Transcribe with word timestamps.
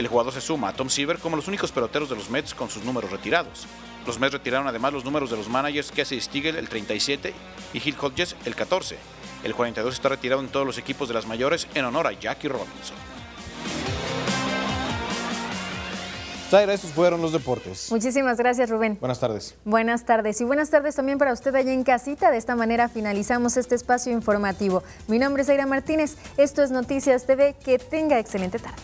El 0.00 0.08
jugador 0.08 0.32
se 0.32 0.40
suma 0.40 0.68
a 0.68 0.72
Tom 0.72 0.88
Seaver 0.88 1.18
como 1.18 1.36
los 1.36 1.46
únicos 1.46 1.72
peloteros 1.72 2.08
de 2.08 2.16
los 2.16 2.30
Mets 2.30 2.54
con 2.54 2.70
sus 2.70 2.82
números 2.84 3.10
retirados. 3.10 3.66
Los 4.06 4.18
Mets 4.18 4.32
retiraron 4.32 4.66
además 4.66 4.94
los 4.94 5.04
números 5.04 5.28
de 5.28 5.36
los 5.36 5.50
managers 5.50 5.92
Casey 5.92 6.18
Stiegel 6.18 6.56
el 6.56 6.70
37 6.70 7.34
y 7.74 7.86
Hill 7.86 7.96
Hodges 8.00 8.34
el 8.46 8.54
14. 8.54 8.96
El 9.44 9.54
42 9.54 9.92
está 9.92 10.08
retirado 10.08 10.40
en 10.40 10.48
todos 10.48 10.64
los 10.64 10.78
equipos 10.78 11.06
de 11.08 11.12
las 11.12 11.26
mayores 11.26 11.68
en 11.74 11.84
honor 11.84 12.06
a 12.06 12.12
Jackie 12.12 12.48
Robinson. 12.48 12.96
Zaira, 16.48 16.72
estos 16.72 16.92
fueron 16.92 17.20
los 17.20 17.32
deportes. 17.32 17.90
Muchísimas 17.90 18.38
gracias, 18.38 18.70
Rubén. 18.70 18.96
Buenas 19.00 19.20
tardes. 19.20 19.54
Buenas 19.66 20.06
tardes 20.06 20.40
y 20.40 20.44
buenas 20.44 20.70
tardes 20.70 20.96
también 20.96 21.18
para 21.18 21.34
usted 21.34 21.54
allá 21.54 21.74
en 21.74 21.84
casita. 21.84 22.30
De 22.30 22.38
esta 22.38 22.56
manera 22.56 22.88
finalizamos 22.88 23.58
este 23.58 23.74
espacio 23.74 24.12
informativo. 24.12 24.82
Mi 25.08 25.18
nombre 25.18 25.42
es 25.42 25.48
Zaira 25.48 25.66
Martínez. 25.66 26.16
Esto 26.38 26.62
es 26.62 26.70
Noticias 26.70 27.26
TV. 27.26 27.54
Que 27.62 27.78
tenga 27.78 28.18
excelente 28.18 28.58
tarde. 28.58 28.80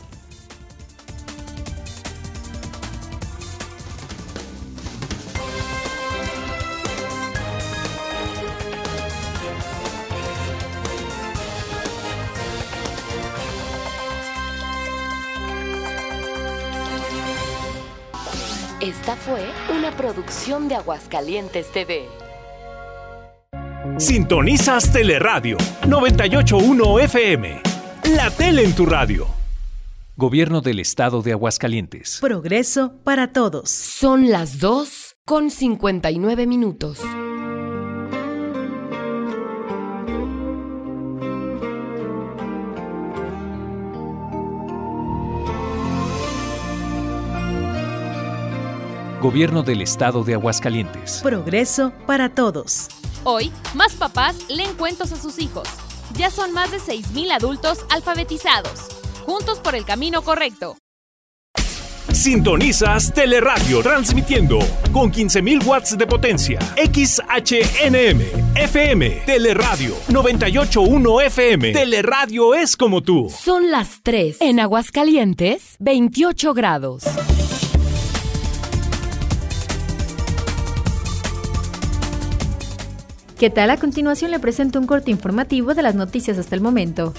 Producción 20.17 20.67
de 20.67 20.77
Aguascalientes 20.77 21.71
TV. 21.73 22.09
Sintonizas 23.99 24.91
Teleradio 24.91 25.59
981 25.87 27.01
FM. 27.01 27.61
La 28.17 28.31
tele 28.31 28.65
en 28.65 28.75
tu 28.75 28.87
radio. 28.87 29.27
Gobierno 30.17 30.63
del 30.63 30.81
Estado 30.81 31.21
de 31.21 31.33
Aguascalientes. 31.33 32.17
Progreso 32.23 32.95
para 33.05 33.35
todos. 33.35 33.69
Son 33.69 34.31
las 34.31 34.59
2 34.59 35.17
con 35.27 35.51
59 35.51 36.47
minutos. 36.47 37.03
Gobierno 49.21 49.63
del 49.63 49.81
Estado 49.81 50.25
de 50.25 50.35
Aguascalientes. 50.35 51.21
Progreso 51.23 51.93
para 52.07 52.29
todos. 52.29 52.89
Hoy, 53.25 53.51
más 53.75 53.95
papás 53.95 54.37
leen 54.49 54.75
cuentos 54.75 55.11
a 55.13 55.17
sus 55.17 55.39
hijos. 55.39 55.67
Ya 56.17 56.31
son 56.31 56.53
más 56.53 56.71
de 56.71 56.79
6.000 56.79 57.33
adultos 57.33 57.79
alfabetizados. 57.91 58.89
Juntos 59.25 59.59
por 59.59 59.75
el 59.75 59.85
camino 59.85 60.23
correcto. 60.23 60.77
Sintonizas 62.13 63.13
Teleradio 63.13 63.83
transmitiendo 63.83 64.59
con 64.93 65.13
15.000 65.13 65.67
watts 65.67 65.99
de 65.99 66.07
potencia. 66.07 66.59
XHNM, 66.77 68.21
FM, 68.55 69.23
Teleradio 69.27 69.95
981 70.09 71.21
FM. 71.23 71.73
Teleradio 71.73 72.55
es 72.55 72.77
como 72.77 73.03
tú. 73.03 73.29
Son 73.31 73.71
las 73.71 74.01
3. 74.03 74.39
En 74.41 74.61
Aguascalientes, 74.61 75.77
28 75.81 76.55
grados. 76.55 77.05
¿Qué 83.39 83.51
tal? 83.51 83.69
A 83.69 83.77
continuación 83.77 84.31
le 84.31 84.39
presento 84.39 84.79
un 84.79 84.87
corte 84.87 85.11
informativo 85.11 85.75
de 85.75 85.83
las 85.83 85.95
noticias 85.95 86.39
hasta 86.39 86.55
el 86.55 86.63
momento. 86.63 87.13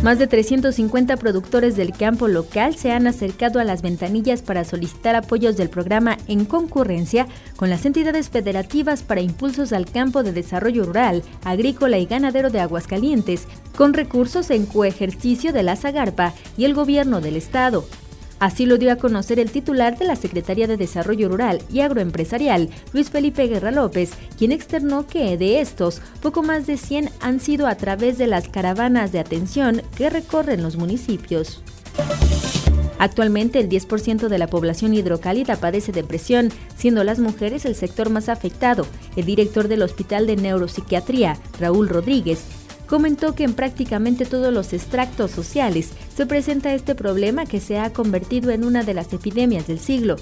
Más 0.00 0.20
de 0.20 0.28
350 0.28 1.16
productores 1.16 1.74
del 1.74 1.90
campo 1.90 2.28
local 2.28 2.76
se 2.76 2.92
han 2.92 3.08
acercado 3.08 3.58
a 3.58 3.64
las 3.64 3.82
ventanillas 3.82 4.42
para 4.42 4.62
solicitar 4.62 5.16
apoyos 5.16 5.56
del 5.56 5.70
programa 5.70 6.18
en 6.28 6.44
concurrencia 6.44 7.26
con 7.56 7.68
las 7.68 7.84
entidades 7.84 8.28
federativas 8.28 9.02
para 9.02 9.22
impulsos 9.22 9.72
al 9.72 9.86
campo 9.86 10.22
de 10.22 10.32
desarrollo 10.32 10.84
rural, 10.84 11.24
agrícola 11.42 11.98
y 11.98 12.06
ganadero 12.06 12.50
de 12.50 12.60
Aguascalientes, 12.60 13.48
con 13.76 13.92
recursos 13.92 14.50
en 14.50 14.66
coejercicio 14.66 15.52
de 15.52 15.64
la 15.64 15.74
Zagarpa 15.74 16.32
y 16.56 16.64
el 16.64 16.74
gobierno 16.74 17.20
del 17.20 17.36
estado. 17.36 17.84
Así 18.44 18.66
lo 18.66 18.76
dio 18.76 18.92
a 18.92 18.96
conocer 18.96 19.38
el 19.40 19.50
titular 19.50 19.96
de 19.96 20.04
la 20.04 20.16
Secretaría 20.16 20.66
de 20.66 20.76
Desarrollo 20.76 21.30
Rural 21.30 21.62
y 21.72 21.80
Agroempresarial, 21.80 22.68
Luis 22.92 23.08
Felipe 23.08 23.46
Guerra 23.46 23.70
López, 23.70 24.10
quien 24.36 24.52
externó 24.52 25.06
que 25.06 25.38
de 25.38 25.62
estos, 25.62 26.02
poco 26.20 26.42
más 26.42 26.66
de 26.66 26.76
100 26.76 27.08
han 27.20 27.40
sido 27.40 27.66
a 27.66 27.76
través 27.76 28.18
de 28.18 28.26
las 28.26 28.50
caravanas 28.50 29.12
de 29.12 29.20
atención 29.20 29.80
que 29.96 30.10
recorren 30.10 30.62
los 30.62 30.76
municipios. 30.76 31.62
Actualmente 32.98 33.60
el 33.60 33.70
10% 33.70 34.28
de 34.28 34.38
la 34.38 34.48
población 34.48 34.92
hidrocálida 34.92 35.56
padece 35.56 35.92
depresión, 35.92 36.50
siendo 36.76 37.02
las 37.02 37.20
mujeres 37.20 37.64
el 37.64 37.74
sector 37.74 38.10
más 38.10 38.28
afectado. 38.28 38.86
El 39.16 39.24
director 39.24 39.68
del 39.68 39.80
Hospital 39.80 40.26
de 40.26 40.36
Neuropsiquiatría, 40.36 41.38
Raúl 41.58 41.88
Rodríguez, 41.88 42.44
comentó 42.86 43.34
que 43.34 43.44
en 43.44 43.54
prácticamente 43.54 44.24
todos 44.24 44.52
los 44.52 44.72
extractos 44.72 45.30
sociales 45.30 45.90
se 46.14 46.26
presenta 46.26 46.74
este 46.74 46.94
problema 46.94 47.46
que 47.46 47.60
se 47.60 47.78
ha 47.78 47.92
convertido 47.92 48.50
en 48.50 48.64
una 48.64 48.82
de 48.82 48.94
las 48.94 49.12
epidemias 49.12 49.66
del 49.66 49.78
siglo. 49.78 50.16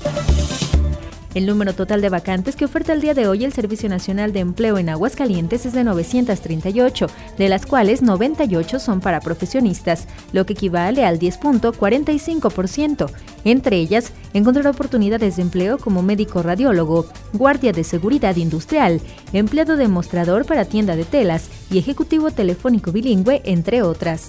El 1.34 1.46
número 1.46 1.74
total 1.74 2.02
de 2.02 2.10
vacantes 2.10 2.56
que 2.56 2.66
oferta 2.66 2.92
el 2.92 3.00
día 3.00 3.14
de 3.14 3.26
hoy 3.26 3.44
el 3.44 3.54
Servicio 3.54 3.88
Nacional 3.88 4.34
de 4.34 4.40
Empleo 4.40 4.76
en 4.76 4.90
Aguascalientes 4.90 5.64
es 5.64 5.72
de 5.72 5.82
938, 5.82 7.06
de 7.38 7.48
las 7.48 7.64
cuales 7.64 8.02
98 8.02 8.78
son 8.78 9.00
para 9.00 9.20
profesionistas, 9.20 10.06
lo 10.32 10.44
que 10.44 10.52
equivale 10.52 11.06
al 11.06 11.18
10.45%. 11.18 13.10
Entre 13.44 13.76
ellas, 13.76 14.12
encontrar 14.34 14.66
oportunidades 14.66 15.36
de 15.36 15.42
empleo 15.42 15.78
como 15.78 16.02
médico 16.02 16.42
radiólogo, 16.42 17.06
guardia 17.32 17.72
de 17.72 17.84
seguridad 17.84 18.36
industrial, 18.36 19.00
empleado 19.32 19.76
demostrador 19.76 20.44
para 20.44 20.66
tienda 20.66 20.96
de 20.96 21.04
telas 21.04 21.48
y 21.70 21.78
ejecutivo 21.78 22.30
telefónico 22.30 22.92
bilingüe, 22.92 23.40
entre 23.44 23.80
otras 23.80 24.28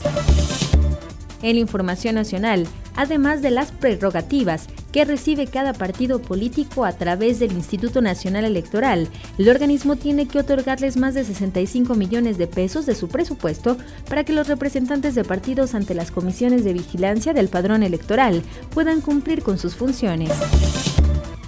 en 1.44 1.58
la 1.58 1.62
información 1.62 2.16
nacional, 2.16 2.68
además 2.96 3.42
de 3.42 3.52
las 3.52 3.72
prerrogativas 3.72 4.68
que 4.92 5.06
recibe 5.06 5.48
cada 5.48 5.74
partido 5.74 6.22
político 6.22 6.86
a 6.86 6.94
través 6.94 7.40
del 7.40 7.52
Instituto 7.52 8.02
Nacional 8.02 8.46
Electoral. 8.46 9.08
El 9.38 9.50
organismo 9.50 9.96
tiene 9.96 10.28
que 10.28 10.40
otorgarles 10.40 10.98
más 10.98 11.14
de 11.14 11.24
65 11.24 11.96
millones 11.96 12.38
de 12.38 12.48
pesos 12.48 12.86
de 12.86 12.96
su 12.96 13.08
presupuesto 13.08 13.78
para 14.08 14.24
que 14.24 14.34
los 14.34 14.48
representantes 14.48 15.16
de 15.16 15.24
partidos 15.24 15.76
ante 15.76 15.94
las 15.94 16.12
comisiones 16.12 16.64
de 16.64 16.74
vigilancia 16.74 17.34
del 17.34 17.50
padrón 17.50 17.84
electoral 17.84 18.44
puedan 18.74 19.02
cumplir 19.02 19.44
con 19.44 19.58
sus 19.58 19.76
funciones. 19.76 20.32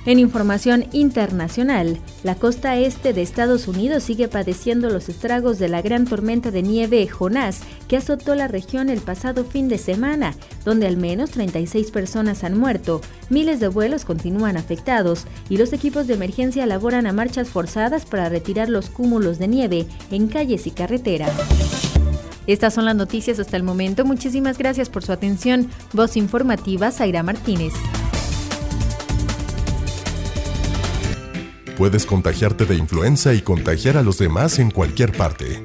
En 0.06 0.20
información 0.20 0.86
internacional, 0.92 1.98
la 2.24 2.36
costa 2.36 2.78
este 2.78 3.12
de 3.12 3.24
Estados 3.24 3.68
Unidos 3.68 4.04
sigue 4.04 4.28
padeciendo 4.28 4.92
los 4.92 5.10
estragos 5.10 5.58
de 5.58 5.68
la 5.68 5.82
gran 5.82 6.06
tormenta 6.06 6.52
de 6.52 6.62
nieve 6.62 7.08
Jonás 7.08 7.62
que 7.88 7.98
azotó 7.98 8.36
la 8.36 8.48
región 8.48 8.90
el 8.90 9.02
pasado 9.02 9.46
fin 9.46 9.68
de 9.68 9.80
semana, 9.80 10.36
donde 10.64 10.86
al 10.86 10.98
menos 10.98 11.32
36 11.32 11.90
personas 11.90 12.44
han 12.44 12.56
muerto, 12.56 13.02
miles 13.32 13.60
de 13.60 13.68
vuelos 13.68 14.06
continúan 14.06 14.58
afectados 14.58 15.26
y 15.50 15.58
los 15.58 15.74
equipos 15.74 16.06
de 16.06 16.14
emergencia 16.14 16.68
laboran 16.68 17.08
a 17.08 17.14
marchas 17.14 17.50
forzadas 17.50 18.06
para 18.06 18.30
retirar 18.30 18.70
los 18.70 18.92
cúmulos 18.92 19.40
de 19.40 19.48
nieve 19.48 19.88
en 20.12 20.28
calles 20.28 20.68
y 20.68 20.72
carreteras. 20.72 21.34
Estas 22.46 22.76
son 22.76 22.86
las 22.86 22.96
noticias 22.96 23.40
hasta 23.40 23.58
el 23.58 23.64
momento. 23.64 24.06
Muchísimas 24.06 24.60
gracias 24.60 24.88
por 24.88 25.04
su 25.04 25.12
atención. 25.12 25.68
Voz 25.94 26.16
informativa, 26.16 26.92
Zaira 26.92 27.24
Martínez. 27.24 27.74
Puedes 31.78 32.06
contagiarte 32.06 32.66
de 32.66 32.76
influenza 32.76 33.34
y 33.34 33.42
contagiar 33.42 33.98
a 33.98 34.02
los 34.02 34.18
demás 34.18 34.60
en 34.60 34.72
cualquier 34.72 35.12
parte. 35.12 35.62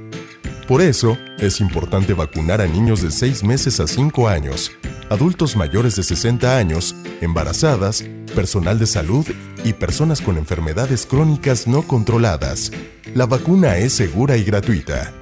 Por 0.66 0.82
eso, 0.82 1.16
es 1.38 1.60
importante 1.60 2.14
vacunar 2.14 2.60
a 2.60 2.66
niños 2.66 3.02
de 3.02 3.12
6 3.12 3.44
meses 3.44 3.78
a 3.78 3.86
5 3.86 4.28
años, 4.28 4.72
adultos 5.08 5.54
mayores 5.54 5.94
de 5.94 6.02
60 6.02 6.56
años, 6.56 6.96
embarazadas, 7.20 8.04
personal 8.34 8.78
de 8.80 8.86
salud 8.86 9.24
y 9.64 9.72
personas 9.72 10.20
con 10.20 10.36
enfermedades 10.36 11.06
crónicas 11.06 11.68
no 11.68 11.82
controladas. 11.82 12.72
La 13.14 13.26
vacuna 13.26 13.78
es 13.78 13.92
segura 13.92 14.36
y 14.36 14.42
gratuita. 14.42 15.12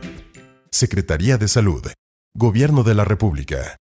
Secretaría 0.70 1.36
de 1.36 1.48
Salud. 1.48 1.82
Gobierno 2.34 2.82
de 2.82 2.94
la 2.94 3.04
República. 3.04 3.76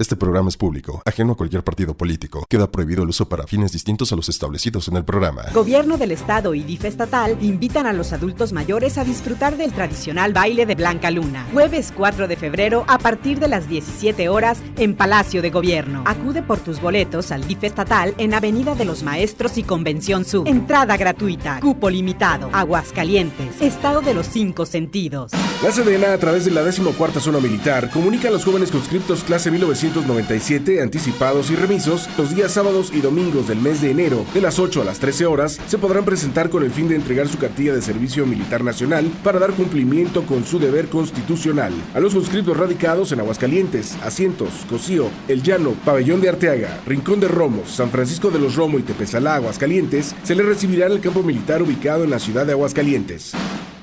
Este 0.00 0.14
programa 0.14 0.48
es 0.48 0.56
público, 0.56 1.02
ajeno 1.04 1.32
a 1.32 1.36
cualquier 1.36 1.64
partido 1.64 1.92
político. 1.92 2.46
Queda 2.48 2.70
prohibido 2.70 3.02
el 3.02 3.08
uso 3.08 3.28
para 3.28 3.48
fines 3.48 3.72
distintos 3.72 4.12
a 4.12 4.14
los 4.14 4.28
establecidos 4.28 4.86
en 4.86 4.96
el 4.96 5.04
programa. 5.04 5.46
Gobierno 5.52 5.98
del 5.98 6.12
Estado 6.12 6.54
y 6.54 6.62
DIF 6.62 6.84
estatal 6.84 7.36
invitan 7.40 7.84
a 7.84 7.92
los 7.92 8.12
adultos 8.12 8.52
mayores 8.52 8.96
a 8.96 9.02
disfrutar 9.02 9.56
del 9.56 9.72
tradicional 9.72 10.32
baile 10.32 10.66
de 10.66 10.76
Blanca 10.76 11.10
Luna. 11.10 11.48
Jueves 11.52 11.92
4 11.96 12.28
de 12.28 12.36
febrero 12.36 12.84
a 12.86 12.98
partir 12.98 13.40
de 13.40 13.48
las 13.48 13.68
17 13.68 14.28
horas 14.28 14.62
en 14.76 14.94
Palacio 14.94 15.42
de 15.42 15.50
Gobierno. 15.50 16.04
Acude 16.06 16.44
por 16.44 16.60
tus 16.60 16.80
boletos 16.80 17.32
al 17.32 17.48
DIF 17.48 17.64
estatal 17.64 18.14
en 18.18 18.34
Avenida 18.34 18.76
de 18.76 18.84
los 18.84 19.02
Maestros 19.02 19.58
y 19.58 19.64
Convención 19.64 20.24
Sur. 20.24 20.46
Entrada 20.46 20.96
gratuita. 20.96 21.58
Cupo 21.58 21.90
limitado. 21.90 22.50
Aguascalientes. 22.52 23.60
Estado 23.60 24.00
de 24.00 24.14
los 24.14 24.28
cinco 24.28 24.64
sentidos. 24.64 25.32
La 25.60 25.72
Sedena, 25.72 26.12
a 26.12 26.18
través 26.18 26.44
de 26.44 26.52
la 26.52 26.62
14 26.62 27.18
Zona 27.18 27.40
Militar, 27.40 27.90
comunica 27.90 28.28
a 28.28 28.30
los 28.30 28.44
jóvenes 28.44 28.70
conscriptos 28.70 29.24
clase 29.24 29.50
1900 29.50 29.87
1997 29.88 30.82
anticipados 30.82 31.50
y 31.50 31.56
remisos, 31.56 32.08
los 32.18 32.34
días 32.34 32.52
sábados 32.52 32.90
y 32.92 33.00
domingos 33.00 33.48
del 33.48 33.60
mes 33.60 33.80
de 33.80 33.90
enero, 33.90 34.24
de 34.34 34.40
las 34.40 34.58
8 34.58 34.82
a 34.82 34.84
las 34.84 34.98
13 34.98 35.26
horas, 35.26 35.58
se 35.66 35.78
podrán 35.78 36.04
presentar 36.04 36.50
con 36.50 36.62
el 36.62 36.70
fin 36.70 36.88
de 36.88 36.96
entregar 36.96 37.28
su 37.28 37.38
cartilla 37.38 37.74
de 37.74 37.82
servicio 37.82 38.26
militar 38.26 38.62
nacional 38.62 39.10
para 39.24 39.38
dar 39.38 39.52
cumplimiento 39.52 40.24
con 40.26 40.44
su 40.44 40.58
deber 40.58 40.88
constitucional. 40.88 41.72
A 41.94 42.00
los 42.00 42.12
suscriptos 42.12 42.56
radicados 42.56 43.12
en 43.12 43.20
Aguascalientes, 43.20 43.96
Asientos, 44.02 44.50
Cocío, 44.68 45.10
El 45.26 45.42
Llano, 45.42 45.72
Pabellón 45.84 46.20
de 46.20 46.28
Arteaga, 46.28 46.80
Rincón 46.86 47.20
de 47.20 47.28
Romos, 47.28 47.70
San 47.70 47.90
Francisco 47.90 48.30
de 48.30 48.38
los 48.38 48.56
Romo 48.56 48.78
y 48.78 48.82
Tepezalá, 48.82 49.36
Aguascalientes, 49.36 50.14
se 50.22 50.34
les 50.34 50.46
recibirá 50.46 50.86
en 50.86 50.92
el 50.92 51.00
campo 51.00 51.22
militar 51.22 51.62
ubicado 51.62 52.04
en 52.04 52.10
la 52.10 52.18
ciudad 52.18 52.44
de 52.44 52.52
Aguascalientes. 52.52 53.34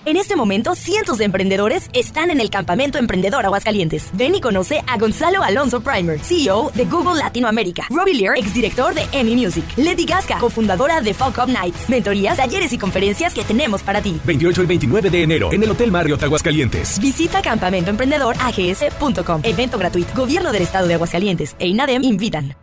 En 0.05 0.17
este 0.17 0.35
momento, 0.35 0.75
cientos 0.75 1.17
de 1.17 1.25
emprendedores 1.25 1.89
están 1.93 2.29
en 2.29 2.39
el 2.39 2.51
Campamento 2.51 2.99
Emprendedor 2.99 3.43
Aguascalientes. 3.43 4.09
Ven 4.13 4.35
y 4.35 4.41
conoce 4.41 4.83
a 4.85 4.99
Gonzalo 4.99 5.41
Alonso 5.41 5.81
Primer, 5.81 6.19
CEO 6.19 6.71
de 6.75 6.85
Google 6.85 7.17
Latinoamérica. 7.17 7.87
Robbie 7.89 8.13
Lear, 8.13 8.37
exdirector 8.37 8.93
de 8.93 9.07
Emmy 9.13 9.35
Music. 9.35 9.63
Lady 9.77 10.05
Gasca, 10.05 10.37
cofundadora 10.37 11.01
de 11.01 11.11
Up 11.11 11.47
Nights. 11.47 11.89
Mentorías, 11.89 12.37
talleres 12.37 12.71
y 12.71 12.77
conferencias 12.77 13.33
que 13.33 13.43
tenemos 13.43 13.81
para 13.81 13.99
ti. 13.99 14.19
28 14.25 14.61
y 14.61 14.65
29 14.67 15.09
de 15.09 15.23
enero 15.23 15.51
en 15.51 15.63
el 15.63 15.71
Hotel 15.71 15.91
Marriott 15.91 16.21
Aguascalientes. 16.21 16.99
Visita 16.99 17.41
campamentoemprendedorags.com. 17.41 19.41
Evento 19.43 19.79
gratuito. 19.79 20.13
Gobierno 20.13 20.51
del 20.51 20.61
Estado 20.61 20.87
de 20.87 20.93
Aguascalientes 20.93 21.55
e 21.57 21.67
INADEM 21.67 22.03
invitan. 22.03 22.55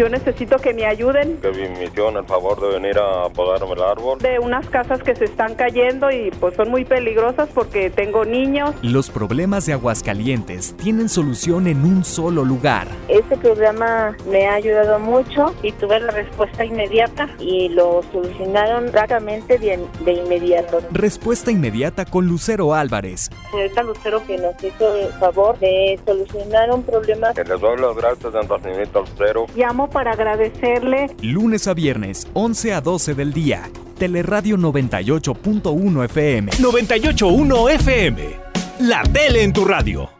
Yo 0.00 0.08
necesito 0.08 0.56
que 0.56 0.72
me 0.72 0.86
ayuden. 0.86 1.36
Que 1.42 1.50
mi 1.50 1.68
misión, 1.78 2.16
el 2.16 2.24
favor 2.24 2.58
de 2.58 2.68
venir 2.68 2.98
a 2.98 3.28
podarme 3.28 3.74
el 3.74 3.82
árbol. 3.82 4.18
De 4.18 4.38
unas 4.38 4.66
casas 4.70 5.02
que 5.02 5.14
se 5.14 5.26
están 5.26 5.54
cayendo 5.56 6.10
y 6.10 6.30
pues 6.40 6.54
son 6.56 6.70
muy 6.70 6.86
peligrosas 6.86 7.50
porque 7.54 7.90
tengo 7.90 8.24
niños. 8.24 8.74
Los 8.80 9.10
problemas 9.10 9.66
de 9.66 9.74
Aguascalientes 9.74 10.74
tienen 10.78 11.10
solución 11.10 11.66
en 11.66 11.84
un 11.84 12.02
solo 12.02 12.46
lugar. 12.46 12.88
Este 13.08 13.36
programa 13.36 14.16
me 14.26 14.46
ha 14.46 14.54
ayudado 14.54 14.98
mucho 15.00 15.54
y 15.62 15.72
tuve 15.72 16.00
la 16.00 16.12
respuesta 16.12 16.64
inmediata 16.64 17.28
y 17.38 17.68
lo 17.68 18.02
solucionaron 18.10 18.90
rápidamente 18.94 19.58
de, 19.58 19.86
de 20.02 20.12
inmediato. 20.12 20.80
Respuesta 20.92 21.50
inmediata 21.50 22.06
con 22.06 22.26
Lucero 22.26 22.72
Álvarez. 22.72 23.28
Señorita 23.50 23.82
Lucero 23.82 24.26
que 24.26 24.38
nos 24.38 24.64
hizo 24.64 24.96
el 24.96 25.12
favor 25.20 25.58
de 25.58 26.00
solucionar 26.06 26.70
un 26.70 26.84
problema. 26.84 27.34
Que 27.34 27.44
les 27.44 27.60
doy 27.60 27.78
las 27.78 27.94
gracias 27.94 28.32
Lucero. 28.32 29.46
Llamo 29.54 29.89
para 29.90 30.12
agradecerle. 30.12 31.14
Lunes 31.22 31.66
a 31.68 31.74
viernes, 31.74 32.26
11 32.34 32.72
a 32.74 32.80
12 32.80 33.14
del 33.14 33.32
día. 33.32 33.70
Teleradio 33.98 34.56
98.1 34.56 36.04
FM. 36.06 36.52
98.1 36.52 37.70
FM. 37.72 38.40
La 38.80 39.02
tele 39.02 39.42
en 39.42 39.52
tu 39.52 39.64
radio. 39.64 40.10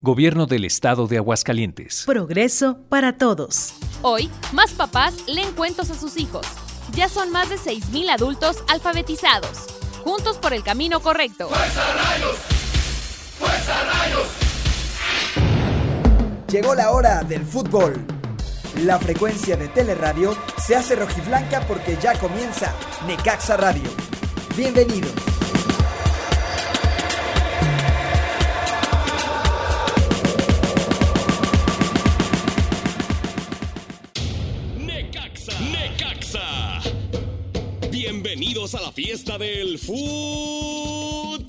Gobierno 0.00 0.46
del 0.46 0.64
Estado 0.64 1.06
de 1.06 1.18
Aguascalientes. 1.18 2.04
Progreso 2.06 2.78
para 2.88 3.18
todos. 3.18 3.74
Hoy, 4.00 4.30
más 4.52 4.72
papás 4.72 5.14
leen 5.28 5.52
cuentos 5.52 5.90
a 5.90 5.94
sus 5.94 6.16
hijos. 6.16 6.44
Ya 6.92 7.08
son 7.08 7.30
más 7.30 7.48
de 7.50 7.56
6.000 7.56 8.10
adultos 8.10 8.64
alfabetizados. 8.68 9.66
Juntos 10.02 10.38
por 10.38 10.54
el 10.54 10.64
camino 10.64 10.98
correcto. 11.00 11.48
¡Fuerza 11.48 11.82
rayos! 11.94 12.36
¡Fuerza 13.38 13.74
rayos! 13.84 14.28
Llegó 16.50 16.74
la 16.74 16.90
hora 16.90 17.22
del 17.22 17.44
fútbol. 17.44 18.04
La 18.80 18.98
frecuencia 18.98 19.56
de 19.56 19.68
Teleradio 19.68 20.34
se 20.56 20.74
hace 20.74 20.96
rojiblanca 20.96 21.60
porque 21.68 21.96
ya 22.02 22.18
comienza 22.18 22.74
Necaxa 23.06 23.56
Radio. 23.58 23.82
Bienvenidos. 24.56 25.12
Necaxa, 34.78 35.52
Necaxa. 35.60 36.80
Bienvenidos 37.90 38.74
a 38.74 38.80
la 38.80 38.90
fiesta 38.90 39.36
del 39.36 39.78
fútbol. 39.78 41.42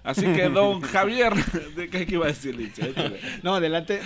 Así 0.02 0.22
que, 0.32 0.48
don 0.48 0.80
Javier, 0.80 1.34
¿de 1.76 1.90
qué, 1.90 2.06
iba 2.08 2.24
a 2.24 2.28
decir? 2.28 2.58
Échale. 2.60 3.20
No, 3.42 3.54
adelante. 3.54 4.00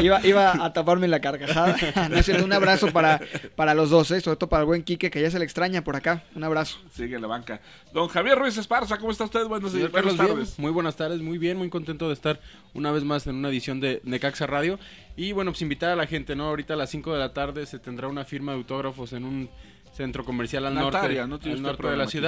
Iba, 0.00 0.24
iba 0.26 0.64
a 0.64 0.72
taparme 0.72 1.08
la 1.08 1.20
carcajada. 1.20 1.76
No, 2.10 2.16
es 2.16 2.26
cierto, 2.26 2.44
un 2.44 2.52
abrazo 2.52 2.92
para, 2.92 3.20
para 3.56 3.74
los 3.74 3.90
dos, 3.90 4.10
¿eh? 4.10 4.20
sobre 4.20 4.36
todo 4.36 4.48
para 4.48 4.62
el 4.62 4.66
buen 4.66 4.82
Quique, 4.82 5.10
que 5.10 5.22
ya 5.22 5.30
se 5.30 5.38
le 5.38 5.44
extraña 5.44 5.82
por 5.82 5.96
acá. 5.96 6.24
Un 6.34 6.44
abrazo. 6.44 6.78
Sigue 6.92 7.16
en 7.16 7.22
la 7.22 7.28
banca. 7.28 7.60
Don 7.92 8.08
Javier 8.08 8.38
Ruiz 8.38 8.56
Esparza, 8.58 8.98
¿cómo 8.98 9.12
está 9.12 9.24
usted? 9.24 9.46
Buenos 9.46 9.72
días, 9.72 9.90
buenas 9.90 10.16
tardes. 10.16 10.34
bien, 10.34 10.48
muy 10.58 10.70
buenas 10.70 10.96
tardes, 10.96 11.20
muy 11.20 11.38
bien, 11.38 11.56
muy 11.56 11.70
contento 11.70 12.08
de 12.08 12.14
estar 12.14 12.40
una 12.74 12.90
vez 12.90 13.04
más 13.04 13.26
en 13.26 13.36
una 13.36 13.48
edición 13.48 13.80
de 13.80 14.00
Necaxa 14.04 14.46
Radio. 14.46 14.78
Y 15.16 15.32
bueno, 15.32 15.52
pues 15.52 15.62
invitar 15.62 15.90
a 15.90 15.96
la 15.96 16.06
gente, 16.06 16.34
¿no? 16.36 16.48
Ahorita 16.48 16.74
a 16.74 16.76
las 16.76 16.90
5 16.90 17.12
de 17.12 17.18
la 17.18 17.32
tarde 17.32 17.66
se 17.66 17.78
tendrá 17.78 18.08
una 18.08 18.24
firma 18.24 18.52
de 18.52 18.58
autógrafos 18.58 19.12
en 19.12 19.24
un 19.24 19.50
centro 19.94 20.24
comercial 20.24 20.66
al 20.66 20.74
norte, 20.74 21.14
no 21.26 21.34
al 21.34 21.62
norte 21.62 21.86
de 21.88 21.96
la 21.96 22.04
aquí. 22.04 22.20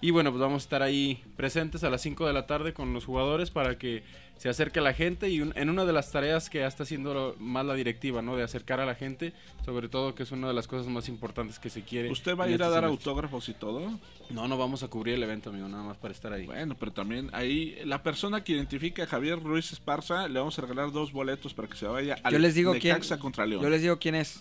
Y 0.00 0.12
bueno, 0.12 0.30
pues 0.30 0.40
vamos 0.40 0.62
a 0.62 0.64
estar 0.64 0.82
ahí 0.82 1.22
presentes 1.36 1.82
a 1.82 1.90
las 1.90 2.00
5 2.02 2.26
de 2.26 2.32
la 2.32 2.46
tarde 2.46 2.72
con 2.72 2.92
los 2.94 3.04
jugadores 3.04 3.50
para 3.50 3.78
que 3.78 4.04
se 4.36 4.48
acerque 4.48 4.78
a 4.78 4.82
la 4.82 4.94
gente 4.94 5.28
y 5.28 5.40
un- 5.40 5.52
en 5.56 5.68
una 5.68 5.84
de 5.84 5.92
las 5.92 6.12
tareas 6.12 6.48
que 6.48 6.58
ya 6.60 6.68
está 6.68 6.84
haciendo 6.84 7.34
más 7.40 7.66
la 7.66 7.74
directiva, 7.74 8.22
¿no? 8.22 8.36
De 8.36 8.44
acercar 8.44 8.78
a 8.78 8.86
la 8.86 8.94
gente, 8.94 9.32
sobre 9.64 9.88
todo 9.88 10.14
que 10.14 10.22
es 10.22 10.30
una 10.30 10.46
de 10.46 10.54
las 10.54 10.68
cosas 10.68 10.86
más 10.86 11.08
importantes 11.08 11.58
que 11.58 11.68
se 11.68 11.82
quiere. 11.82 12.08
¿Usted 12.12 12.36
va 12.36 12.44
a 12.44 12.46
ir 12.46 12.52
a 12.62 12.66
este 12.66 12.74
dar 12.74 12.84
semestre. 12.84 13.10
autógrafos 13.10 13.48
y 13.48 13.54
todo? 13.54 13.90
No, 14.30 14.46
no 14.46 14.56
vamos 14.56 14.84
a 14.84 14.88
cubrir 14.88 15.14
el 15.16 15.22
evento, 15.24 15.50
amigo, 15.50 15.66
nada 15.68 15.82
más 15.82 15.96
para 15.96 16.14
estar 16.14 16.32
ahí. 16.32 16.46
Bueno, 16.46 16.76
pero 16.78 16.92
también 16.92 17.30
ahí 17.32 17.76
la 17.84 18.00
persona 18.04 18.44
que 18.44 18.52
identifique 18.52 19.02
a 19.02 19.06
Javier 19.08 19.42
Ruiz 19.42 19.72
Esparza 19.72 20.28
le 20.28 20.38
vamos 20.38 20.56
a 20.60 20.62
regalar 20.62 20.92
dos 20.92 21.10
boletos 21.10 21.52
para 21.54 21.66
que 21.66 21.76
se 21.76 21.86
vaya 21.88 22.16
al 22.22 22.32
Yo 22.34 22.38
les 22.38 22.54
digo 22.54 22.70
quién. 22.74 22.94
Necaxa 22.94 23.18
contra 23.18 23.44
León. 23.44 23.60
Yo 23.64 23.68
les 23.68 23.82
digo 23.82 23.98
quién 23.98 24.14
es. 24.14 24.40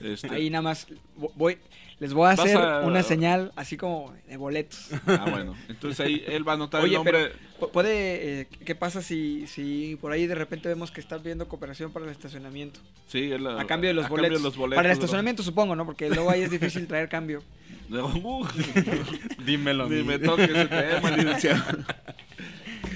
Este- 0.00 0.30
Ahí 0.30 0.48
nada 0.50 0.62
más 0.62 0.86
vo- 1.18 1.32
voy, 1.34 1.58
les 1.98 2.12
voy 2.14 2.26
a 2.28 2.30
hacer 2.30 2.56
a- 2.56 2.80
una 2.80 3.02
señal 3.02 3.52
así 3.56 3.76
como 3.76 4.14
de 4.28 4.36
boletos. 4.36 4.88
Ah, 5.06 5.26
bueno. 5.30 5.54
Entonces 5.68 6.00
ahí 6.00 6.24
él 6.26 6.46
va 6.46 6.52
a 6.52 6.54
anotar 6.56 6.80
Oye, 6.82 6.90
el 6.92 6.96
nombre. 6.96 7.32
pero 7.60 7.70
puede, 7.72 8.40
eh, 8.40 8.48
¿qué 8.64 8.74
pasa 8.74 9.02
si, 9.02 9.46
si 9.46 9.96
por 10.00 10.12
ahí 10.12 10.26
de 10.26 10.34
repente 10.34 10.68
vemos 10.68 10.90
que 10.90 11.00
están 11.00 11.22
viendo 11.22 11.46
cooperación 11.48 11.92
para 11.92 12.06
el 12.06 12.10
estacionamiento? 12.10 12.80
Sí, 13.06 13.30
él, 13.30 13.46
A 13.46 13.64
cambio 13.66 13.88
de 13.88 13.94
los, 13.94 14.06
a 14.06 14.08
cambio 14.08 14.22
de 14.24 14.28
boletos. 14.30 14.42
los 14.42 14.56
boletos, 14.56 14.76
Para 14.76 14.88
el 14.88 14.92
estacionamiento 14.94 15.42
supongo, 15.42 15.76
¿no? 15.76 15.84
Porque 15.86 16.08
luego 16.08 16.30
ahí 16.30 16.42
es 16.42 16.50
difícil 16.50 16.86
traer 16.86 17.08
cambio. 17.08 17.42
Dímelo. 19.44 19.88
Ni 19.88 20.02
me 20.02 20.18
toque 20.18 20.44
ese 20.44 20.66
tema, 20.66 21.10
licenciado. 21.16 21.62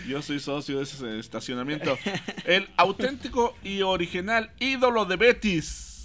Yo 0.09 0.23
soy 0.23 0.38
socio 0.40 0.78
de 0.78 0.85
ese 0.85 1.18
estacionamiento. 1.18 1.99
El 2.45 2.68
auténtico 2.76 3.56
y 3.64 3.83
original 3.83 4.50
ídolo 4.61 5.04
de 5.04 5.16
Betis. 5.16 5.96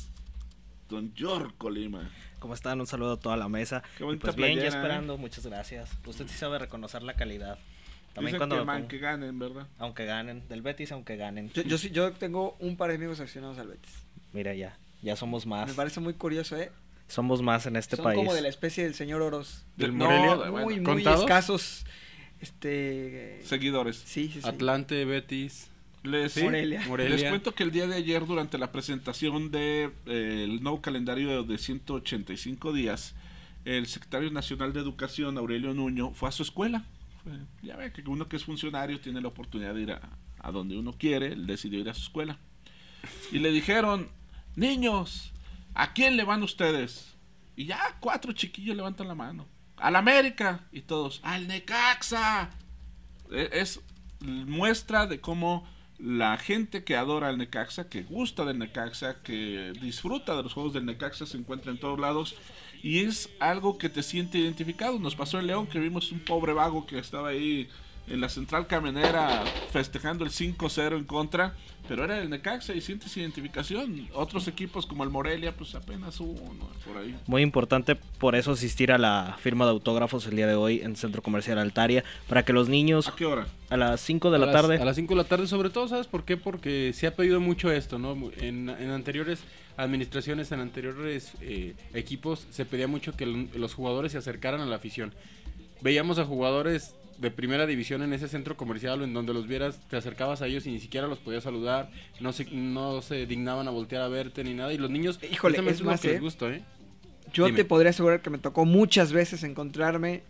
Don 0.92 1.14
Yorko 1.16 1.70
Lima. 1.70 2.12
¿Cómo 2.40 2.54
están? 2.54 2.80
Un 2.82 2.86
saludo 2.88 3.14
a 3.14 3.20
toda 3.20 3.38
la 3.38 3.48
mesa. 3.48 3.82
Qué 3.98 4.04
Y 4.04 4.06
bonita 4.06 4.26
pues 4.26 4.36
bien, 4.36 4.58
ya 4.58 4.66
¿eh? 4.66 4.68
esperando, 4.68 5.18
muchas 5.18 5.46
gracias. 5.46 5.90
Usted 6.06 6.28
sí 6.28 6.38
sabe 6.38 6.60
reconocer 6.60 7.02
la 7.02 7.14
calidad. 7.16 7.58
También 8.14 8.34
Dicen 8.34 8.40
cuando 8.40 8.58
que 8.60 8.66
man 8.66 8.88
que 8.90 8.98
ganen, 8.98 9.40
¿verdad? 9.40 9.68
Aunque 9.80 10.04
ganen, 10.06 10.46
del 10.50 10.62
Betis 10.62 10.92
aunque 10.92 11.16
ganen. 11.16 11.50
Yo, 11.54 11.62
yo, 11.64 11.78
sí- 11.78 11.92
yo 11.92 12.12
tengo 12.12 12.58
un 12.60 12.76
par 12.76 12.90
de 12.90 12.96
amigos 12.98 13.22
aficionados 13.22 13.58
al 13.58 13.70
Betis. 13.70 13.94
Mira 14.34 14.54
ya, 14.54 14.78
ya 15.02 15.16
somos 15.16 15.46
más. 15.46 15.70
Me 15.70 15.74
parece 15.76 16.02
muy 16.02 16.14
curioso, 16.16 16.58
¿eh? 16.58 16.72
Somos 17.08 17.42
más 17.42 17.66
en 17.68 17.78
este 17.78 17.96
Son 17.96 18.04
país. 18.04 18.18
como 18.18 18.34
de 18.34 18.42
la 18.42 18.50
especie 18.50 18.84
del 18.84 18.96
señor 18.96 19.22
Oros. 19.22 19.64
¿Del 19.78 19.98
No, 19.98 20.06
Morelia? 20.06 20.36
Muy, 20.36 20.50
Bueno, 20.50 20.66
muy 20.66 20.84
¿contados? 20.84 21.22
escasos. 21.22 21.86
Este. 22.42 23.40
Seguidores. 23.46 23.96
Sí, 23.98 24.30
sí, 24.34 24.42
sí. 24.42 24.48
Atlante, 24.48 25.06
Betis. 25.06 25.70
Les, 26.04 26.34
¿Sí? 26.34 26.44
Morelia. 26.44 26.82
Morelia. 26.88 27.16
les 27.16 27.30
cuento 27.30 27.54
que 27.54 27.64
el 27.64 27.72
día 27.72 27.86
de 27.88 27.96
ayer, 27.96 28.26
durante 28.26 28.58
la 28.58 28.72
presentación 28.72 29.52
del 29.52 29.52
de, 29.52 29.92
eh, 30.08 30.44
el 30.46 30.64
nuevo 30.64 30.82
calendario 30.82 31.44
de 31.44 31.58
185 31.58 32.74
días, 32.74 33.14
el 33.66 33.86
secretario 33.86 34.32
nacional 34.32 34.74
de 34.74 34.80
Educación, 34.80 35.38
Aurelio 35.38 35.74
Nuño, 35.74 36.12
fue 36.14 36.30
a 36.30 36.32
su 36.32 36.42
escuela. 36.44 36.84
Fue- 37.24 37.34
ya 37.62 37.76
ve 37.76 37.92
que 37.94 38.02
uno 38.08 38.28
que 38.28 38.38
es 38.38 38.44
funcionario 38.46 39.00
tiene 39.00 39.22
la 39.22 39.28
oportunidad 39.28 39.76
de 39.76 39.82
ir 39.82 39.92
a, 39.92 40.02
a 40.40 40.52
donde 40.52 40.76
uno 40.76 40.94
quiere, 40.94 41.28
él 41.34 41.46
decidió 41.46 41.80
ir 41.80 41.90
a 41.90 41.94
su 41.94 42.02
escuela. 42.02 42.40
Y 43.32 43.38
le 43.40 43.52
dijeron, 43.52 44.10
niños, 44.56 45.32
¿a 45.76 45.94
quién 45.94 46.18
le 46.18 46.24
van 46.24 46.42
ustedes? 46.42 47.14
Y 47.56 47.66
ya 47.66 47.80
cuatro 48.00 48.32
chiquillos 48.34 48.76
levantan 48.76 49.08
la 49.08 49.14
mano. 49.16 49.46
Al 49.78 49.96
América. 49.96 50.68
Y 50.72 50.82
todos, 50.82 51.20
al 51.24 51.48
Necaxa. 51.48 52.50
E- 53.32 53.50
Es 53.54 53.80
muestra 54.20 55.06
de 55.08 55.20
cómo 55.20 55.68
la 56.02 56.38
gente 56.38 56.84
que 56.84 56.96
adora 56.96 57.28
al 57.28 57.38
Necaxa, 57.38 57.88
que 57.88 58.02
gusta 58.02 58.44
del 58.44 58.58
Necaxa, 58.58 59.22
que 59.22 59.72
disfruta 59.82 60.36
de 60.36 60.44
los 60.44 60.54
juegos 60.54 60.74
del 60.74 60.86
Necaxa, 60.86 61.28
se 61.28 61.38
encuentra 61.38 61.72
en 61.72 61.78
todos 61.78 62.00
lados 62.00 62.36
y 62.82 63.02
es 63.02 63.30
algo 63.40 63.78
que 63.78 63.90
te 63.90 64.02
siente 64.02 64.40
identificado. 64.40 64.98
Nos 64.98 65.16
pasó 65.16 65.40
en 65.40 65.48
León 65.48 65.68
que 65.68 65.80
vimos 65.80 66.12
un 66.12 66.20
pobre 66.20 66.54
vago 66.54 66.88
que 66.88 66.98
estaba 66.98 67.30
ahí 67.30 67.70
en 68.12 68.20
la 68.22 68.30
central 68.30 68.68
camionera 68.68 69.44
festejando 69.72 70.24
el 70.26 70.32
5-0 70.32 70.98
en 70.98 71.04
contra, 71.06 71.54
pero 71.88 72.04
era 72.04 72.20
el 72.20 72.30
Necaxa 72.30 72.74
y 72.76 72.82
sientes 72.82 73.16
identificación. 73.18 74.08
Otros 74.14 74.48
equipos 74.48 74.86
como 74.86 75.04
el 75.04 75.10
Morelia, 75.10 75.56
pues 75.56 75.74
apenas 75.76 76.20
uno 76.20 76.70
por 76.86 76.98
ahí. 76.98 77.16
Muy 77.28 77.42
importante 77.42 77.96
por 77.96 78.36
eso 78.36 78.52
asistir 78.52 78.92
a 78.92 78.98
la 78.98 79.38
firma 79.40 79.66
de 79.66 79.72
autógrafos 79.72 80.26
el 80.28 80.36
día 80.36 80.48
de 80.48 80.56
hoy 80.56 80.82
en 80.82 80.96
Centro 80.96 81.22
Comercial 81.22 81.58
Altaria 81.58 82.04
para 82.28 82.44
que 82.44 82.54
los 82.54 82.70
niños 82.70 83.08
¿A 83.08 83.16
qué 83.16 83.26
hora? 83.26 83.48
a 83.70 83.78
las 83.78 84.02
5 84.02 84.30
de 84.30 84.36
A 84.36 84.40
la 84.40 84.46
las- 84.48 84.56
tarde 84.56 84.78
A 84.78 84.86
las 84.86 84.96
5 84.96 85.14
de 85.14 85.18
la 85.18 85.28
tarde, 85.28 85.48
sobre 85.48 85.70
todo, 85.70 85.88
¿sabes 85.88 86.08
por 86.08 86.26
qué? 86.26 86.38
Porque 86.38 86.92
se 86.94 87.08
ha 87.08 87.16
pedido 87.16 87.40
mucho 87.40 87.72
esto, 87.72 87.98
¿no? 87.98 88.12
En, 88.38 88.70
en 88.70 88.90
anteriores 88.92 89.40
administraciones, 89.78 90.52
en 90.52 90.60
anteriores 90.60 91.32
eh, 91.42 91.76
equipos, 91.94 92.46
se 92.52 92.66
pedía 92.66 92.88
mucho 92.88 93.16
que 93.16 93.26
los 93.26 93.74
jugadores 93.74 94.12
se 94.12 94.18
acercaran 94.18 94.62
a 94.62 94.66
la 94.66 94.76
afición. 94.76 95.14
Veíamos 95.82 96.20
a 96.20 96.26
jugadores 96.26 96.94
de 97.22 97.32
primera 97.32 97.66
división 97.68 98.02
en 98.02 98.14
ese 98.14 98.28
centro 98.28 98.58
comercial 98.58 99.02
en 99.04 99.14
donde 99.14 99.34
los 99.34 99.48
vieras, 99.48 99.80
te 99.90 99.96
acercabas 99.96 100.42
a 100.42 100.48
ellos 100.48 100.66
y 100.66 100.72
ni 100.72 100.80
siquiera 100.80 101.08
los 101.08 101.20
podías 101.20 101.44
saludar, 101.44 101.90
no 102.20 102.34
se, 102.34 102.46
no 102.52 103.02
se 103.02 103.26
dignaban 103.28 103.68
a 103.68 103.72
voltear 103.72 104.02
a 104.02 104.08
verte 104.08 104.44
ni 104.44 104.54
nada. 104.56 104.74
Y 104.74 104.78
los 104.78 104.90
niños, 104.90 105.20
Híjole, 105.32 105.60
es 105.70 105.80
lo 105.82 105.86
más, 105.86 106.02
que 106.02 106.08
les 106.10 106.18
¿eh? 106.18 106.20
gusta, 106.20 106.50
¿eh? 106.50 106.64
Yo 107.34 107.46
Dime. 107.46 107.58
te 107.58 107.64
podría 107.66 107.92
asegurar 107.92 108.22
que 108.22 108.30
me 108.32 108.40
tocó 108.40 108.66
muchas 108.66 109.14
veces 109.14 109.44
encontrarme 109.44 110.24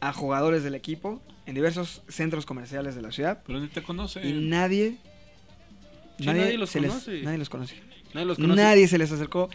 a 0.00 0.12
jugadores 0.12 0.62
del 0.64 0.74
equipo 0.74 1.22
en 1.46 1.54
diversos 1.54 2.02
centros 2.08 2.44
comerciales 2.44 2.94
de 2.96 3.02
la 3.02 3.12
ciudad. 3.12 3.42
Pero 3.46 3.60
ni 3.60 3.68
te 3.68 3.82
conoce. 3.82 4.26
Y 4.26 4.32
nadie. 4.32 4.96
Sí, 6.18 6.26
nadie 6.26 6.58
los 6.58 6.70
se 6.70 6.80
les- 6.80 6.90
conoce. 6.90 7.22
nadie 7.22 7.38
los 7.38 7.48
conoce. 7.48 7.76
Nadie 8.12 8.26
los 8.26 8.36
conoce. 8.38 8.60
Nadie 8.62 8.88
se 8.88 8.98
les 8.98 9.10
acercó. 9.12 9.48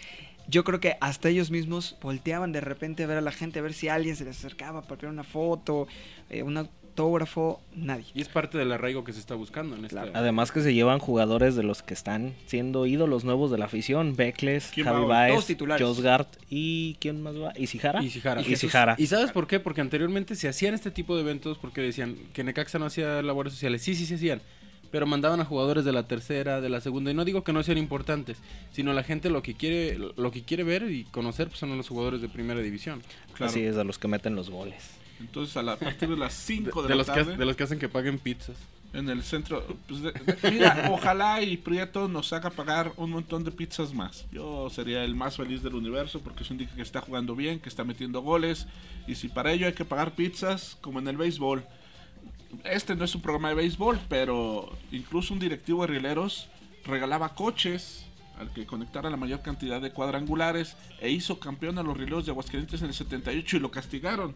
Yo 0.50 0.64
creo 0.64 0.80
que 0.80 0.98
hasta 1.00 1.30
ellos 1.30 1.52
mismos 1.52 1.96
volteaban 2.02 2.52
de 2.52 2.62
repente 2.62 3.04
a 3.04 3.08
ver 3.08 3.18
a 3.18 3.22
la 3.22 3.32
gente, 3.32 3.60
a 3.60 3.62
ver 3.62 3.74
si 3.74 3.88
alguien 3.88 4.16
se 4.16 4.26
les 4.26 4.38
acercaba 4.38 4.82
para 4.82 5.00
pedir 5.00 5.14
una 5.14 5.24
foto, 5.24 5.88
eh, 6.30 6.42
un 6.42 6.58
autógrafo. 6.58 7.62
Nadie. 7.76 8.06
Y 8.16 8.22
es 8.22 8.30
parte 8.30 8.58
del 8.58 8.72
arraigo 8.72 9.04
que 9.04 9.14
se 9.14 9.20
está 9.20 9.36
buscando 9.36 9.76
en 9.76 9.86
esta... 9.86 10.08
Además 10.14 10.52
que 10.52 10.62
se 10.62 10.74
llevan 10.74 10.98
jugadores 10.98 11.56
de 11.56 11.62
los 11.62 11.84
que 11.84 11.94
están 11.94 12.34
siendo 12.48 12.88
ídolos 12.88 13.24
nuevos 13.24 13.52
de 13.52 13.60
la 13.60 13.66
afición, 13.66 14.16
Beckles, 14.16 14.72
¿Quién 14.74 14.88
Javi? 14.88 15.06
Baez. 15.06 15.46
Josgard 15.80 16.28
y 16.50 16.98
¿quién 17.00 17.22
más 17.22 17.36
va? 17.36 17.54
¿Isijara? 17.56 18.04
Isijara. 18.04 18.42
Isijara. 18.42 18.96
¿Y 18.98 19.06
sabes 19.06 19.32
por 19.32 19.46
qué? 19.46 19.60
Porque 19.60 19.82
anteriormente 19.82 20.36
se 20.36 20.50
hacían 20.50 20.74
este 20.74 20.90
tipo 20.90 21.16
de 21.16 21.22
eventos 21.22 21.60
porque 21.60 21.82
decían 21.82 22.16
que 22.34 22.44
Necaxa 22.44 22.80
no 22.80 22.86
hacía 22.86 23.22
labores 23.22 23.54
sociales. 23.54 23.84
Sí, 23.84 23.94
sí 23.94 24.08
se 24.08 24.16
hacían. 24.16 24.42
Pero 24.92 25.06
mandaban 25.06 25.40
a 25.40 25.46
jugadores 25.46 25.86
de 25.86 25.92
la 25.92 26.08
tercera, 26.08 26.62
de 26.62 26.70
la 26.70 26.82
segunda. 26.82 27.12
Y 27.12 27.14
no 27.14 27.26
digo 27.26 27.44
que 27.44 27.54
no 27.54 27.62
sean 27.64 27.78
importantes, 27.78 28.38
sino 28.72 28.92
la 28.94 29.04
gente 29.04 29.30
lo 29.30 29.44
que 29.44 29.54
quiere, 29.54 29.98
lo 29.98 30.32
que 30.32 30.44
quiere 30.44 30.64
ver 30.64 30.90
y 30.92 31.04
conocer 31.06 31.48
pues, 31.48 31.60
son 31.60 31.76
los 31.78 31.88
jugadores 31.88 32.22
de 32.22 32.30
primera 32.30 32.60
división. 32.62 33.02
Claro. 33.34 33.52
Así 33.52 33.62
es, 33.62 33.76
de 33.76 33.84
los 33.84 34.00
que 34.00 34.08
meten 34.08 34.36
los 34.36 34.50
goles. 34.50 34.92
Entonces 35.20 35.56
a, 35.58 35.64
la, 35.64 35.74
a 35.74 35.78
partir 35.78 36.10
de 36.10 36.18
las 36.18 36.34
5 36.46 36.82
de, 36.84 36.88
de 36.88 36.94
la 36.94 36.98
los 36.98 37.08
que, 37.08 37.14
tarde. 37.14 37.38
de 37.38 37.46
los 37.46 37.56
que 37.56 37.64
hacen 37.64 37.78
que 37.80 37.90
paguen 37.90 38.18
pizzas. 38.20 38.56
En 38.92 39.08
el 39.08 39.22
centro. 39.22 39.64
pues, 39.88 40.02
de- 40.02 40.12
de- 40.14 40.50
mira, 40.52 40.90
ojalá 40.92 41.44
y 41.44 41.58
Prieto 41.58 42.08
nos 42.08 42.34
haga 42.34 42.50
pagar 42.50 42.92
un 42.98 43.12
montón 43.12 43.44
de 43.44 43.52
pizzas 43.52 43.94
más. 43.94 44.26
Yo 44.32 44.72
sería 44.72 45.04
el 45.04 45.14
más 45.14 45.38
feliz 45.38 45.62
del 45.62 45.76
universo 45.76 46.20
porque 46.22 46.42
eso 46.42 46.54
indica 46.54 46.74
que 46.76 46.82
está 46.82 47.00
jugando 47.00 47.36
bien, 47.36 47.60
que 47.60 47.70
está 47.70 47.84
metiendo 47.84 48.22
goles. 48.22 48.66
Y 49.08 49.14
si 49.14 49.28
para 49.28 49.52
ello 49.54 49.68
hay 49.68 49.74
que 49.74 49.86
pagar 49.86 50.16
pizzas, 50.16 50.76
como 50.82 50.98
en 50.98 51.08
el 51.08 51.18
béisbol. 51.18 51.64
Este 52.64 52.96
no 52.96 53.06
es 53.06 53.14
un 53.16 53.22
programa 53.22 53.50
de 53.50 53.56
béisbol, 53.56 54.00
pero 54.10 54.72
incluso 54.92 55.34
un 55.34 55.40
directivo 55.40 55.82
de 55.82 55.88
Rieleros 55.88 56.50
regalaba 56.86 57.36
coches 57.36 58.06
al 58.40 58.52
que 58.54 58.66
conectara 58.66 59.10
la 59.10 59.18
mayor 59.18 59.42
cantidad 59.42 59.82
de 59.82 59.92
cuadrangulares 59.92 60.76
e 61.02 61.10
hizo 61.10 61.40
campeón 61.40 61.78
a 61.78 61.84
los 61.84 61.96
Rieleros 61.98 62.26
de 62.26 62.32
Aguascalientes 62.32 62.82
en 62.82 62.88
el 62.88 62.94
78 62.94 63.58
y 63.58 63.60
lo 63.60 63.70
castigaron. 63.70 64.34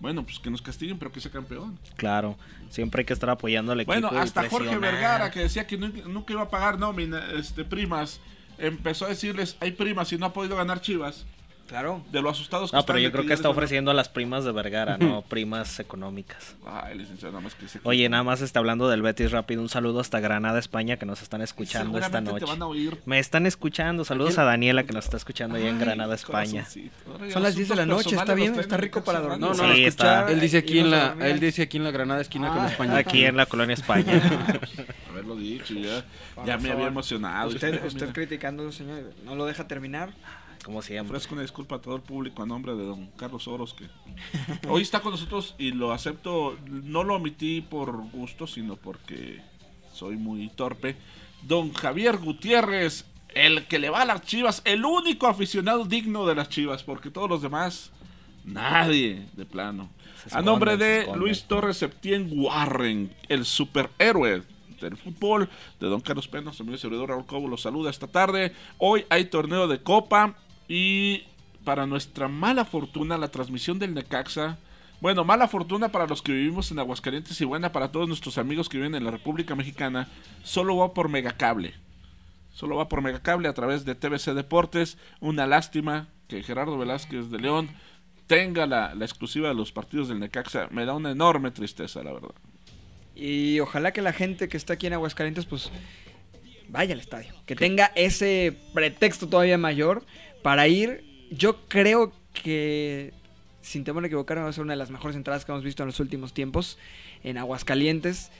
Bueno, 0.00 0.24
pues 0.24 0.38
que 0.38 0.50
nos 0.50 0.62
castiguen, 0.62 0.98
pero 0.98 1.10
que 1.10 1.20
sea 1.20 1.30
campeón. 1.30 1.78
Claro, 1.96 2.36
siempre 2.70 3.00
hay 3.00 3.06
que 3.06 3.12
estar 3.12 3.30
apoyando 3.30 3.72
al 3.72 3.80
equipo. 3.80 3.92
Bueno, 3.92 4.08
hasta 4.16 4.48
Jorge. 4.48 4.78
Vergara, 4.78 5.30
que 5.30 5.40
decía 5.40 5.66
que 5.66 5.76
nunca, 5.76 6.02
nunca 6.06 6.32
iba 6.32 6.42
a 6.42 6.48
pagar 6.48 6.78
nómina, 6.78 7.32
este, 7.32 7.64
primas, 7.64 8.20
empezó 8.58 9.06
a 9.06 9.08
decirles, 9.08 9.56
hay 9.60 9.72
primas 9.72 10.12
y 10.12 10.18
no 10.18 10.26
ha 10.26 10.32
podido 10.32 10.56
ganar 10.56 10.80
Chivas. 10.80 11.26
Claro. 11.68 12.02
De 12.10 12.22
lo 12.22 12.30
asustados 12.30 12.70
que 12.70 12.76
No, 12.76 12.84
pero 12.86 12.98
yo 12.98 13.12
creo 13.12 13.26
que 13.26 13.34
está 13.34 13.48
a- 13.48 13.50
ofreciendo 13.50 13.90
a 13.90 13.94
las 13.94 14.08
primas 14.08 14.42
de 14.44 14.52
Vergara, 14.52 14.96
no 14.96 15.22
primas 15.22 15.78
económicas. 15.80 16.56
Ay, 16.66 16.96
licenciado, 16.98 17.32
nada 17.32 17.44
más 17.44 17.54
que 17.54 17.68
se 17.68 17.78
Oye, 17.84 18.08
nada 18.08 18.22
más 18.22 18.40
está 18.40 18.58
hablando 18.58 18.88
del 18.88 19.02
Betis 19.02 19.30
rápido. 19.32 19.60
Un 19.60 19.68
saludo 19.68 20.00
hasta 20.00 20.18
Granada, 20.20 20.58
España, 20.58 20.96
que 20.96 21.04
nos 21.06 21.20
están 21.22 21.42
escuchando 21.42 21.98
esta 21.98 22.06
Seguramente 22.18 22.32
te 22.40 22.40
noche. 22.46 22.52
van 22.52 22.62
a 22.62 22.66
oír. 22.66 22.98
Me 23.04 23.18
están 23.18 23.44
escuchando. 23.46 24.04
Saludos 24.04 24.38
a 24.38 24.44
Daniela, 24.44 24.84
que 24.84 24.92
nos 24.94 25.04
está 25.04 25.18
escuchando 25.18 25.56
allá 25.56 25.68
en 25.68 25.78
Granada, 25.78 26.14
España. 26.14 26.66
Son 27.32 27.42
las 27.42 27.54
10 27.54 27.68
de 27.68 27.76
la 27.76 27.86
noche, 27.86 28.16
está 28.16 28.32
bien, 28.34 28.58
está 28.58 28.76
rico 28.78 29.04
para 29.04 29.20
dormir. 29.20 29.38
No, 29.40 29.48
no, 29.48 29.54
Sí, 29.54 29.60
no, 29.82 29.86
está. 29.88 30.30
Él 30.30 30.40
dice 30.40 30.58
aquí 30.58 30.78
en 30.78 30.90
la, 30.90 31.14
él 31.20 31.38
dice 31.38 31.62
aquí 31.62 31.76
en 31.76 31.84
la 31.84 31.90
Granada 31.90 32.20
esquina 32.22 32.48
con 32.48 32.60
Ah, 32.60 32.68
España. 32.68 32.96
Aquí 32.96 33.24
en 33.24 33.36
la 33.36 33.44
colonia 33.46 33.74
España. 33.74 34.22
Haberlo 35.10 35.36
dicho, 35.36 35.74
ya, 35.74 36.04
ya 36.46 36.56
me 36.58 36.70
había 36.70 36.86
emocionado. 36.86 37.48
Usted, 37.50 37.84
usted 37.86 38.10
criticando, 38.12 38.70
señor, 38.72 39.12
no 39.24 39.34
lo 39.34 39.44
deja 39.46 39.66
terminar. 39.68 40.10
Como 40.64 40.82
siempre. 40.82 41.16
Ofrezco 41.16 41.34
una 41.34 41.42
disculpa 41.42 41.76
a 41.76 41.80
todo 41.80 41.96
el 41.96 42.02
público 42.02 42.42
a 42.42 42.46
nombre 42.46 42.74
de 42.74 42.84
don 42.84 43.06
Carlos 43.16 43.48
Oros, 43.48 43.74
que 43.74 43.86
hoy 44.68 44.82
está 44.82 45.00
con 45.00 45.12
nosotros 45.12 45.54
y 45.58 45.72
lo 45.72 45.92
acepto, 45.92 46.56
no 46.66 47.04
lo 47.04 47.16
omití 47.16 47.60
por 47.60 47.92
gusto, 48.10 48.46
sino 48.46 48.76
porque 48.76 49.40
soy 49.92 50.16
muy 50.16 50.48
torpe. 50.48 50.96
Don 51.42 51.72
Javier 51.72 52.18
Gutiérrez, 52.18 53.04
el 53.34 53.66
que 53.66 53.78
le 53.78 53.90
va 53.90 54.02
a 54.02 54.04
las 54.06 54.22
chivas, 54.22 54.62
el 54.64 54.84
único 54.84 55.26
aficionado 55.26 55.84
digno 55.84 56.26
de 56.26 56.34
las 56.34 56.48
chivas, 56.48 56.82
porque 56.82 57.10
todos 57.10 57.30
los 57.30 57.42
demás 57.42 57.92
Nadie, 58.48 59.26
de 59.34 59.44
plano. 59.44 59.90
Se 60.26 60.36
A 60.36 60.42
nombre 60.42 60.76
de. 60.76 61.06
Luis 61.14 61.44
Torres 61.44 61.76
Septién 61.76 62.30
Warren, 62.32 63.14
el 63.28 63.44
superhéroe 63.44 64.42
del 64.80 64.96
fútbol, 64.96 65.48
de 65.80 65.88
Don 65.88 66.00
Carlos 66.00 66.28
Pena, 66.28 66.52
su 66.52 66.62
amigo 66.62 66.78
servidor 66.78 67.10
Raúl 67.10 67.26
Cobo 67.26 67.48
los 67.48 67.62
saluda 67.62 67.90
esta 67.90 68.06
tarde. 68.06 68.54
Hoy 68.78 69.04
hay 69.10 69.26
torneo 69.26 69.68
de 69.68 69.82
Copa 69.82 70.36
y 70.68 71.24
para 71.64 71.86
nuestra 71.86 72.28
mala 72.28 72.64
fortuna, 72.64 73.18
la 73.18 73.30
transmisión 73.30 73.78
del 73.78 73.94
Necaxa. 73.94 74.58
Bueno, 75.00 75.24
mala 75.24 75.48
fortuna 75.48 75.90
para 75.90 76.06
los 76.06 76.22
que 76.22 76.32
vivimos 76.32 76.70
en 76.70 76.78
Aguascalientes 76.78 77.40
y 77.40 77.44
buena 77.44 77.72
para 77.72 77.92
todos 77.92 78.08
nuestros 78.08 78.36
amigos 78.36 78.68
que 78.68 78.78
viven 78.78 78.94
en 78.94 79.04
la 79.04 79.10
República 79.10 79.54
Mexicana, 79.54 80.08
solo 80.42 80.76
va 80.76 80.92
por 80.92 81.08
Megacable. 81.08 81.74
Solo 82.52 82.76
va 82.76 82.88
por 82.88 83.02
Megacable 83.02 83.48
a 83.48 83.54
través 83.54 83.84
de 83.84 83.94
TVC 83.94 84.34
Deportes. 84.34 84.98
Una 85.20 85.46
lástima 85.46 86.08
que 86.26 86.42
Gerardo 86.42 86.76
Velázquez 86.76 87.30
de 87.30 87.38
León 87.38 87.68
tenga 88.26 88.66
la, 88.66 88.94
la 88.94 89.04
exclusiva 89.04 89.48
de 89.48 89.54
los 89.54 89.70
partidos 89.70 90.08
del 90.08 90.18
Necaxa. 90.18 90.68
Me 90.70 90.84
da 90.84 90.94
una 90.94 91.12
enorme 91.12 91.50
tristeza, 91.50 92.02
la 92.02 92.12
verdad. 92.12 92.34
Y 93.14 93.60
ojalá 93.60 93.92
que 93.92 94.02
la 94.02 94.12
gente 94.12 94.48
que 94.48 94.56
está 94.56 94.74
aquí 94.74 94.86
en 94.86 94.94
Aguascalientes, 94.94 95.44
pues 95.46 95.70
vaya 96.68 96.94
al 96.94 97.00
estadio. 97.00 97.34
Que 97.46 97.56
tenga 97.56 97.92
ese 97.94 98.56
pretexto 98.74 99.28
todavía 99.28 99.58
mayor 99.58 100.04
para 100.42 100.68
ir. 100.68 101.04
Yo 101.30 101.66
creo 101.68 102.12
que, 102.32 103.12
sin 103.62 103.84
temor 103.84 104.04
a 104.04 104.06
equivocarme, 104.06 104.44
va 104.44 104.50
a 104.50 104.52
ser 104.52 104.64
una 104.64 104.72
de 104.72 104.78
las 104.78 104.90
mejores 104.90 105.16
entradas 105.16 105.44
que 105.44 105.52
hemos 105.52 105.64
visto 105.64 105.82
en 105.82 105.88
los 105.88 106.00
últimos 106.00 106.32
tiempos 106.32 106.78
en 107.24 107.38
Aguascalientes. 107.38 108.30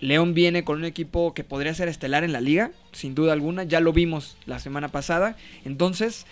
León 0.00 0.34
viene 0.34 0.64
con 0.64 0.78
un 0.78 0.84
equipo 0.84 1.32
que 1.32 1.44
podría 1.44 1.74
ser 1.74 1.88
estelar 1.88 2.24
en 2.24 2.32
la 2.32 2.40
liga, 2.40 2.72
sin 2.92 3.14
duda 3.14 3.32
alguna. 3.32 3.62
Ya 3.64 3.80
lo 3.80 3.92
vimos 3.92 4.36
la 4.46 4.58
semana 4.58 4.88
pasada. 4.88 5.36
Entonces, 5.64 6.26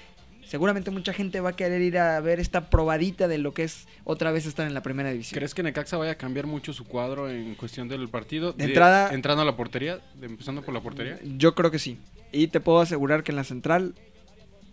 seguramente 0.45 0.91
mucha 0.91 1.13
gente 1.13 1.41
va 1.41 1.51
a 1.51 1.57
querer 1.57 1.81
ir 1.81 1.97
a 1.99 2.19
ver 2.21 2.41
esta 2.41 2.69
probadita 2.69 3.29
de 3.29 3.39
lo 3.39 3.55
que 3.55 3.63
es 3.63 3.87
otra 4.05 4.33
vez 4.33 4.45
estar 4.47 4.67
en 4.67 4.75
la 4.75 4.83
primera 4.83 5.11
división. 5.13 5.39
¿Crees 5.39 5.55
que 5.55 5.63
Necaxa 5.63 5.97
vaya 5.97 6.13
a 6.13 6.17
cambiar 6.17 6.47
mucho 6.49 6.73
su 6.73 6.85
cuadro 6.85 7.31
en 7.31 7.55
cuestión 7.55 7.89
del 7.89 8.09
partido? 8.09 8.53
De 8.53 8.65
entrada- 8.65 9.15
Entrando 9.15 9.43
a 9.43 9.45
la 9.45 9.57
portería, 9.57 10.01
de- 10.17 10.27
empezando 10.27 10.63
por 10.63 10.75
la 10.75 10.81
portería. 10.81 11.19
Yo 11.39 11.55
creo 11.55 11.71
que 11.71 11.79
sí. 11.79 11.97
Y 12.33 12.49
te 12.49 12.59
puedo 12.61 12.81
asegurar 12.81 13.23
que 13.23 13.31
en 13.31 13.37
la 13.37 13.45
central 13.45 13.95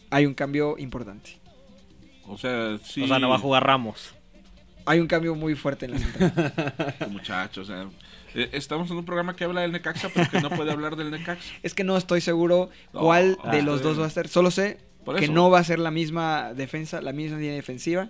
hay 0.09 0.25
un 0.25 0.33
cambio 0.33 0.77
importante. 0.77 1.39
O 2.27 2.37
sea, 2.37 2.77
sí. 2.83 3.03
O 3.03 3.07
sea, 3.07 3.19
no 3.19 3.29
va 3.29 3.35
a 3.35 3.39
jugar 3.39 3.65
Ramos. 3.65 4.13
Hay 4.85 4.99
un 4.99 5.07
cambio 5.07 5.35
muy 5.35 5.55
fuerte 5.55 5.85
en 5.85 5.91
la 5.91 5.99
central. 5.99 6.93
Muchachos, 7.11 7.69
o 7.69 7.73
sea, 7.73 7.89
eh, 8.33 8.49
estamos 8.53 8.89
en 8.89 8.97
un 8.97 9.05
programa 9.05 9.35
que 9.35 9.43
habla 9.43 9.61
del 9.61 9.71
Necaxa, 9.71 10.09
pero 10.13 10.29
que 10.29 10.39
no 10.39 10.49
puede 10.49 10.71
hablar 10.71 10.95
del 10.95 11.11
Necaxa. 11.11 11.43
es 11.63 11.73
que 11.73 11.83
no 11.83 11.97
estoy 11.97 12.21
seguro 12.21 12.69
No, 12.93 13.01
cuál 13.01 13.37
ah, 13.43 13.51
de 13.51 13.61
los 13.63 13.81
dos 13.81 13.99
va 13.99 14.05
a 14.05 14.09
ser. 14.09 14.27
Solo 14.27 14.51
sé 14.51 14.79
que 15.17 15.25
eso. 15.25 15.33
no 15.33 15.49
va 15.49 15.59
a 15.59 15.63
ser 15.63 15.79
la 15.79 15.91
misma 15.91 16.53
defensa, 16.53 17.01
la 17.01 17.11
misma 17.13 17.37
línea 17.37 17.55
defensiva 17.55 18.09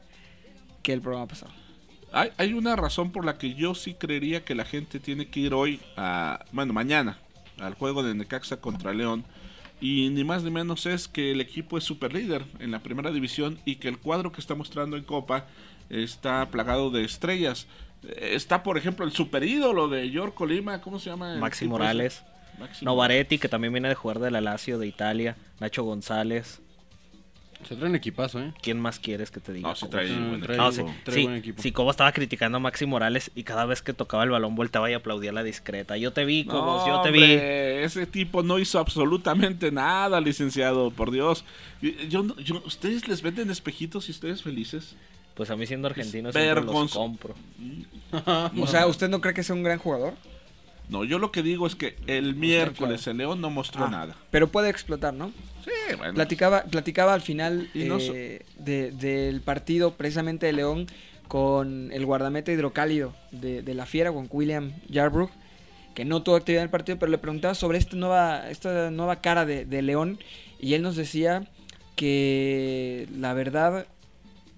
que 0.84 0.94
el 0.94 1.02
programa 1.02 1.28
pasado. 1.28 1.52
Hay, 2.12 2.32
hay 2.38 2.54
una 2.54 2.76
razón 2.76 3.12
por 3.12 3.26
la 3.26 3.38
que 3.38 3.54
yo 3.54 3.76
sí 3.76 3.94
creería 3.94 4.46
que 4.46 4.56
la 4.56 4.66
gente 4.66 5.00
tiene 5.00 5.28
que 5.28 5.40
ir 5.40 5.54
hoy 5.54 5.80
a, 5.98 6.46
bueno, 6.52 6.74
mañana, 6.74 7.18
al 7.60 7.74
juego 7.74 8.04
de 8.04 8.14
Necaxa 8.14 8.58
contra 8.58 8.94
León. 8.94 9.26
Y 9.80 10.10
ni 10.10 10.24
más 10.24 10.44
ni 10.44 10.50
menos 10.50 10.86
es 10.86 11.08
que 11.08 11.32
el 11.32 11.42
equipo 11.42 11.78
es 11.78 11.84
super 11.84 12.14
líder 12.14 12.46
en 12.60 12.72
la 12.72 12.80
primera 12.80 13.12
división 13.12 13.60
y 13.64 13.76
que 13.76 13.88
el 13.88 14.00
cuadro 14.00 14.32
que 14.32 14.42
está 14.42 14.56
mostrando 14.56 14.98
en 14.98 15.04
Copa 15.04 15.46
está 15.90 16.48
plagado 16.50 16.90
de 16.90 17.04
estrellas. 17.04 17.68
Eh, 18.04 18.32
Está, 18.34 18.64
por 18.64 18.78
ejemplo, 18.78 19.06
el 19.06 19.12
super 19.12 19.44
ídolo 19.44 19.88
de 19.88 20.10
York 20.10 20.34
Colima, 20.34 20.82
¿cómo 20.82 21.00
se 21.00 21.10
llama? 21.10 21.36
Maxi 21.38 21.68
Morales. 21.68 22.24
Maxi 22.60 22.84
Novaretti, 22.86 23.38
que 23.38 23.50
también 23.50 23.72
viene 23.72 23.88
de 23.90 23.96
jugar 23.96 24.20
de 24.20 24.32
la 24.32 24.42
Lazio 24.42 24.80
de 24.80 24.88
Italia. 24.88 25.38
Nacho 25.60 25.84
González. 25.84 26.60
Se 27.68 27.76
trae 27.76 27.90
un 27.90 27.96
equipazo, 27.96 28.40
¿eh? 28.40 28.54
¿Quién 28.62 28.80
más 28.80 29.00
quieres 29.00 29.30
que 29.32 29.40
te 29.40 29.52
diga? 29.52 29.70
No, 29.70 29.76
sí 29.76 29.88
trae 29.90 30.08
Cobos? 30.08 30.20
buen 30.30 30.40
No, 30.58 30.68
equipo. 30.70 30.72
sí, 30.72 30.96
Trae 31.04 31.16
sí, 31.18 31.24
buen 31.24 31.36
equipo. 31.36 31.62
sí, 31.62 31.72
Cobo 31.72 31.92
estaba 31.92 32.12
criticando 32.12 32.58
a 32.58 32.60
Maxi 32.60 32.86
Morales 32.86 33.32
y 33.36 33.44
cada 33.44 33.66
vez 33.66 33.82
que 33.82 33.94
tocaba 33.94 34.24
el 34.24 34.30
balón 34.30 34.56
volteaba 34.56 34.90
y 34.90 34.94
aplaudía 34.94 35.32
la 35.32 35.44
discreta. 35.44 35.98
Yo 35.98 36.14
te 36.14 36.24
vi, 36.24 36.46
Cobos, 36.46 36.86
yo 36.88 37.02
te 37.02 37.12
vi. 37.12 37.24
hombre, 37.24 37.84
Ese 37.84 38.06
tipo 38.06 38.44
no 38.44 38.60
hizo 38.60 38.80
absolutamente 38.80 39.72
nada, 39.72 40.22
licenciado, 40.22 40.92
por 40.92 41.12
Dios. 41.12 41.44
Yo, 41.82 42.24
yo- 42.38 42.62
¿Ustedes 42.66 43.08
les 43.08 43.22
venden 43.22 43.50
espejitos 43.50 44.08
y 44.08 44.12
ustedes 44.12 44.42
felices? 44.44 44.96
Pues 45.36 45.50
a 45.52 45.56
mí 45.56 45.68
siendo 45.68 45.88
argentino 45.88 46.30
Es 46.30 46.36
siempre 46.36 46.64
los 46.66 46.94
compro. 46.94 47.36
O 48.60 48.68
sea, 48.68 48.88
¿usted 48.88 49.10
no 49.10 49.22
cree 49.22 49.34
que 49.34 49.44
sea 49.44 49.56
un 49.56 49.64
gran 49.64 49.78
jugador? 49.80 50.14
No, 50.90 51.04
yo 51.04 51.20
lo 51.20 51.32
que 51.32 51.44
digo 51.44 51.68
es 51.68 51.76
que 51.76 51.98
el 52.08 52.34
miércoles 52.36 53.06
el 53.08 53.18
León 53.18 53.42
no 53.42 53.50
mostró 53.50 53.86
Ah, 53.86 53.90
nada. 53.90 54.16
Pero 54.32 54.48
puede 54.48 54.70
explotar, 54.70 55.14
¿no? 55.14 55.32
Sí, 55.68 55.96
bueno. 55.98 56.14
Platicaba, 56.14 56.64
platicaba 56.64 57.14
al 57.14 57.22
final 57.22 57.70
eh, 58.14 58.42
de- 58.58 58.92
del 58.92 59.42
partido 59.42 59.94
precisamente 59.96 60.46
de 60.46 60.54
León 60.54 60.88
con 61.28 61.92
el 61.92 62.06
guardameta 62.06 62.52
hidrocálido 62.54 63.14
de, 63.32 63.62
de 63.62 63.74
la 63.74 63.86
Fiera, 63.86 64.12
con 64.14 64.28
William 64.32 64.72
Yarbrough, 64.88 65.30
que 65.94 66.06
no 66.06 66.24
tuvo 66.24 66.38
actividad 66.38 66.62
en 66.62 66.68
el 66.68 66.72
partido, 66.72 66.98
pero 67.00 67.12
le 67.12 67.18
preguntaba 67.18 67.54
sobre 67.54 67.78
esta 67.80 67.96
nueva, 67.98 68.50
esta 68.50 68.92
nueva 68.92 69.18
cara 69.22 69.46
de, 69.46 69.66
de 69.66 69.82
León 69.82 70.20
y 70.60 70.74
él 70.74 70.82
nos 70.84 70.96
decía 70.96 71.46
que 72.18 73.08
la 73.18 73.34
verdad 73.34 73.88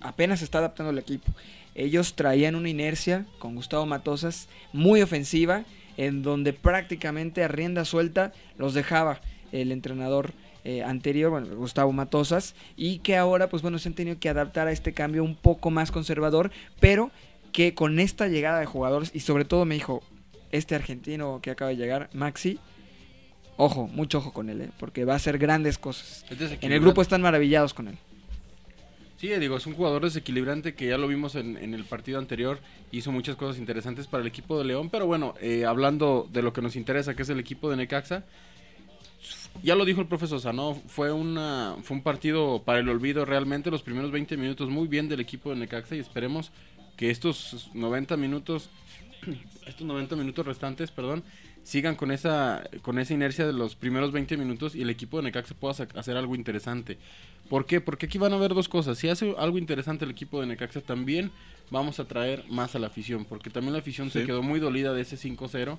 apenas 0.01 0.41
está 0.41 0.60
adaptando 0.60 0.91
el 0.91 0.97
equipo. 0.99 1.31
Ellos 1.75 2.13
traían 2.15 2.55
una 2.55 2.69
inercia 2.69 3.25
con 3.39 3.55
Gustavo 3.55 3.86
Matosas 3.86 4.47
muy 4.73 5.01
ofensiva, 5.01 5.63
en 5.97 6.21
donde 6.23 6.53
prácticamente 6.53 7.43
a 7.43 7.47
rienda 7.47 7.86
suelta 7.86 8.31
los 8.57 8.73
dejaba 8.73 9.21
el 9.51 9.71
entrenador 9.71 10.33
eh, 10.63 10.83
anterior, 10.83 11.31
bueno, 11.31 11.47
Gustavo 11.55 11.91
Matosas, 11.91 12.55
y 12.75 12.99
que 12.99 13.17
ahora, 13.17 13.49
pues 13.49 13.61
bueno, 13.61 13.79
se 13.79 13.89
han 13.89 13.95
tenido 13.95 14.19
que 14.19 14.29
adaptar 14.29 14.67
a 14.67 14.71
este 14.71 14.93
cambio 14.93 15.23
un 15.23 15.35
poco 15.35 15.71
más 15.71 15.91
conservador, 15.91 16.51
pero 16.79 17.11
que 17.51 17.73
con 17.73 17.99
esta 17.99 18.27
llegada 18.27 18.59
de 18.59 18.65
jugadores, 18.65 19.11
y 19.13 19.21
sobre 19.21 19.45
todo 19.45 19.65
me 19.65 19.75
dijo, 19.75 20.03
este 20.51 20.75
argentino 20.75 21.39
que 21.41 21.51
acaba 21.51 21.69
de 21.69 21.77
llegar, 21.77 22.09
Maxi, 22.13 22.59
ojo, 23.57 23.87
mucho 23.87 24.19
ojo 24.19 24.33
con 24.33 24.49
él, 24.49 24.61
eh, 24.61 24.69
porque 24.79 25.05
va 25.05 25.13
a 25.13 25.17
hacer 25.17 25.37
grandes 25.37 25.77
cosas. 25.77 26.25
En 26.61 26.71
el 26.71 26.79
grupo 26.79 27.01
están 27.01 27.21
maravillados 27.21 27.73
con 27.73 27.87
él. 27.87 27.97
Sí, 29.19 29.27
digo, 29.27 29.57
es 29.57 29.67
un 29.67 29.73
jugador 29.73 30.01
desequilibrante 30.01 30.75
que 30.75 30.87
ya 30.87 30.97
lo 30.97 31.05
vimos 31.05 31.35
en, 31.35 31.57
en 31.57 31.73
el 31.73 31.83
partido 31.83 32.19
anterior. 32.19 32.59
Hizo 32.91 33.11
muchas 33.11 33.35
cosas 33.35 33.59
interesantes 33.59 34.07
para 34.07 34.21
el 34.21 34.27
equipo 34.27 34.57
de 34.57 34.63
León. 34.63 34.89
Pero 34.89 35.07
bueno, 35.07 35.33
eh, 35.41 35.65
hablando 35.65 36.29
de 36.31 36.41
lo 36.41 36.53
que 36.53 36.61
nos 36.61 36.77
interesa, 36.77 37.13
que 37.15 37.23
es 37.23 37.29
el 37.29 37.37
equipo 37.37 37.69
de 37.69 37.75
Necaxa. 37.75 38.23
Ya 39.62 39.75
lo 39.75 39.83
dijo 39.83 39.99
el 40.01 40.07
profesor 40.07 40.39
Sosa, 40.39 40.53
Fue, 40.88 41.12
una, 41.12 41.75
fue 41.83 41.97
un 41.97 42.03
partido 42.03 42.63
para 42.63 42.79
el 42.79 42.88
olvido 42.88 43.25
realmente. 43.25 43.69
Los 43.69 43.81
primeros 43.81 44.12
20 44.12 44.38
minutos 44.38 44.69
muy 44.69 44.88
bien 44.88 45.09
del 45.09 45.19
equipo 45.19 45.49
de 45.49 45.57
Necaxa. 45.57 45.95
Y 45.95 45.99
esperemos 45.99 46.51
que 46.95 47.09
estos 47.09 47.69
90 47.73 48.15
minutos, 48.17 48.69
estos 49.67 49.85
90 49.85 50.15
minutos 50.15 50.45
restantes, 50.45 50.91
perdón, 50.91 51.23
sigan 51.63 51.95
con 51.95 52.12
esa, 52.12 52.63
con 52.81 52.99
esa 52.99 53.13
inercia 53.13 53.45
de 53.45 53.53
los 53.53 53.75
primeros 53.75 54.12
20 54.12 54.38
minutos 54.38 54.75
y 54.75 54.81
el 54.81 54.89
equipo 54.89 55.17
de 55.17 55.23
Necaxa 55.23 55.53
pueda 55.55 55.88
hacer 55.95 56.17
algo 56.17 56.35
interesante. 56.35 56.97
¿Por 57.49 57.65
qué? 57.65 57.81
Porque 57.81 58.05
aquí 58.05 58.17
van 58.17 58.33
a 58.33 58.38
haber 58.38 58.53
dos 58.53 58.69
cosas. 58.69 58.97
Si 58.97 59.09
hace 59.09 59.35
algo 59.38 59.57
interesante 59.57 60.05
el 60.05 60.12
equipo 60.12 60.39
de 60.39 60.47
Necaxa, 60.47 60.81
también 60.81 61.31
vamos 61.71 61.99
a 61.99 62.05
traer 62.05 62.45
más 62.49 62.75
a 62.75 62.79
la 62.79 62.88
afición. 62.88 63.25
Porque 63.25 63.49
también 63.49 63.73
la 63.73 63.79
afición 63.79 64.09
se 64.12 64.25
quedó 64.25 64.41
muy 64.41 64.59
dolida 64.59 64.93
de 64.93 65.01
ese 65.01 65.17
5-0. 65.17 65.77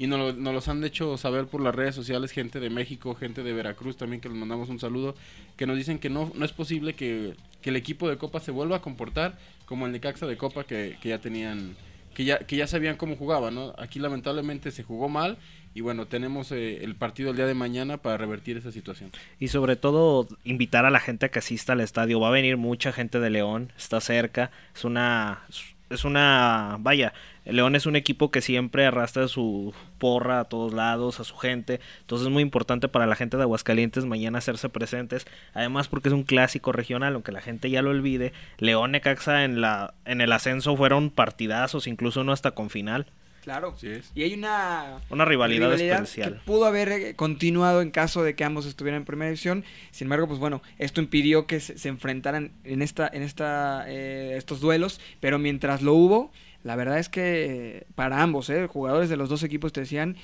Y 0.00 0.06
nos, 0.06 0.18
lo- 0.18 0.32
nos 0.32 0.54
los 0.54 0.66
han 0.68 0.82
hecho 0.82 1.16
saber 1.18 1.46
por 1.46 1.60
las 1.60 1.74
redes 1.74 1.94
sociales, 1.94 2.32
gente 2.32 2.58
de 2.58 2.70
México, 2.70 3.14
gente 3.14 3.42
de 3.42 3.52
Veracruz 3.52 3.96
también, 3.98 4.20
que 4.22 4.28
les 4.30 4.36
mandamos 4.38 4.70
un 4.70 4.80
saludo, 4.80 5.14
que 5.56 5.66
nos 5.66 5.76
dicen 5.76 5.98
que 5.98 6.08
no, 6.08 6.32
no 6.34 6.44
es 6.44 6.52
posible 6.52 6.94
que, 6.94 7.34
que 7.60 7.68
el 7.70 7.76
equipo 7.76 8.08
de 8.08 8.16
Copa 8.16 8.40
se 8.40 8.50
vuelva 8.50 8.76
a 8.76 8.80
comportar 8.82 9.38
como 9.66 9.84
el 9.86 9.92
Necaxa 9.92 10.26
de 10.26 10.36
Copa 10.38 10.64
que, 10.64 10.96
que 11.02 11.10
ya 11.10 11.18
tenían, 11.18 11.76
que 12.14 12.24
ya, 12.24 12.38
que 12.38 12.56
ya 12.56 12.66
sabían 12.66 12.96
cómo 12.96 13.14
jugaba, 13.14 13.50
¿no? 13.50 13.74
Aquí 13.78 13.98
lamentablemente 13.98 14.70
se 14.70 14.82
jugó 14.82 15.10
mal 15.10 15.36
y 15.74 15.82
bueno, 15.82 16.06
tenemos 16.06 16.50
eh, 16.50 16.82
el 16.82 16.94
partido 16.96 17.30
el 17.30 17.36
día 17.36 17.46
de 17.46 17.54
mañana 17.54 17.98
para 17.98 18.16
revertir 18.16 18.56
esa 18.56 18.72
situación. 18.72 19.10
Y 19.38 19.48
sobre 19.48 19.76
todo 19.76 20.26
invitar 20.44 20.86
a 20.86 20.90
la 20.90 20.98
gente 21.00 21.26
a 21.26 21.28
que 21.30 21.38
asista 21.40 21.74
al 21.74 21.80
estadio. 21.80 22.18
Va 22.20 22.28
a 22.28 22.32
venir 22.32 22.56
mucha 22.56 22.90
gente 22.90 23.20
de 23.20 23.28
León, 23.30 23.70
está 23.76 24.00
cerca. 24.00 24.50
Es 24.74 24.84
una 24.84 25.42
es 25.90 26.04
una 26.04 26.76
vaya, 26.80 27.12
el 27.44 27.56
León 27.56 27.74
es 27.74 27.86
un 27.86 27.96
equipo 27.96 28.30
que 28.30 28.40
siempre 28.42 28.86
arrastra 28.86 29.28
su 29.28 29.74
porra 29.98 30.40
a 30.40 30.44
todos 30.44 30.72
lados, 30.72 31.20
a 31.20 31.24
su 31.24 31.36
gente. 31.36 31.80
Entonces 32.00 32.26
es 32.26 32.32
muy 32.32 32.42
importante 32.42 32.88
para 32.88 33.06
la 33.06 33.16
gente 33.16 33.36
de 33.36 33.44
Aguascalientes 33.44 34.04
mañana 34.04 34.38
hacerse 34.38 34.68
presentes. 34.68 35.26
Además 35.54 35.88
porque 35.88 36.08
es 36.08 36.14
un 36.14 36.22
clásico 36.24 36.72
regional, 36.72 37.14
aunque 37.14 37.32
la 37.32 37.40
gente 37.40 37.70
ya 37.70 37.82
lo 37.82 37.90
olvide. 37.90 38.32
León 38.58 38.92
Necaxa 38.92 39.44
en 39.44 39.60
la 39.60 39.94
en 40.04 40.20
el 40.20 40.32
ascenso 40.32 40.76
fueron 40.76 41.10
partidazos, 41.10 41.86
incluso 41.86 42.20
uno 42.20 42.32
hasta 42.32 42.52
con 42.52 42.70
final. 42.70 43.06
Claro. 43.42 43.74
Sí 43.78 43.88
es. 43.88 44.10
Y 44.14 44.22
hay 44.22 44.34
una, 44.34 45.00
Una 45.08 45.24
rivalidad 45.24 45.72
especial. 45.72 46.34
que 46.34 46.40
pudo 46.40 46.66
haber 46.66 46.88
eh, 46.92 47.14
continuado 47.16 47.80
en 47.80 47.90
caso 47.90 48.22
de 48.22 48.34
que 48.34 48.44
ambos 48.44 48.66
estuvieran 48.66 49.00
en 49.00 49.04
primera 49.06 49.30
división. 49.30 49.64
Sin 49.90 50.06
embargo, 50.06 50.26
pues 50.28 50.38
bueno, 50.38 50.62
esto 50.78 51.00
impidió 51.00 51.46
que 51.46 51.58
se, 51.60 51.78
se 51.78 51.88
enfrentaran 51.88 52.52
en 52.64 52.82
esta, 52.82 53.08
en 53.10 53.22
esta, 53.22 53.84
eh, 53.88 54.34
estos 54.36 54.60
duelos. 54.60 55.00
Pero 55.20 55.38
mientras 55.38 55.80
lo 55.80 55.94
hubo, 55.94 56.32
la 56.62 56.76
verdad 56.76 56.98
es 56.98 57.08
que 57.08 57.86
para 57.94 58.22
ambos, 58.22 58.50
eh, 58.50 58.66
jugadores 58.66 59.08
de 59.08 59.16
los 59.16 59.28
dos 59.28 59.42
equipos 59.42 59.72
te 59.72 59.80
decían, 59.80 60.16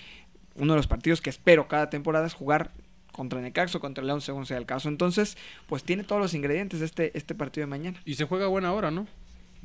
uno 0.54 0.72
de 0.72 0.76
los 0.78 0.86
partidos 0.86 1.20
que 1.20 1.30
espero 1.30 1.68
cada 1.68 1.90
temporada 1.90 2.26
es 2.26 2.34
jugar 2.34 2.72
contra 3.12 3.40
Necaxo, 3.40 3.80
contra 3.80 4.04
León, 4.04 4.20
según 4.20 4.44
sea 4.46 4.58
el 4.58 4.66
caso. 4.66 4.88
Entonces, 4.88 5.36
pues 5.66 5.84
tiene 5.84 6.04
todos 6.04 6.20
los 6.20 6.34
ingredientes 6.34 6.80
de 6.80 6.86
este, 6.86 7.16
este 7.16 7.34
partido 7.34 7.66
de 7.66 7.70
mañana. 7.70 8.00
Y 8.04 8.14
se 8.14 8.24
juega 8.24 8.44
a 8.44 8.48
buena 8.48 8.72
hora, 8.72 8.90
¿no? 8.90 9.06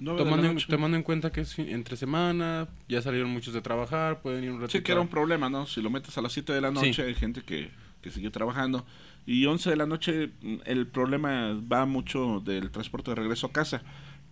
Tomando 0.04 0.48
en, 0.48 0.58
tomando 0.58 0.98
en 0.98 1.04
cuenta 1.04 1.32
que 1.32 1.42
es 1.42 1.60
entre 1.60 1.96
semana, 1.96 2.68
ya 2.88 3.02
salieron 3.04 3.30
muchos 3.30 3.54
de 3.54 3.62
trabajar, 3.62 4.22
pueden 4.22 4.44
ir 4.44 4.52
un 4.52 4.60
ratito. 4.62 4.78
Sí, 4.80 4.84
que 4.84 4.94
era 4.94 5.02
un 5.02 5.10
problema, 5.10 5.50
¿no? 5.50 5.68
Si 5.68 5.82
lo 5.82 5.90
metes 5.92 6.18
a 6.18 6.22
las 6.22 6.32
7 6.34 6.54
de 6.54 6.62
la 6.62 6.72
noche, 6.72 6.94
Sí. 6.94 7.02
hay 7.02 7.14
gente 7.14 7.42
que, 7.44 7.70
que 8.02 8.10
siguió 8.10 8.32
trabajando. 8.32 8.86
Y 9.28 9.46
11 9.46 9.70
de 9.70 9.76
la 9.76 9.86
noche, 9.86 10.32
el 10.66 10.88
problema 10.88 11.56
va 11.72 11.86
mucho 11.86 12.40
del 12.40 12.72
transporte 12.72 13.12
de 13.12 13.16
regreso 13.16 13.46
a 13.48 13.52
casa. 13.52 13.84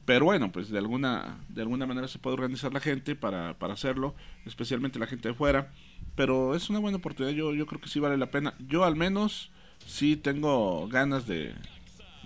Pero 0.09 0.25
bueno, 0.25 0.51
pues 0.51 0.71
de 0.71 0.79
alguna, 0.79 1.37
de 1.49 1.61
alguna 1.61 1.85
manera 1.85 2.07
se 2.07 2.17
puede 2.17 2.33
organizar 2.33 2.73
la 2.73 2.79
gente 2.79 3.15
para, 3.15 3.53
para 3.59 3.73
hacerlo, 3.75 4.15
especialmente 4.47 4.97
la 4.97 5.05
gente 5.05 5.27
de 5.27 5.35
fuera. 5.35 5.71
Pero 6.15 6.55
es 6.55 6.67
una 6.71 6.79
buena 6.79 6.97
oportunidad, 6.97 7.35
yo, 7.35 7.53
yo 7.53 7.67
creo 7.67 7.79
que 7.79 7.89
sí 7.89 7.99
vale 7.99 8.17
la 8.17 8.31
pena. 8.31 8.55
Yo 8.57 8.85
al 8.85 8.95
menos 8.95 9.51
sí 9.85 10.15
tengo 10.15 10.87
ganas 10.87 11.27
de, 11.27 11.53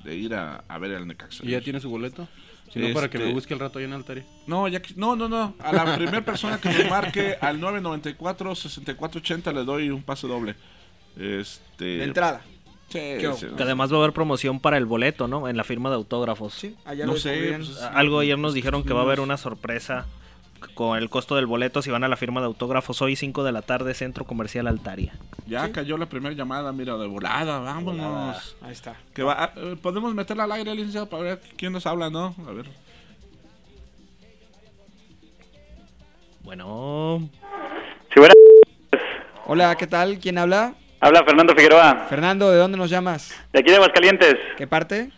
de 0.06 0.16
ir 0.16 0.34
a, 0.34 0.64
a 0.70 0.78
ver 0.78 0.96
al 0.96 1.06
Necaxa. 1.06 1.46
¿Y 1.46 1.50
ya 1.50 1.60
tiene 1.60 1.82
su 1.82 1.90
boleto? 1.90 2.26
Si 2.72 2.80
no, 2.80 2.94
para 2.94 3.10
que 3.10 3.18
me 3.18 3.26
Este- 3.26 3.34
busque 3.34 3.54
el 3.54 3.60
rato 3.60 3.80
ahí 3.80 3.84
en 3.86 3.92
Altari. 3.92 4.24
No, 4.48 4.70
ya 4.70 4.82
que- 4.82 4.94
no, 4.96 5.18
no, 5.18 5.28
no. 5.28 5.54
A 5.60 5.74
la 5.74 5.98
primera 5.98 6.24
persona 6.24 6.62
que 6.62 6.70
me 6.70 6.90
marque 6.90 7.36
al 7.42 7.60
994-6480 7.60 9.54
le 9.54 9.66
doy 9.66 9.90
un 9.90 10.04
pase 10.04 10.26
doble. 10.26 10.56
Este. 11.18 11.84
De 11.84 12.04
entrada. 12.06 12.44
Sí, 12.94 13.00
¿Qué 13.00 13.34
sí. 13.36 13.48
Que 13.58 13.64
además 13.64 13.92
va 13.92 13.96
a 13.96 14.00
haber 14.02 14.14
promoción 14.14 14.60
para 14.60 14.78
el 14.78 14.86
boleto, 14.86 15.28
¿no? 15.28 15.48
En 15.50 15.58
la 15.58 15.64
firma 15.64 15.90
de 15.90 15.96
autógrafos. 15.96 16.54
Sí, 16.54 16.76
allá 16.86 17.08
No 17.08 17.14
lo 17.14 17.20
sé, 17.20 17.56
pues, 17.58 17.82
Algo 17.82 18.20
ayer 18.20 18.38
nos 18.38 18.52
pues, 18.52 18.54
dijeron 18.54 18.84
que 18.84 18.94
va 18.94 19.00
a 19.00 19.04
haber 19.04 19.20
una 19.20 19.36
sorpresa 19.38 20.06
con 20.76 20.96
el 20.96 21.10
costo 21.10 21.36
del 21.36 21.48
boleto 21.48 21.82
si 21.82 21.90
van 21.90 22.04
a 22.04 22.08
la 22.08 22.16
firma 22.18 22.40
de 22.40 22.46
autógrafos 22.46 23.02
hoy 23.02 23.16
5 23.16 23.44
de 23.44 23.52
la 23.52 23.64
tarde, 23.64 23.96
Centro 23.96 24.26
Comercial 24.26 24.68
Altaria. 24.68 25.14
Ya 25.48 25.72
cayó 25.72 25.98
la 25.98 26.06
primera 26.06 26.36
llamada, 26.36 26.72
mira, 26.72 26.96
de 26.98 27.08
volada, 27.08 27.58
vámonos. 27.62 28.56
Ahí 28.62 28.72
está. 28.72 28.96
Que 29.16 29.24
va, 29.24 29.44
ah, 29.44 29.54
eh, 29.56 29.76
Podemos 29.82 30.14
meterla 30.14 30.44
al 30.44 30.52
aire, 30.52 30.76
licenciado, 30.76 31.10
para 31.10 31.24
ver 31.24 31.42
quién 31.58 31.74
nos 31.74 31.88
habla, 31.88 32.12
¿no? 32.12 32.36
A 32.48 32.52
ver. 32.52 32.68
Bueno. 36.44 37.28
Sí, 38.14 38.20
buenas. 38.20 38.36
Hola, 39.48 39.76
¿qué 39.78 39.88
tal? 39.88 40.20
¿Quién 40.20 40.38
habla? 40.38 40.76
Habla 41.04 41.26
Fernando 41.26 41.54
Figueroa, 41.54 42.06
Fernando, 42.08 42.50
¿de 42.50 42.58
dónde 42.58 42.78
nos 42.78 42.90
llamas? 42.90 43.36
de 43.52 43.60
aquí 43.60 43.70
de 43.70 43.76
Aguascalientes, 43.76 44.36
¿Qué 44.56 44.68
parte? 44.68 45.10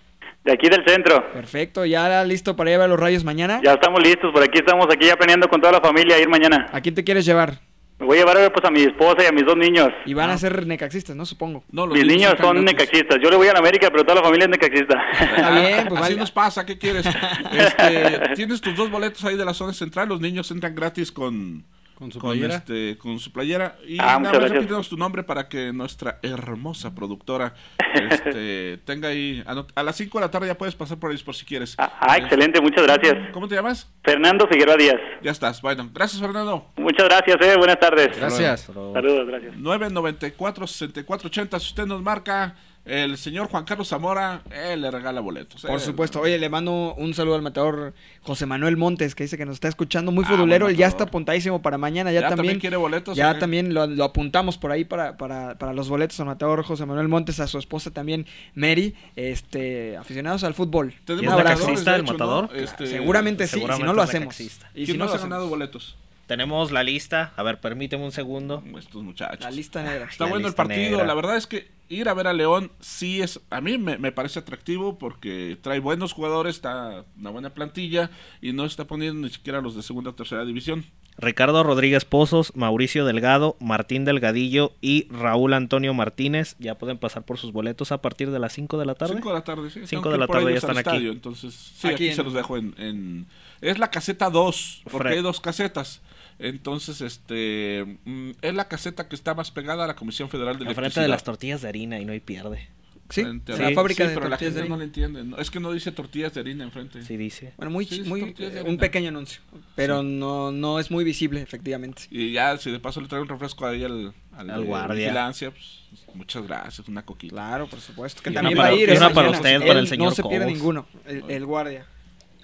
de 0.44 0.52
aquí 0.52 0.68
del 0.68 0.84
centro. 0.84 1.32
Perfecto, 1.32 1.86
¿ya 1.86 2.24
listo 2.24 2.56
para 2.56 2.72
ir 2.72 2.78
a 2.78 2.80
ver 2.80 2.90
los 2.90 3.00
rayos 3.00 3.24
mañana? 3.24 3.62
Ya 3.64 3.74
estamos 3.74 4.02
listos, 4.02 4.32
por 4.34 4.42
aquí 4.42 4.58
estamos 4.58 4.88
aquí 4.92 5.06
ya 5.06 5.16
planeando 5.16 5.48
con 5.48 5.62
toda 5.62 5.74
la 5.74 5.82
familia 5.82 6.20
ir 6.20 6.28
mañana. 6.28 6.70
¿A 6.72 6.82
quién 6.82 6.96
te 6.96 7.04
quieres 7.04 7.24
llevar? 7.24 7.60
Me 8.00 8.08
voy 8.08 8.18
a 8.18 8.26
llevar 8.26 8.52
pues 8.52 8.66
a 8.66 8.72
mi 8.72 8.82
esposa 8.82 9.18
y 9.24 9.28
a 9.28 9.32
mis 9.32 9.46
dos 9.46 9.56
niños. 9.56 9.90
Y 10.08 10.16
van 10.16 10.32
a 10.32 10.40
ser 10.40 10.66
necaxistas, 10.66 11.16
¿no? 11.16 11.24
Supongo. 11.24 11.64
No, 11.72 11.86
Mis 11.86 12.04
niños 12.04 12.34
son 12.42 12.66
necaxistas. 12.66 13.20
Yo 13.24 13.30
le 13.30 13.38
voy 13.38 13.48
a 13.48 13.54
la 13.54 13.60
América, 13.60 13.90
pero 13.92 14.04
toda 14.04 14.16
la 14.16 14.24
familia 14.24 14.46
es 14.46 14.50
necaxista. 14.50 15.00
Está 15.38 15.52
bien, 15.52 15.88
pues 15.88 16.02
Así 16.02 16.16
nos 16.16 16.32
pasa, 16.32 16.66
¿qué 16.66 16.80
quieres? 16.80 17.06
Este, 17.52 18.34
tienes 18.34 18.60
tus 18.60 18.76
dos 18.76 18.90
boletos 18.90 19.24
ahí 19.24 19.38
de 19.38 19.46
la 19.46 19.54
zona 19.54 19.72
central, 19.72 20.10
los 20.10 20.20
niños 20.20 20.50
entran 20.50 20.74
gratis 20.74 21.12
con, 21.12 21.64
con 21.96 22.12
su 22.12 22.20
con, 22.20 22.32
playera. 22.32 22.56
este, 22.56 22.98
con 22.98 23.20
su 23.20 23.32
playera. 23.32 23.78
Y 23.88 23.98
Ah, 24.00 24.20
nada 24.20 24.40
más 24.40 24.52
repítenos 24.52 24.90
tu 24.90 24.98
nombre 24.98 25.24
para 25.24 25.48
que 25.48 25.72
nuestra 25.74 26.20
hermosa 26.22 26.94
productora 26.94 27.54
este, 27.94 28.78
tenga 28.86 29.10
ahí. 29.10 29.44
A 29.76 29.84
las 29.84 29.96
5 29.96 30.18
de 30.20 30.26
la 30.26 30.32
tarde 30.32 30.48
ya 30.48 30.58
puedes 30.58 30.76
pasar 30.76 30.98
por 31.00 31.12
ahí 31.12 31.18
por 31.20 31.36
si 31.36 31.46
quieres. 31.46 31.76
Ah, 31.78 32.18
excelente, 32.18 32.60
muchas 32.62 32.84
gracias. 32.84 33.16
¿Cómo 33.34 33.48
te 33.48 33.56
llamas? 33.56 33.90
Fernando 34.04 34.48
Figueroa 34.48 34.78
Díaz. 34.78 34.96
Ya 35.24 35.32
estás, 35.32 35.62
bueno. 35.62 35.90
Gracias, 35.94 36.22
Fernando. 36.22 36.68
Muchas 36.78 37.08
gracias, 37.08 37.38
eh. 37.42 37.56
Buenas 37.58 37.80
tardes. 37.80 38.18
Gracias. 38.18 38.62
Saludos, 38.62 39.28
gracias. 39.28 39.56
994-6480. 39.56 41.60
Si 41.60 41.68
usted 41.70 41.86
nos 41.86 42.02
marca, 42.02 42.56
el 42.86 43.18
señor 43.18 43.48
Juan 43.50 43.66
Carlos 43.66 43.88
Zamora, 43.90 44.42
él 44.52 44.82
le 44.82 44.92
regala 44.92 45.20
boletos. 45.22 45.64
Por 45.64 45.80
supuesto. 45.80 46.22
Oye, 46.22 46.38
le 46.38 46.50
mando 46.50 46.94
un 46.96 47.14
saludo 47.14 47.36
al 47.36 47.42
matador 47.42 47.94
José 48.22 48.46
Manuel 48.46 48.78
Montes, 48.78 49.16
que 49.16 49.24
dice 49.24 49.38
que 49.38 49.46
nos 49.46 49.56
está 49.56 49.68
escuchando. 49.68 50.12
Muy 50.12 50.24
Ah, 50.26 50.30
futbolero, 50.30 50.70
él 50.70 50.78
ya 50.78 50.88
está 50.88 51.06
apuntadísimo 51.06 51.62
para 51.62 51.78
mañana. 51.78 52.12
Ya, 52.12 52.22
¿Ya 52.22 52.30
también 52.30 52.38
también, 52.38 52.60
quiere 52.60 52.78
boletos, 52.78 53.18
Ya 53.18 53.34
qué? 53.34 53.40
también 53.40 53.74
lo, 53.74 53.88
lo 53.88 54.04
apuntamos 54.04 54.58
por 54.58 54.72
ahí 54.72 54.86
para, 54.86 55.18
para, 55.18 55.58
para 55.58 55.74
los 55.74 55.90
boletos 55.90 56.20
al 56.20 56.28
matador 56.28 56.64
José 56.64 56.86
Manuel 56.86 57.08
Montes, 57.08 57.40
a 57.40 57.48
su 57.48 57.58
esposa 57.58 57.92
también, 57.92 58.26
Mary, 58.54 58.94
este, 59.16 59.98
aficionados 59.98 60.44
al 60.44 60.54
fútbol. 60.54 60.94
Tenemos 61.06 61.34
Un 61.36 61.44
taxista 61.44 61.96
el 61.96 62.04
matador? 62.04 62.50
¿no? 62.52 62.60
Este, 62.60 62.86
Seguramente 62.88 63.48
sí, 63.48 63.60
si 63.60 63.84
no 63.84 63.94
lo 63.94 64.02
hacemos. 64.02 64.40
Y 64.40 64.48
¿Quién 64.74 64.86
si 64.86 64.98
no 64.98 65.06
lo 65.06 65.14
ha 65.14 65.18
ganado 65.18 65.48
boletos? 65.50 65.96
Tenemos 66.28 66.72
la 66.72 66.82
lista. 66.84 67.34
A 67.36 67.44
ver, 67.44 67.60
permíteme 67.60 68.04
un 68.04 68.12
segundo. 68.12 68.64
Estos 68.80 69.04
muchachos. 69.04 69.42
La 69.42 69.52
lista 69.52 69.84
negra. 69.84 70.08
Está 70.10 70.24
La 70.26 70.30
bueno 70.32 70.48
el 70.48 70.56
partido. 70.56 70.92
negra. 70.92 71.06
La 71.06 71.14
verdad 71.14 71.38
es 71.38 71.46
que 71.46 71.68
ir 71.90 72.10
a 72.10 72.14
ver 72.14 72.28
a 72.28 72.34
León 72.34 72.72
sí 72.80 73.22
es. 73.22 73.40
A 73.50 73.62
mí 73.62 73.78
me, 73.78 73.98
me 73.98 74.12
parece 74.12 74.40
atractivo 74.40 74.98
porque 74.98 75.58
trae 75.62 75.80
buenos 75.80 76.14
jugadores, 76.14 76.56
está 76.56 77.06
una 77.18 77.30
buena 77.30 77.54
plantilla 77.54 78.10
y 78.42 78.54
no 78.54 78.66
está 78.66 78.86
poniendo 78.86 79.28
ni 79.28 79.34
siquiera 79.34 79.62
los 79.62 79.76
de 79.76 79.84
segunda 79.84 80.10
o 80.12 80.16
tercera 80.16 80.46
división. 80.46 80.86
Ricardo 81.18 81.64
Rodríguez 81.64 82.04
Pozos, 82.04 82.52
Mauricio 82.58 83.06
Delgado, 83.06 83.56
Martín 83.62 84.04
Delgadillo 84.04 84.74
y 84.82 85.08
Raúl 85.10 85.54
Antonio 85.54 85.94
Martínez 85.94 86.58
ya 86.60 86.76
pueden 86.78 86.98
pasar 86.98 87.24
por 87.24 87.38
sus 87.38 87.54
boletos 87.54 87.94
a 87.94 88.02
partir 88.02 88.32
de 88.32 88.40
las 88.40 88.52
5 88.52 88.78
de 88.78 88.86
la 88.86 88.96
tarde. 88.96 89.14
5 89.14 89.30
de 89.30 89.34
la 89.36 89.44
tarde, 89.46 89.70
sí. 89.70 89.80
Cinco 89.86 89.90
Tengo 89.90 90.10
de 90.10 90.16
que 90.16 90.20
la 90.20 90.28
tarde 90.28 90.52
ya 90.52 90.58
están 90.58 90.78
aquí. 90.78 91.08
Entonces, 91.08 91.54
sí, 91.54 91.88
Aquí 91.88 91.94
aquí, 91.96 92.08
en- 92.10 92.16
se 92.18 92.24
los 92.24 92.34
dejo 92.34 92.58
en, 92.58 92.76
en- 92.78 93.28
Es 93.62 93.80
la 93.80 93.90
caseta 93.92 94.30
2, 94.30 94.82
porque 94.92 95.08
Fre- 95.08 95.12
hay 95.14 95.22
dos 95.22 95.40
casetas. 95.40 96.02
Entonces, 96.40 97.02
este. 97.02 97.98
mm, 98.06 98.32
Es 98.42 98.54
la 98.54 98.68
caseta 98.68 99.08
que 99.08 99.16
está 99.16 99.34
más 99.34 99.52
pegada 99.52 99.86
a 99.86 99.88
la 99.88 99.96
Comisión 99.96 100.30
Federal 100.30 100.56
de 100.58 100.64
Enfrente 100.66 100.80
Electricidad. 100.82 101.04
de 101.04 101.10
las 101.10 101.24
tortillas 101.24 101.62
de 101.62 101.70
harina 101.70 102.00
y 102.00 102.06
no 102.06 102.12
hay 102.12 102.20
pierde. 102.20 102.70
Sí, 103.08 103.22
Frente 103.22 103.56
la 103.56 103.70
fábrica 103.72 104.08
de 104.08 104.16
pero 104.16 104.22
la 104.28 104.30
tortillas 104.32 104.56
de 104.56 104.62
gente 104.62 104.70
no 104.72 104.78
le 104.80 104.86
entiende. 104.86 105.24
¿no? 105.24 105.38
Es 105.38 105.52
que 105.52 105.60
no 105.60 105.72
dice 105.72 105.92
tortillas 105.92 106.34
de 106.34 106.40
harina 106.42 106.64
enfrente. 106.64 107.04
Sí 107.04 107.16
dice. 107.18 107.54
Bueno, 107.56 107.70
muy, 107.70 107.86
Sí, 107.86 107.98
sí, 108.04 108.10
muy 108.10 108.36
un 108.66 108.78
pequeño 108.78 109.10
anuncio, 109.10 109.42
pero 109.76 110.02
no, 110.02 110.52
no 110.52 110.80
es 110.80 110.90
muy 110.90 111.04
visible, 111.04 111.40
efectivamente. 111.40 112.04
Y 112.10 112.32
ya, 112.32 112.58
si 112.58 112.72
de 112.72 112.80
paso 112.80 113.00
le 113.02 113.08
traigo 113.08 113.22
un 113.22 113.30
refresco 113.30 113.68
ahí 113.68 113.84
al, 113.84 114.12
al, 114.36 114.50
Al 114.50 114.62
de 114.62 114.66
guardia. 114.68 114.96
vigilancia, 115.06 115.52
pues, 115.52 115.84
muchas 116.16 116.48
gracias, 116.48 116.88
una 116.88 117.06
coquita. 117.06 117.34
Claro, 117.36 117.68
por 117.68 117.80
supuesto. 117.80 118.24
Que 118.24 118.32
Y 118.32 118.34
también 118.34 118.58
una 118.58 118.64
va 118.64 118.70
a 118.70 118.72
para- 118.72 118.82
ir. 118.82 118.98
una 118.98 119.10
para 119.14 119.30
usted, 119.30 119.50
Él 119.62 119.64
para 119.68 119.80
el 119.80 119.88
señor 119.88 120.08
No 120.10 120.16
se 120.16 120.24
pierde 120.24 120.40
Cobos. 120.46 120.54
ninguno, 120.58 120.88
el, 121.06 121.24
el 121.30 121.46
guardia. 121.46 121.86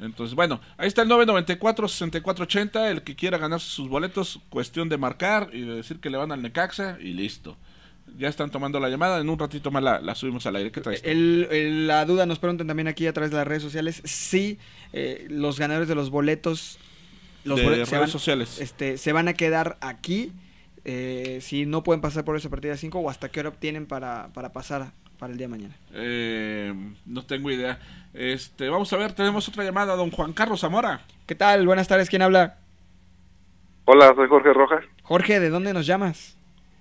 Entonces, 0.02 0.36
bueno, 0.36 0.60
ahí 0.78 0.88
está 0.88 1.04
el 1.04 1.10
994-6480. 1.10 2.90
El 2.92 3.04
que 3.04 3.16
quiera 3.16 3.38
ganarse 3.38 3.68
sus 3.70 3.88
boletos, 3.88 4.40
cuestión 4.50 4.90
de 4.90 4.98
marcar 4.98 5.50
y 5.54 5.62
de 5.62 5.76
decir 5.76 6.00
que 6.00 6.10
le 6.10 6.18
van 6.18 6.32
al 6.32 6.42
Necaxa 6.42 6.98
y 7.00 7.14
listo. 7.14 7.58
Ya 8.18 8.28
están 8.28 8.52
tomando 8.52 8.80
la 8.80 8.90
llamada. 8.90 9.20
En 9.22 9.30
un 9.30 9.40
ratito 9.40 9.72
más 9.72 9.82
la, 9.84 10.02
la 10.02 10.16
subimos 10.16 10.46
al 10.46 10.56
aire. 10.58 10.72
¿Qué 10.72 10.82
traes? 10.82 11.02
El- 11.06 11.48
el- 11.52 11.88
la 11.88 12.04
duda 12.06 12.26
nos 12.26 12.40
preguntan 12.40 12.68
también 12.68 12.88
aquí 12.88 13.08
a 13.08 13.14
través 13.14 13.32
de 13.32 13.38
las 13.38 13.48
redes 13.48 13.64
sociales 13.64 14.02
si 14.04 14.58
eh, 14.92 15.28
los 15.30 15.60
ganadores 15.60 15.88
de 15.88 15.96
los 15.96 16.10
boletos, 16.10 16.78
los 17.46 17.58
De 17.60 17.64
boletos 17.64 17.88
se 17.90 17.96
redes 17.96 18.08
van, 18.08 18.12
sociales. 18.12 18.60
este, 18.60 18.98
se 18.98 19.14
van 19.14 19.28
a 19.30 19.34
quedar 19.34 19.78
aquí, 19.82 20.34
eh, 20.84 21.40
si 21.42 21.66
no 21.66 21.84
pueden 21.84 22.02
pasar 22.02 22.26
por 22.26 22.36
esa 22.36 22.50
partida 22.50 22.76
5 22.76 23.00
o 23.00 23.10
hasta 23.10 23.30
qué 23.30 23.40
hora 23.40 23.52
tienen 23.52 23.86
para, 23.86 24.30
para 24.34 24.52
pasar 24.52 24.92
para 25.22 25.34
el 25.34 25.38
día 25.38 25.46
de 25.46 25.52
mañana. 25.52 25.76
Eh, 25.94 26.74
no 27.06 27.24
tengo 27.24 27.52
idea. 27.52 27.78
Este, 28.12 28.70
vamos 28.70 28.92
a 28.92 28.98
ver, 28.98 29.14
tenemos 29.14 29.48
otra 29.48 29.64
llamada, 29.64 29.96
don 29.96 30.10
Juan 30.10 30.34
Carlos 30.34 30.62
Zamora. 30.62 31.02
¿Qué 31.28 31.36
tal? 31.36 31.68
Buenas 31.68 31.88
tardes, 31.88 32.10
¿quién 32.10 32.24
habla? 32.24 32.58
Hola, 33.86 34.14
soy 34.16 34.28
Jorge 34.28 34.52
Rojas, 34.52 34.84
Jorge, 35.04 35.40
¿de 35.40 35.52
dónde 35.52 35.74
nos 35.74 35.86
llamas? 35.86 36.36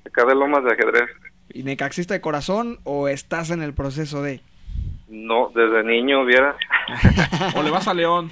acá 0.07 0.25
de 0.25 0.35
Lomas 0.35 0.65
de 0.65 0.73
Ajedrez. 0.73 1.11
¿Y 1.53 1.65
necaxista 1.65 2.15
de 2.15 2.23
corazón 2.23 2.79
o 2.85 3.09
estás 3.09 3.51
en 3.51 3.61
el 3.63 3.75
proceso 3.75 4.23
de...? 4.23 4.41
No, 5.09 5.53
desde 5.55 5.85
niño, 5.85 6.25
viera. 6.25 6.57
¿O 7.57 7.63
le 7.63 7.71
vas 7.71 7.89
a 7.89 7.95
León? 7.95 8.31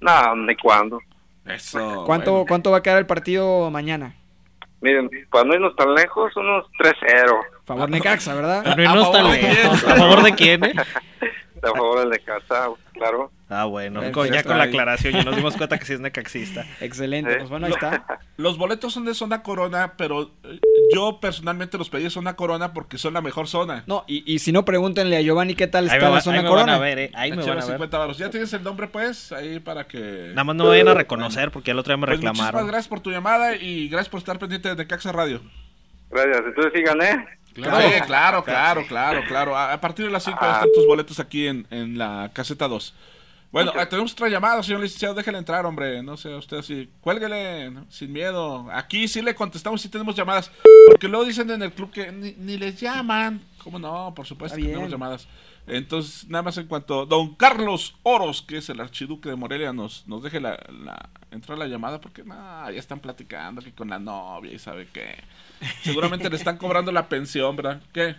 No, 0.00 0.36
ni 0.36 0.56
cuándo. 0.56 1.00
Eso. 1.44 2.04
¿Cuánto, 2.06 2.30
bueno. 2.32 2.46
¿Cuánto 2.48 2.70
va 2.70 2.78
a 2.78 2.82
quedar 2.82 2.98
el 2.98 3.06
partido 3.06 3.70
mañana? 3.70 4.14
Miren, 4.80 5.10
para 5.30 5.44
no 5.44 5.54
irnos 5.54 5.76
tan 5.76 5.92
lejos, 5.94 6.34
unos 6.34 6.66
3-0. 6.78 7.40
Favor 7.64 7.88
Necaxa, 7.90 8.34
¿verdad? 8.34 8.72
Pero 8.76 8.94
no 8.94 9.02
está 9.02 9.22
lejos. 9.22 9.84
¿A 9.84 9.96
favor 9.96 10.22
de 10.22 10.32
quién, 10.34 10.64
eh? 10.64 10.74
A 11.64 11.68
favor 11.76 12.00
del 12.00 12.10
de 12.10 12.18
casa, 12.18 12.70
claro. 12.92 13.30
Ah, 13.48 13.66
bueno. 13.66 14.00
Perfecto. 14.00 14.18
con- 14.20 14.32
ya 14.32 14.42
con 14.42 14.58
la 14.58 14.64
aclaración 14.64 15.12
ya 15.14 15.22
nos 15.22 15.36
dimos 15.36 15.56
cuenta 15.56 15.78
que 15.78 15.84
sí 15.84 15.92
es 15.92 16.00
necaxista. 16.00 16.64
Excelente, 16.80 17.30
Eh, 17.34 17.36
pues 17.38 17.50
bueno, 17.50 17.66
ahí 17.66 17.72
está. 17.72 18.04
Los 18.36 18.58
boletos 18.58 18.92
son 18.92 19.04
de 19.04 19.14
zona 19.14 19.44
corona, 19.44 19.92
pero 19.96 20.32
eh, 20.42 20.58
yo 20.92 21.20
personalmente 21.20 21.78
los 21.78 21.88
pedí 21.88 22.02
de 22.02 22.10
zona 22.10 22.34
corona 22.34 22.72
porque 22.72 22.98
son 22.98 23.14
la 23.14 23.20
mejor 23.20 23.46
zona. 23.46 23.84
No, 23.86 24.04
y, 24.08 24.24
y 24.26 24.40
si 24.40 24.50
no, 24.50 24.64
pregúntenle 24.64 25.16
a 25.16 25.20
Giovanni 25.20 25.54
qué 25.54 25.68
tal 25.68 25.88
Ahí 25.88 25.96
está 25.98 26.08
va- 26.08 26.16
la 26.16 26.20
zona 26.20 26.38
ahí 26.38 26.42
me 26.42 26.48
van 26.48 26.58
corona. 26.58 26.74
a 26.74 26.78
ver, 26.80 26.98
eh. 26.98 27.10
Ahí 27.14 27.30
me 27.30 27.36
van 27.36 27.50
a 27.50 27.54
ver. 27.54 27.62
50 27.62 27.96
varos. 27.98 28.18
¿Ya 28.18 28.28
tienes 28.30 28.52
el 28.54 28.64
nombre, 28.64 28.88
pues? 28.88 29.30
Ahí 29.30 29.60
para 29.60 29.84
que... 29.86 30.30
Nada 30.30 30.42
más 30.42 30.56
no 30.56 30.64
me 30.64 30.70
vayan 30.70 30.88
a 30.88 30.94
reconocer 30.94 31.52
porque 31.52 31.70
el 31.70 31.78
otro 31.78 31.92
día 31.92 31.98
me 31.98 32.06
Pues 32.08 32.18
muchísimas 32.18 32.38
reclamaron. 32.48 32.66
gracias 32.66 32.88
por 32.88 32.98
tu 33.00 33.12
llamada 33.12 33.54
y 33.54 33.88
gracias 33.88 34.08
por 34.08 34.18
estar 34.18 34.36
pendiente 34.40 34.68
de 34.70 34.74
Necaxa 34.74 35.12
Radio. 35.12 35.40
Gracias, 36.10 36.42
entonces 36.44 36.72
sí 36.74 36.82
gané. 36.82 37.24
Claro, 37.54 38.04
claro, 38.06 38.44
claro, 38.44 38.86
claro, 38.86 39.22
claro. 39.26 39.56
A, 39.56 39.80
partir 39.80 40.06
de 40.06 40.10
las 40.10 40.24
5 40.24 40.38
Ah. 40.40 40.52
están 40.54 40.72
tus 40.74 40.86
boletos 40.86 41.20
aquí 41.20 41.46
en, 41.46 41.66
en 41.70 41.98
la 41.98 42.30
caseta 42.32 42.68
2. 42.68 42.94
Bueno, 43.52 43.70
ah, 43.76 43.84
tenemos 43.86 44.12
otra 44.14 44.30
llamada, 44.30 44.62
señor 44.62 44.80
licenciado, 44.80 45.14
déjele 45.14 45.36
entrar, 45.36 45.66
hombre. 45.66 46.02
No 46.02 46.16
sé, 46.16 46.34
usted 46.34 46.56
así, 46.58 46.88
cuélguele, 47.02 47.70
¿no? 47.70 47.84
sin 47.90 48.10
miedo. 48.10 48.66
Aquí 48.72 49.06
sí 49.08 49.20
le 49.20 49.34
contestamos 49.34 49.82
si 49.82 49.90
tenemos 49.90 50.16
llamadas. 50.16 50.50
Porque 50.88 51.06
luego 51.06 51.26
dicen 51.26 51.50
en 51.50 51.62
el 51.62 51.72
club 51.72 51.90
que 51.90 52.10
ni, 52.10 52.32
ni 52.38 52.56
les 52.56 52.80
llaman. 52.80 53.42
¿Cómo 53.62 53.78
no? 53.78 54.14
Por 54.16 54.26
supuesto 54.26 54.56
que 54.56 54.64
tenemos 54.64 54.90
llamadas. 54.90 55.28
Entonces, 55.66 56.28
nada 56.28 56.42
más 56.42 56.58
en 56.58 56.66
cuanto 56.66 57.06
don 57.06 57.34
Carlos 57.36 57.94
Oros, 58.02 58.42
que 58.42 58.56
es 58.58 58.68
el 58.68 58.80
archiduque 58.80 59.28
de 59.28 59.36
Morelia, 59.36 59.72
nos, 59.72 60.06
nos 60.08 60.22
deje 60.22 60.40
la, 60.40 60.58
la, 60.82 61.08
entrar 61.30 61.56
la 61.56 61.66
llamada, 61.66 62.00
porque 62.00 62.24
nah, 62.24 62.68
ya 62.70 62.78
están 62.80 62.98
platicando 62.98 63.62
que 63.62 63.72
con 63.72 63.88
la 63.88 63.98
novia 64.00 64.52
y 64.52 64.58
sabe 64.58 64.88
qué. 64.92 65.16
Seguramente 65.82 66.28
le 66.28 66.36
están 66.36 66.56
cobrando 66.58 66.90
la 66.90 67.08
pensión, 67.08 67.54
¿verdad? 67.54 67.80
¿Qué? 67.92 68.16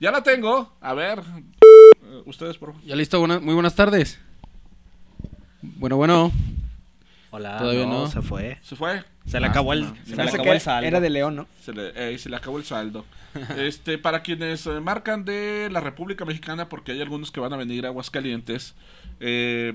Ya 0.00 0.10
la 0.10 0.22
tengo. 0.22 0.72
A 0.80 0.94
ver, 0.94 1.20
eh, 1.20 2.22
ustedes, 2.26 2.56
por 2.58 2.72
favor. 2.72 2.84
Ya 2.86 2.96
listo, 2.96 3.18
buena- 3.20 3.38
muy 3.38 3.54
buenas 3.54 3.74
tardes. 3.76 4.18
Bueno, 5.62 5.96
bueno. 5.96 6.32
Hola, 7.30 7.58
Todavía 7.58 7.84
no, 7.86 8.00
no. 8.00 8.06
se 8.08 8.22
fue. 8.22 8.58
¿Se 8.62 8.74
fue? 8.74 9.04
Se 9.28 9.38
le 9.40 9.46
acabó 9.46 9.72
el, 9.74 9.80
Lástima. 9.82 10.04
se 10.04 10.10
Se 10.10 10.16
le 10.16 10.22
acabó 10.30 10.52
el 10.52 10.60
saldo. 10.60 10.88
Era 10.88 11.00
de 11.00 11.10
León, 11.10 11.36
¿no? 11.36 11.46
Se 11.60 11.72
le, 11.72 11.92
eh, 11.94 12.18
se 12.18 12.28
le 12.30 12.36
acabó 12.36 12.56
el 12.58 12.64
saldo. 12.64 13.04
este, 13.58 13.98
para 13.98 14.22
quienes 14.22 14.66
eh, 14.66 14.80
marcan 14.80 15.24
de 15.26 15.68
la 15.70 15.80
República 15.80 16.24
Mexicana, 16.24 16.68
porque 16.70 16.92
hay 16.92 17.02
algunos 17.02 17.30
que 17.30 17.40
van 17.40 17.52
a 17.52 17.58
venir 17.58 17.84
a 17.84 17.88
Aguascalientes, 17.88 18.74
eh, 19.20 19.74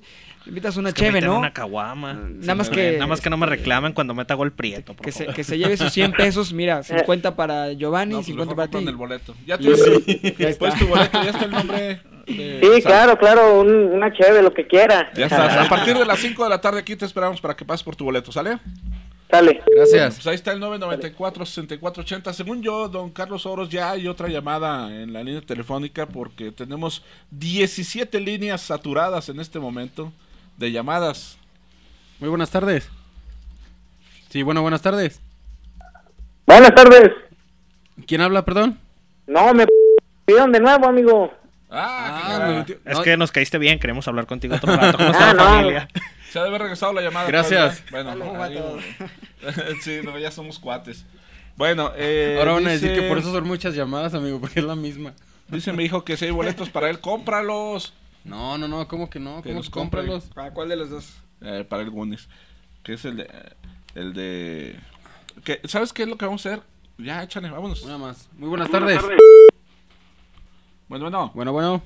invitas 0.47 0.77
una 0.77 0.91
Es 0.91 0.95
que 0.95 1.03
me 1.03 1.07
cheve, 1.09 1.19
invitan 1.19 1.35
¿no? 1.35 1.39
una 1.41 1.53
caguama. 1.53 2.13
Nada 2.15 2.55
más 2.55 2.69
Sí, 2.69 2.75
que- 2.75 2.93
Nada 2.93 3.07
más 3.09 3.21
que 3.21 3.31
no 3.31 3.37
me 3.37 3.47
reclamen 3.47 3.93
cuando 3.93 4.15
meta 4.15 4.35
gol 4.35 4.53
prieto. 4.53 4.95
por 4.95 5.05
Que 5.05 5.13
se, 5.13 5.27
que 5.27 5.43
se 5.45 5.59
lleve 5.59 5.77
sus 5.77 5.93
100 5.93 6.13
pesos, 6.17 6.53
mira, 6.53 6.83
50 6.83 7.35
para 7.37 7.73
Giovanni, 7.73 8.13
No, 8.13 8.19
pues 8.19 8.27
50 8.27 8.55
mejor 8.55 8.71
para 8.71 8.81
ti. 8.83 8.89
el 8.89 8.97
boleto. 8.97 9.35
Ya 9.47 9.57
Y- 9.57 9.59
tienes 9.59 9.81
después 10.39 10.73
está. 10.75 10.85
tu 10.85 10.91
boleto, 10.91 11.23
ya 11.23 11.31
está 11.31 11.45
el 11.45 11.51
nombre. 11.51 11.81
de- 11.81 12.01
Sí, 12.29 12.81
Sal- 12.81 12.83
claro, 12.83 13.19
claro, 13.19 13.61
un- 13.61 13.93
una 13.93 14.13
cheve, 14.13 14.43
lo 14.43 14.53
que 14.53 14.67
quiera. 14.67 15.11
Ya 15.15 15.27
está. 15.27 15.63
A 15.63 15.69
partir 15.69 15.97
de 15.97 16.05
las 16.05 16.19
5 16.19 16.43
de 16.45 16.51
la 16.51 16.61
tarde 16.61 16.81
aquí 16.81 16.97
te 16.97 17.05
esperamos 17.05 17.41
para 17.41 17.55
que 17.55 17.65
pases 17.65 17.85
por 17.85 17.95
tu 17.95 18.05
boleto, 18.05 18.33
¿sale? 18.33 18.59
Sale. 19.31 19.63
Gracias. 19.75 20.15
Pues 20.15 20.27
ahí 20.29 20.35
está 20.37 20.53
el 20.53 20.61
994-6480. 20.61 22.33
Según 22.33 22.63
yo, 22.63 22.89
don 22.89 23.11
Carlos 23.11 23.45
Oros, 23.47 23.69
ya 23.69 23.91
hay 23.91 24.07
otra 24.09 24.29
llamada 24.29 24.89
en 24.95 25.13
la 25.13 25.23
línea 25.23 25.41
telefónica 25.41 26.07
porque 26.07 26.53
tenemos 26.53 27.03
17 27.33 28.21
líneas 28.21 28.61
saturadas 28.63 29.29
en 29.29 29.41
este 29.41 29.59
momento 29.59 30.13
de 30.57 30.71
llamadas. 30.73 31.39
Muy 32.21 32.29
buenas 32.29 32.51
tardes. 32.51 32.89
Sí, 34.31 34.43
bueno, 34.43 34.63
buenas 34.63 34.83
tardes. 34.83 35.21
Buenas 36.47 36.75
tardes. 36.75 37.11
¿Quién 38.07 38.21
habla, 38.21 38.45
perdón? 38.45 38.79
No, 39.27 39.53
me 39.53 39.67
pidieron 40.25 40.53
de 40.53 40.61
nuevo, 40.61 40.87
amigo. 40.87 41.33
Ah, 41.69 42.63
no, 42.67 42.75
Es 42.91 42.97
no. 42.99 43.03
que 43.03 43.17
nos 43.17 43.33
caíste 43.33 43.59
bien, 43.59 43.79
queremos 43.81 44.07
hablar 44.07 44.27
contigo 44.27 44.55
otro 44.55 44.75
rato. 44.77 44.97
¿Cómo 44.99 45.09
Ah, 45.09 45.13
está 45.13 45.27
la 45.27 45.33
no. 45.35 45.45
familia? 45.51 45.89
Se 46.37 46.41
ha 46.41 46.43
de 46.43 46.49
haber 46.51 46.61
regresado 46.61 46.93
la 46.93 47.01
llamada. 47.01 47.27
Gracias. 47.29 47.83
Bueno, 47.91 48.15
no, 48.15 48.43
ahí- 48.43 48.63
sí, 49.81 50.01
no, 50.05 50.19
ya 50.19 50.31
somos 50.31 50.59
cuates. 50.59 51.07
Bueno, 51.57 51.93
eh, 51.97 52.37
Ahora 52.39 52.53
van 52.53 52.67
a 52.67 52.71
decir 52.73 52.91
dice- 52.91 53.01
que 53.01 53.09
por 53.09 53.17
eso 53.17 53.33
son 53.33 53.45
muchas 53.47 53.75
llamadas, 53.75 54.13
amigo, 54.13 54.39
porque 54.39 54.61
es 54.61 54.67
la 54.67 54.77
misma. 54.77 55.15
Dice 55.49 55.73
mi 55.73 55.85
hijo 55.85 56.05
que 56.05 56.19
si 56.19 56.27
hay 56.27 56.33
boletos 56.33 56.69
para 56.69 56.91
él, 56.91 57.01
cómpralos. 57.01 57.95
No, 58.23 58.59
no, 58.59 58.69
no, 58.69 58.87
¿cómo 58.87 59.09
que 59.09 59.19
no? 59.19 59.37
Que 59.41 59.49
¿Cómo 59.49 59.61
los 59.61 59.71
cómpralos? 59.71 60.25
¿Para 60.35 60.51
cuál 60.53 60.69
de 60.69 60.77
los 60.77 60.91
dos? 60.91 61.09
Eh, 61.41 61.65
para 61.67 61.81
el 61.85 61.89
Goonies. 61.91 62.29
Que 62.83 62.93
es 62.93 63.05
el 63.07 63.17
de. 63.17 63.31
El 63.95 64.13
de. 64.13 64.79
Que, 65.43 65.63
¿Sabes 65.65 65.95
qué 65.95 66.03
es 66.03 66.09
lo 66.11 66.19
que 66.19 66.27
vamos 66.27 66.45
a 66.45 66.51
hacer? 66.51 66.63
Ya, 66.99 67.23
échale, 67.23 67.49
vámonos. 67.49 67.81
Una 67.81 67.97
más. 67.97 68.29
Muy 68.37 68.51
buenas 68.51 68.71
tardes. 68.71 69.01
Bueno, 70.89 71.05
bueno. 71.07 71.31
Bueno, 71.35 71.53
bueno. 71.55 71.83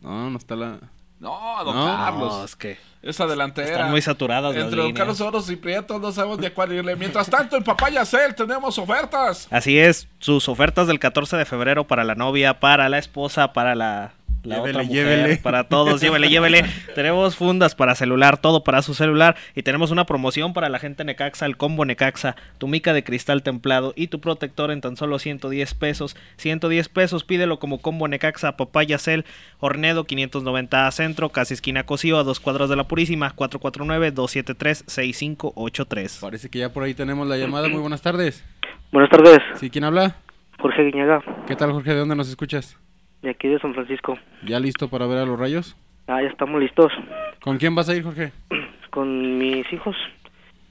No, 0.00 0.30
no 0.30 0.38
está 0.38 0.54
la... 0.54 0.78
No, 1.18 1.64
don 1.64 1.74
No. 1.76 1.84
Carlos. 1.84 2.32
No, 2.32 2.44
es 2.44 2.56
que 2.56 2.76
Esa 3.02 3.26
delantera. 3.26 3.68
están 3.68 3.90
muy 3.90 4.00
saturadas 4.00 4.54
las 4.54 4.64
Entre 4.64 4.76
don 4.76 4.86
líneas. 4.86 4.98
Carlos 4.98 5.20
Oros 5.20 5.50
y 5.50 5.56
Prieto 5.56 5.98
no 5.98 6.12
sabemos 6.12 6.38
de 6.38 6.52
cuál 6.52 6.72
irle. 6.72 6.94
Mientras 6.94 7.28
tanto, 7.28 7.56
en 7.56 7.64
Papaya 7.64 8.04
Cell 8.04 8.32
tenemos 8.36 8.78
ofertas. 8.78 9.48
Así 9.50 9.78
es, 9.78 10.08
sus 10.18 10.48
ofertas 10.48 10.86
del 10.86 11.00
14 11.00 11.36
de 11.36 11.44
febrero 11.44 11.86
para 11.86 12.04
la 12.04 12.14
novia, 12.14 12.60
para 12.60 12.88
la 12.88 12.98
esposa, 12.98 13.52
para 13.52 13.74
la, 13.74 14.12
la 14.44 14.56
Llévele, 14.56 14.70
otra 14.70 14.82
mujer, 14.82 15.06
llévele. 15.06 15.36
para 15.36 15.64
todos, 15.64 16.00
llévele, 16.00 16.28
llévele. 16.28 16.64
tenemos 16.94 17.36
fundas 17.36 17.74
para 17.74 17.94
celular, 17.94 18.38
todo 18.38 18.64
para 18.64 18.82
su 18.82 18.94
celular 18.94 19.36
y 19.54 19.62
tenemos 19.62 19.90
una 19.90 20.04
promoción 20.04 20.52
para 20.52 20.68
la 20.68 20.78
gente 20.78 21.04
Necaxa, 21.04 21.46
el 21.46 21.56
combo 21.56 21.84
Necaxa, 21.84 22.36
tu 22.58 22.66
mica 22.66 22.92
de 22.92 23.04
cristal 23.04 23.42
templado 23.42 23.92
y 23.96 24.08
tu 24.08 24.20
protector 24.20 24.70
en 24.70 24.80
tan 24.80 24.96
solo 24.96 25.18
110 25.18 25.74
pesos. 25.74 26.16
110 26.36 26.88
pesos, 26.88 27.24
pídelo 27.24 27.58
como 27.58 27.78
combo 27.78 28.08
Necaxa, 28.08 28.56
Papaya 28.56 28.98
Cel, 28.98 29.24
Hornedo 29.60 30.04
590 30.04 30.90
Centro, 30.90 31.28
casi 31.30 31.54
esquina 31.54 31.84
Cosío, 31.84 32.18
a 32.18 32.24
dos 32.24 32.40
cuadras 32.40 32.68
de 32.68 32.76
la 32.76 32.84
Purísima, 32.84 33.34
449-273-6583. 33.36 36.20
Parece 36.20 36.50
que 36.50 36.58
ya 36.58 36.72
por 36.72 36.82
ahí 36.82 36.94
tenemos 36.94 37.26
la 37.28 37.36
llamada. 37.36 37.68
Muy 37.68 37.80
buenas 37.80 38.02
tardes. 38.02 38.44
Buenas 38.90 39.10
tardes, 39.10 39.38
¿Sí, 39.54 39.70
quién 39.70 39.84
habla? 39.84 40.16
Jorge 40.58 40.84
Guiñaga, 40.84 41.22
¿Qué 41.46 41.56
tal, 41.56 41.72
Jorge? 41.72 41.92
¿De 41.92 41.98
dónde 42.00 42.14
nos 42.14 42.28
escuchas? 42.28 42.76
De 43.22 43.30
aquí 43.30 43.48
de 43.48 43.58
San 43.60 43.74
Francisco. 43.74 44.18
¿Ya 44.44 44.58
listo 44.60 44.88
para 44.88 45.06
ver 45.06 45.18
a 45.18 45.24
los 45.26 45.38
rayos? 45.38 45.76
Ah, 46.08 46.20
ya 46.20 46.28
estamos 46.28 46.60
listos 46.60 46.92
¿Con 47.40 47.58
quién 47.58 47.74
vas 47.74 47.88
a 47.88 47.94
ir, 47.94 48.02
Jorge? 48.02 48.32
con 48.90 49.38
mis 49.38 49.70
hijos 49.72 49.96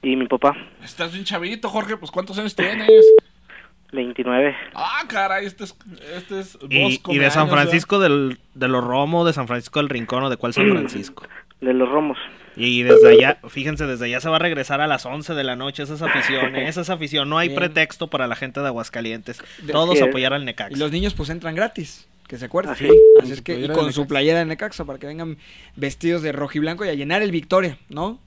y 0.03 0.15
mi 0.15 0.27
papá, 0.27 0.55
Estás 0.83 1.13
bien 1.13 1.23
chavito, 1.25 1.69
Jorge. 1.69 1.95
Pues, 1.97 2.09
¿cuántos 2.11 2.37
años 2.39 2.55
tienes? 2.55 2.89
29. 3.93 4.55
Ah, 4.73 5.03
caray, 5.07 5.45
este 5.45 5.65
es. 5.65 5.75
Este 6.15 6.39
es 6.39 6.57
Y, 6.69 6.81
Bosco 6.81 7.13
y 7.13 7.17
de 7.17 7.29
San 7.29 7.49
Francisco 7.49 7.99
del, 7.99 8.39
de 8.55 8.67
los 8.69 8.83
Romo, 8.83 9.25
de 9.25 9.33
San 9.33 9.47
Francisco 9.47 9.79
del 9.79 9.89
Rincón 9.89 10.23
o 10.23 10.29
de 10.29 10.37
cuál 10.37 10.53
San 10.53 10.69
Francisco. 10.71 11.25
De 11.59 11.73
los 11.73 11.89
Romos. 11.89 12.17
Y 12.55 12.83
desde 12.83 13.09
allá, 13.11 13.39
fíjense, 13.49 13.85
desde 13.85 14.05
allá 14.05 14.19
se 14.19 14.29
va 14.29 14.35
a 14.37 14.39
regresar 14.39 14.81
a 14.81 14.87
las 14.87 15.05
11 15.05 15.33
de 15.35 15.43
la 15.43 15.55
noche. 15.55 15.83
Esa 15.83 15.93
es 15.93 16.01
afición, 16.01 16.55
¿eh? 16.55 16.67
esa 16.67 16.81
es 16.81 16.89
afición. 16.89 17.29
No 17.29 17.37
hay 17.37 17.49
Bien. 17.49 17.59
pretexto 17.59 18.07
para 18.07 18.27
la 18.27 18.35
gente 18.35 18.59
de 18.61 18.67
Aguascalientes. 18.67 19.41
Todos 19.71 20.01
apoyar 20.01 20.33
al 20.33 20.41
Y 20.41 20.45
Necaxa. 20.45 20.77
los 20.77 20.91
niños 20.91 21.13
pues 21.13 21.29
entran 21.29 21.55
gratis, 21.55 22.09
que 22.32 22.38
se 22.38 22.46
acuerden. 22.46 22.72
Así. 22.74 22.86
Así 22.86 22.94
Con 23.20 23.32
es 23.34 23.38
su 23.39 23.44
que, 23.44 23.52
y 23.52 23.56
playera 23.58 23.74
con 23.74 23.91
su 23.91 24.08
playera 24.08 24.39
de 24.39 24.46
Necaxa 24.46 24.86
para 24.86 24.98
que 24.98 25.06
vengan 25.06 25.38
vestidos 25.76 26.22
de 26.22 26.32
rojo 26.32 26.54
y 26.56 26.60
blanco 26.62 26.86
y 26.86 26.88
a 26.88 26.94
llenar 26.94 27.22
el 27.22 27.30
Victoria, 27.30 27.78
¿no? 27.89 28.20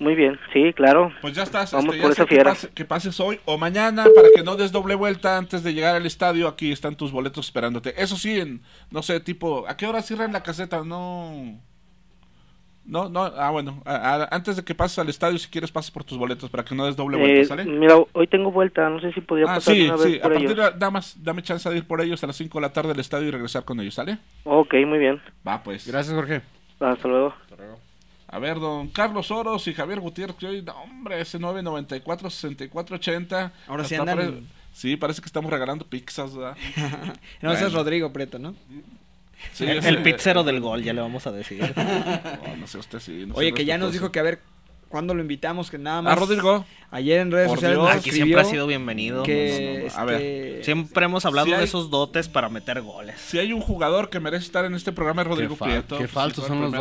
Muy 0.00 0.16
bien, 0.16 0.36
sí, 0.52 0.72
claro. 0.74 1.12
Pues 1.22 1.34
ya 1.34 1.44
estás, 1.44 1.70
Vamos 1.70 1.94
este, 1.94 2.02
por 2.02 2.12
esa 2.12 2.26
que, 2.26 2.42
pase- 2.42 2.68
que 2.74 2.84
pases 2.84 3.20
hoy 3.20 3.38
o 3.44 3.56
mañana 3.56 4.04
para 4.16 4.28
que 4.34 4.42
no 4.42 4.56
des 4.56 4.72
doble 4.72 4.96
vuelta 4.96 5.38
antes 5.38 5.62
de 5.62 5.72
llegar 5.74 5.94
al 5.94 6.06
estadio. 6.06 6.48
Aquí 6.48 6.72
están 6.72 6.96
tus 6.96 7.12
boletos 7.12 7.46
esperándote. 7.46 7.94
Eso 7.96 8.16
sí, 8.16 8.40
en, 8.40 8.62
no 8.90 9.02
sé, 9.02 9.20
tipo, 9.20 9.64
¿a 9.68 9.76
qué 9.76 9.86
hora 9.86 10.02
cierran 10.02 10.32
la 10.32 10.42
caseta? 10.42 10.82
No. 10.84 11.56
No, 12.86 13.08
no, 13.08 13.24
ah, 13.24 13.50
bueno, 13.50 13.82
a- 13.84 14.14
a- 14.14 14.28
antes 14.30 14.54
de 14.56 14.62
que 14.64 14.72
pases 14.74 14.98
al 15.00 15.08
estadio, 15.08 15.38
si 15.40 15.48
quieres, 15.48 15.72
pases 15.72 15.90
por 15.90 16.04
tus 16.04 16.16
boletos 16.18 16.48
para 16.48 16.64
que 16.64 16.72
no 16.74 16.86
des 16.86 16.94
doble 16.94 17.16
vuelta, 17.18 17.40
Eh, 17.40 17.44
¿sale? 17.44 17.64
mira, 17.64 17.96
hoy 18.12 18.26
tengo 18.28 18.52
vuelta, 18.52 18.88
no 18.88 19.00
sé 19.00 19.12
si 19.12 19.20
podría 19.20 19.46
Ah, 19.50 19.54
pasar 19.56 19.74
sí, 19.74 19.84
una 19.86 19.96
vez 19.96 20.02
sí, 20.12 20.18
a 20.18 20.22
partir 20.22 20.50
ellos. 20.52 20.72
de, 20.72 20.78
dame, 20.78 21.00
dame 21.16 21.42
chance 21.42 21.68
de 21.68 21.76
ir 21.78 21.84
por 21.86 22.00
ellos 22.00 22.22
a 22.22 22.28
las 22.28 22.36
5 22.36 22.58
de 22.58 22.62
la 22.62 22.72
tarde 22.72 22.92
al 22.92 23.00
estadio 23.00 23.26
y 23.26 23.30
regresar 23.32 23.64
con 23.64 23.80
ellos, 23.80 23.94
¿sale? 23.94 24.18
Ok, 24.44 24.74
muy 24.86 24.98
bien. 24.98 25.20
Va, 25.46 25.62
pues. 25.64 25.84
Gracias, 25.86 26.14
Jorge. 26.14 26.42
Hasta 26.78 27.08
luego. 27.08 27.34
A 28.28 28.38
ver, 28.38 28.58
don 28.60 28.88
Carlos 28.88 29.30
Oros 29.32 29.66
y 29.68 29.74
Javier 29.74 29.98
Gutiérrez, 30.00 30.36
que 30.36 30.46
hoy, 30.46 30.62
no, 30.62 30.72
hombre, 30.82 31.20
ese 31.20 31.38
994-6480. 31.40 33.52
Ahora 33.68 33.84
sí 33.84 33.94
Hasta 33.94 34.12
andan- 34.12 34.16
pare- 34.30 34.42
Sí, 34.72 34.96
parece 34.96 35.22
que 35.22 35.26
estamos 35.26 35.50
regalando 35.50 35.86
pizzas, 35.86 36.36
¿verdad? 36.36 36.54
No, 37.40 37.50
ese 37.52 37.64
es 37.64 37.72
Bueno. 37.72 37.78
Rodrigo 37.78 38.12
Preto, 38.12 38.38
¿no? 38.38 38.54
Sí, 39.52 39.64
el, 39.64 39.84
el 39.84 40.02
pizzero 40.02 40.44
del 40.44 40.60
gol, 40.60 40.82
ya 40.82 40.92
le 40.92 41.00
vamos 41.00 41.26
a 41.26 41.32
decir. 41.32 41.60
No, 41.76 42.56
no 42.56 42.66
sé 42.66 42.78
usted 42.78 43.00
sí. 43.00 43.24
no 43.26 43.34
Oye, 43.34 43.52
que 43.52 43.64
ya 43.64 43.78
nos 43.78 43.92
dijo 43.92 44.12
que 44.12 44.20
a 44.20 44.22
ver 44.22 44.40
¿Cuándo 44.88 45.14
lo 45.14 45.20
invitamos? 45.20 45.70
Que 45.70 45.78
nada 45.78 46.00
más. 46.00 46.12
A 46.12 46.16
Rodrigo. 46.16 46.64
Ayer 46.90 47.20
en 47.20 47.32
redes 47.32 47.48
Por 47.48 47.56
sociales. 47.56 47.78
Dios. 47.78 47.88
nos 47.88 47.98
Aquí 47.98 48.10
siempre 48.12 48.40
ha 48.40 48.44
sido 48.44 48.66
bienvenido. 48.68 49.24
Que, 49.24 49.88
A 49.96 50.04
ver. 50.04 50.22
este, 50.22 50.64
Siempre 50.64 51.04
hemos 51.04 51.24
hablado 51.26 51.46
Si 51.46 51.52
hay- 51.52 51.58
de 51.58 51.64
esos 51.64 51.90
dotes 51.90 52.28
para 52.28 52.48
meter 52.48 52.80
goles. 52.82 53.20
Si 53.20 53.38
hay 53.38 53.52
un 53.52 53.60
jugador 53.60 54.10
que 54.10 54.20
merece 54.20 54.44
estar 54.46 54.64
en 54.64 54.74
este 54.74 54.92
programa 54.92 55.22
es 55.22 55.28
Rodrigo 55.28 55.56
Qué 55.58 55.64
Prieto. 55.64 55.96
qué 55.96 56.04
pues, 56.04 56.10
falsos 56.12 56.46
son 56.46 56.60
los 56.60 56.72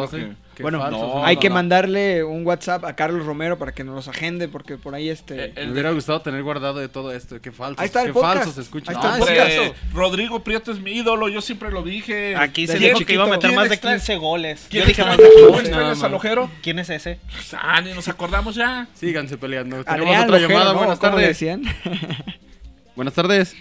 Qué 0.55 0.63
Bueno, 0.63 0.77
no, 0.89 1.25
hay 1.25 1.35
no, 1.35 1.41
que 1.41 1.49
no. 1.49 1.55
mandarle 1.55 2.23
un 2.23 2.45
WhatsApp 2.47 2.85
a 2.85 2.95
Carlos 2.95 3.25
Romero 3.25 3.57
para 3.57 3.73
que 3.73 3.83
nos 3.83 3.93
los 3.93 4.07
agende, 4.07 4.47
porque 4.47 4.77
por 4.77 4.95
ahí 4.95 5.09
este. 5.09 5.45
Eh, 5.47 5.53
Me 5.65 5.71
hubiera 5.73 5.91
gustado 5.91 6.21
tener 6.21 6.41
guardado 6.43 6.79
de 6.79 6.87
todo 6.87 7.11
esto. 7.13 7.41
Qué 7.41 7.51
falsos. 7.51 7.79
Ahí 7.79 7.87
está 7.87 8.01
el 8.01 8.07
qué 8.07 8.13
podcast. 8.13 8.35
falsos 8.37 8.55
se 8.55 8.61
escuchan. 8.61 8.95
Ahí 8.95 9.01
está 9.03 9.17
el 9.17 9.39
Ah, 9.39 9.69
podcast. 9.73 9.93
Rodrigo 9.93 10.43
Prieto 10.43 10.71
es 10.71 10.79
mi 10.79 10.91
ídolo, 10.93 11.27
yo 11.27 11.41
siempre 11.41 11.71
lo 11.71 11.83
dije. 11.83 12.35
Aquí 12.37 12.67
se 12.67 12.77
¿Quién- 12.77 12.93
dijo 12.93 13.05
que 13.05 13.13
iba 13.13 13.23
a 13.25 13.27
meter 13.27 13.49
quién 13.49 13.55
más 13.55 13.67
de 13.67 13.75
extra- 13.75 13.91
15 13.91 14.15
goles. 14.15 14.65
¿Quién 14.69 14.83
Yo 14.83 14.87
dije 14.87 15.03
más 15.03 15.19
extraña- 15.19 15.29
de 15.29 15.35
¿Quién 15.35 15.47
15. 15.53 15.61
extrañas 15.67 15.99
No, 15.99 16.05
al 16.05 16.13
ojero? 16.13 16.51
¿Quién 16.63 16.79
es 16.79 16.89
ese? 16.89 17.19
Pues, 17.31 17.53
Ah, 17.59 17.81
ni 17.81 17.93
nos 17.93 18.07
acordamos 18.07 18.55
ya. 18.55 18.87
Síganse 18.93 19.37
peleando. 19.37 19.83
Tenemos 19.83 20.05
Adrián 20.07 20.23
otra 20.23 20.39
Lojero, 20.39 20.49
llamada. 20.49 20.71
¿no? 20.73 20.77
Buenas 20.79 20.99
¿Cómo 20.99 21.17
le 21.17 21.23
tardes. 21.23 21.27
decían? 21.39 21.61
Buenas 22.95 23.13
tardes. 23.13 23.55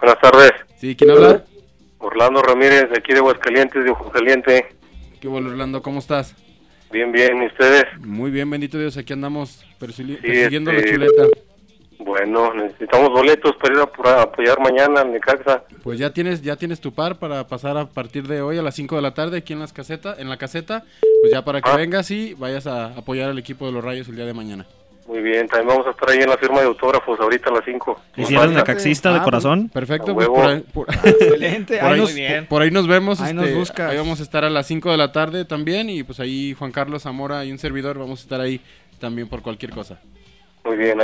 Buenas 0.00 0.20
tardes. 0.20 0.52
Sí, 0.80 0.94
¿quién 0.94 1.10
habla? 1.10 1.42
Orlando 1.98 2.40
Ramírez, 2.42 2.88
de 2.90 2.98
aquí 2.98 3.12
de 3.12 3.18
Aguascalientes, 3.18 3.82
de 3.84 3.90
Ojo 3.90 4.10
Caliente. 4.10 4.66
¿Qué 5.20 5.28
bueno, 5.28 5.48
Orlando? 5.50 5.82
¿Cómo 5.82 5.98
estás? 5.98 6.34
Bien, 6.92 7.12
bien, 7.12 7.42
¿y 7.42 7.46
ustedes? 7.46 7.84
Muy 8.00 8.30
bien, 8.30 8.48
bendito 8.48 8.78
Dios. 8.78 8.96
Aquí 8.96 9.12
andamos 9.12 9.64
persili- 9.80 10.16
Sí, 10.16 10.22
persiguiendo 10.26 10.70
este- 10.70 10.98
la 10.98 11.06
chuleta. 11.06 11.22
Bueno, 12.00 12.54
necesitamos 12.54 13.10
boletos 13.10 13.56
para 13.60 13.74
ir 13.74 13.80
a, 13.80 14.22
apoyar 14.22 14.58
mañana 14.60 15.02
en 15.02 15.12
Necaxa. 15.12 15.64
Pues 15.82 15.98
ya 15.98 16.12
tienes, 16.12 16.40
ya 16.42 16.54
tienes 16.56 16.80
tu 16.80 16.92
par 16.94 17.18
para 17.18 17.46
pasar 17.48 17.76
a 17.76 17.86
partir 17.86 18.26
de 18.28 18.40
hoy 18.40 18.56
a 18.56 18.62
las 18.62 18.76
5 18.76 18.94
de 18.96 19.02
la 19.02 19.14
tarde 19.14 19.38
aquí 19.38 19.52
en 19.52 19.58
las 19.58 19.72
casetas, 19.72 20.18
en 20.20 20.28
la 20.28 20.36
caseta, 20.38 20.84
pues 21.20 21.32
ya 21.32 21.44
para 21.44 21.60
que 21.60 21.68
Ah. 21.68 21.76
vengas 21.76 22.10
y 22.12 22.34
vayas 22.34 22.66
a 22.68 22.96
apoyar 22.96 23.30
al 23.30 23.38
equipo 23.38 23.66
de 23.66 23.72
los 23.72 23.84
Rayos 23.84 24.08
el 24.08 24.14
día 24.16 24.24
de 24.26 24.32
mañana. 24.34 24.64
Muy 25.08 25.22
bien, 25.22 25.48
también 25.48 25.68
vamos 25.68 25.86
a 25.86 25.90
estar 25.90 26.10
ahí 26.10 26.18
en 26.18 26.28
la 26.28 26.36
firma 26.36 26.60
de 26.60 26.66
autógrafos 26.66 27.18
ahorita 27.18 27.48
a 27.48 27.54
las 27.54 27.64
5. 27.64 27.98
¿Y 28.18 28.26
si 28.26 28.36
eres 28.36 28.50
necaxista 28.52 29.10
de 29.10 29.20
Ah, 29.20 29.22
corazón? 29.24 29.70
Perfecto, 29.70 30.12
pues 30.14 30.28
por 30.28 30.46
ahí, 30.46 30.60
por- 30.72 30.86
Excelente. 31.04 31.78
por 31.78 31.86
ahí 31.86 31.94
ahí, 31.94 32.00
nos- 32.00 32.14
bien. 32.14 32.46
por 32.46 32.60
ahí 32.62 32.70
nos 32.70 32.86
vemos. 32.86 33.18
Ahí 33.20 33.30
este, 33.30 33.40
nos 33.40 33.54
buscas. 33.54 33.90
ahí 33.90 33.96
vamos 33.96 34.20
a 34.20 34.22
estar 34.22 34.44
a 34.44 34.50
las 34.50 34.66
5 34.66 34.90
de 34.90 34.98
la 34.98 35.10
tarde 35.10 35.46
también 35.46 35.88
y 35.88 36.02
pues 36.02 36.20
ahí 36.20 36.54
Juan 36.58 36.72
Carlos 36.72 37.04
Zamora 37.04 37.42
y 37.46 37.52
un 37.52 37.58
servidor 37.58 37.98
vamos 37.98 38.20
a 38.20 38.22
estar 38.22 38.40
ahí 38.42 38.60
también 39.00 39.28
por 39.28 39.40
cualquier 39.40 39.70
cosa. 39.72 39.98
Muy 40.64 40.76
bien, 40.76 40.98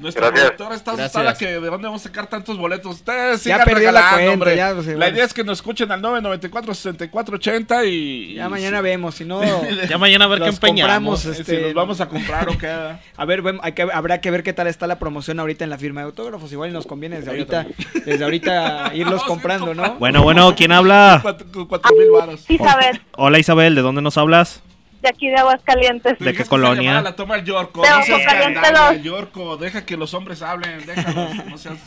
Nuestra 0.00 0.28
Gracias. 0.30 0.52
productora 0.52 0.74
está 0.76 0.92
asustada 0.92 1.34
que 1.34 1.46
de 1.46 1.60
dónde 1.60 1.86
vamos 1.86 2.00
a 2.00 2.04
sacar 2.04 2.26
tantos 2.26 2.56
boletos. 2.56 2.96
Ustedes 2.96 3.44
Ya 3.44 3.56
sigan 3.56 3.64
perdió 3.64 3.92
la 3.92 4.10
cuenta, 4.14 4.32
hombre. 4.32 4.56
ya, 4.56 4.74
pues, 4.74 4.86
la 4.86 5.08
idea 5.10 5.24
es 5.24 5.34
que 5.34 5.44
nos 5.44 5.58
escuchen 5.58 5.92
al 5.92 6.00
994 6.00 6.74
6480 6.74 7.84
y 7.84 8.34
Ya 8.34 8.48
mañana 8.48 8.80
vemos, 8.80 9.14
si 9.14 9.24
no. 9.24 9.40
Ya 9.88 9.98
mañana 9.98 10.24
a 10.24 10.28
ver 10.28 10.40
qué 10.42 10.48
empeñamos. 10.48 11.24
este, 11.26 11.56
si 11.58 11.62
nos 11.62 11.74
vamos 11.74 12.00
a 12.00 12.08
comprar 12.08 12.48
o 12.48 12.56
qué. 12.58 12.70
A 13.16 13.24
ver, 13.26 13.42
bueno, 13.42 13.60
hay 13.62 13.72
que, 13.72 13.82
habrá 13.82 14.20
que 14.22 14.30
ver 14.30 14.42
qué 14.42 14.52
tal 14.54 14.66
está 14.66 14.86
la 14.86 14.98
promoción 14.98 15.38
ahorita 15.40 15.64
en 15.64 15.70
la 15.70 15.76
firma 15.78 16.00
de 16.00 16.06
autógrafos. 16.06 16.50
Igual 16.52 16.72
nos 16.72 16.86
conviene 16.86 17.16
desde 17.16 17.30
ahorita, 17.30 17.66
desde 18.06 18.24
ahorita 18.24 18.90
irlos 18.94 19.22
comprando, 19.24 19.74
¿no? 19.74 19.96
Bueno, 19.96 20.22
bueno, 20.22 20.54
¿quién 20.56 20.72
habla? 20.72 21.18
Cuatro, 21.20 21.68
cuatro 21.68 21.94
mil 21.96 22.10
varos. 22.10 22.44
Isabel, 22.48 23.02
Hola 23.16 23.38
Isabel, 23.38 23.74
¿de 23.74 23.82
dónde 23.82 24.00
nos 24.00 24.16
hablas? 24.16 24.62
De 25.02 25.08
aquí 25.08 25.28
de 25.28 25.36
Aguascalientes. 25.36 26.18
¿De 26.18 26.32
qué 26.34 26.44
colonia? 26.44 27.00
La 27.00 27.14
toma 27.16 27.36
el 27.36 27.44
Yorko. 27.44 27.82
De 27.82 27.88
No 27.90 28.02
seas. 28.02 29.02
Yorko. 29.02 29.56
Deja 29.56 29.84
que 29.84 29.96
los 29.96 30.14
hombres 30.14 30.42
hablen. 30.42 30.84
Déjalos. 30.86 31.34
No 31.46 31.58
seas... 31.58 31.78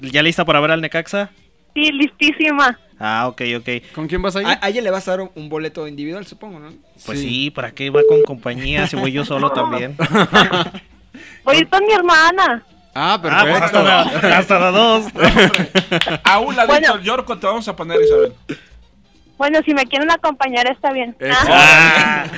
¿Ya 0.00 0.22
lista 0.22 0.44
para 0.44 0.60
ver 0.60 0.70
al 0.72 0.80
Necaxa? 0.80 1.30
Sí, 1.74 1.90
listísima. 1.92 2.78
Ah, 2.98 3.26
ok, 3.28 3.42
ok. 3.58 3.68
¿Con 3.94 4.06
quién 4.06 4.22
vas 4.22 4.36
a 4.36 4.42
ir? 4.42 4.46
A, 4.46 4.58
a 4.60 4.68
ella 4.68 4.82
le 4.82 4.90
vas 4.90 5.06
a 5.08 5.12
dar 5.12 5.20
un, 5.22 5.30
un 5.34 5.48
boleto 5.48 5.86
individual, 5.88 6.26
supongo, 6.26 6.58
¿no? 6.60 6.72
Pues 7.06 7.20
sí. 7.20 7.50
¿para 7.50 7.70
qué 7.72 7.90
va 7.90 8.00
con 8.08 8.22
compañía 8.22 8.86
si 8.86 8.96
voy 8.96 9.12
yo 9.12 9.24
solo 9.24 9.50
también? 9.52 9.96
Voy 11.44 11.56
a 11.56 11.58
ir 11.58 11.68
con 11.68 11.84
mi 11.86 11.92
hermana. 11.92 12.62
Ah, 12.94 13.14
Ah, 13.14 13.18
pues 13.20 13.34
perfecto. 13.34 13.78
hasta, 13.80 14.38
hasta 14.38 14.58
las 14.60 14.72
dos. 14.72 15.06
A 16.22 16.38
un 16.38 16.54
ladito 16.54 16.72
Bueno. 16.74 16.94
el 16.94 17.02
Yorko 17.02 17.38
te 17.38 17.46
vamos 17.46 17.66
a 17.66 17.74
poner, 17.74 18.00
Isabel. 18.02 18.32
Bueno, 19.36 19.60
si 19.64 19.74
me 19.74 19.84
quieren 19.86 20.10
acompañar 20.10 20.70
está 20.70 20.92
bien. 20.92 21.16
Ah. 21.48 22.24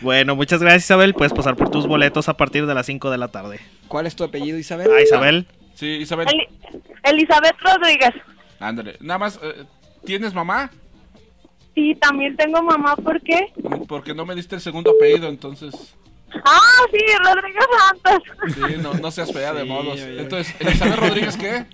Bueno, 0.00 0.36
muchas 0.36 0.60
gracias 0.60 0.84
Isabel. 0.84 1.14
Puedes 1.14 1.32
pasar 1.32 1.56
por 1.56 1.70
tus 1.70 1.86
boletos 1.86 2.28
a 2.28 2.36
partir 2.36 2.66
de 2.66 2.74
las 2.74 2.84
5 2.84 3.10
de 3.10 3.16
la 3.16 3.28
tarde. 3.28 3.60
¿Cuál 3.88 4.06
es 4.06 4.14
tu 4.14 4.24
apellido, 4.24 4.58
Isabel? 4.58 4.88
Ah, 4.94 5.00
Isabel. 5.00 5.46
Sí, 5.74 5.86
Isabel. 5.86 6.26
Eli- 6.28 6.48
Elizabeth 7.04 7.54
Rodríguez. 7.60 8.10
Ándale. 8.60 8.96
Nada 9.00 9.18
más, 9.18 9.38
eh, 9.42 9.64
¿tienes 10.04 10.34
mamá? 10.34 10.70
Sí, 11.74 11.94
también 11.94 12.36
tengo 12.36 12.62
mamá, 12.62 12.96
¿por 12.96 13.18
qué? 13.22 13.46
Porque 13.88 14.12
no 14.14 14.26
me 14.26 14.34
diste 14.34 14.56
el 14.56 14.60
segundo 14.60 14.90
apellido, 14.90 15.28
entonces. 15.28 15.94
Ah, 16.44 16.60
sí, 16.92 16.98
Rodríguez 17.24 17.64
Santos. 17.78 18.22
Sí, 18.54 18.76
no, 18.82 18.94
no 18.94 19.10
seas 19.10 19.32
fea 19.32 19.54
de 19.54 19.62
Sí, 19.62 19.68
modos. 19.68 19.94
oye. 19.94 20.20
Entonces, 20.20 20.54
Elizabeth 20.60 20.96
Rodríguez, 20.98 21.36
¿qué? 21.38 21.64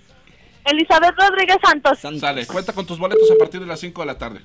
Elizabeth 0.65 1.15
Rodríguez 1.17 1.57
Santos. 1.63 1.99
Sale, 2.19 2.45
cuenta 2.45 2.73
con 2.73 2.85
tus 2.85 2.99
boletos 2.99 3.29
a 3.31 3.35
partir 3.35 3.59
de 3.59 3.65
las 3.67 3.79
5 3.79 4.01
de 4.01 4.05
la 4.05 4.17
tarde. 4.17 4.41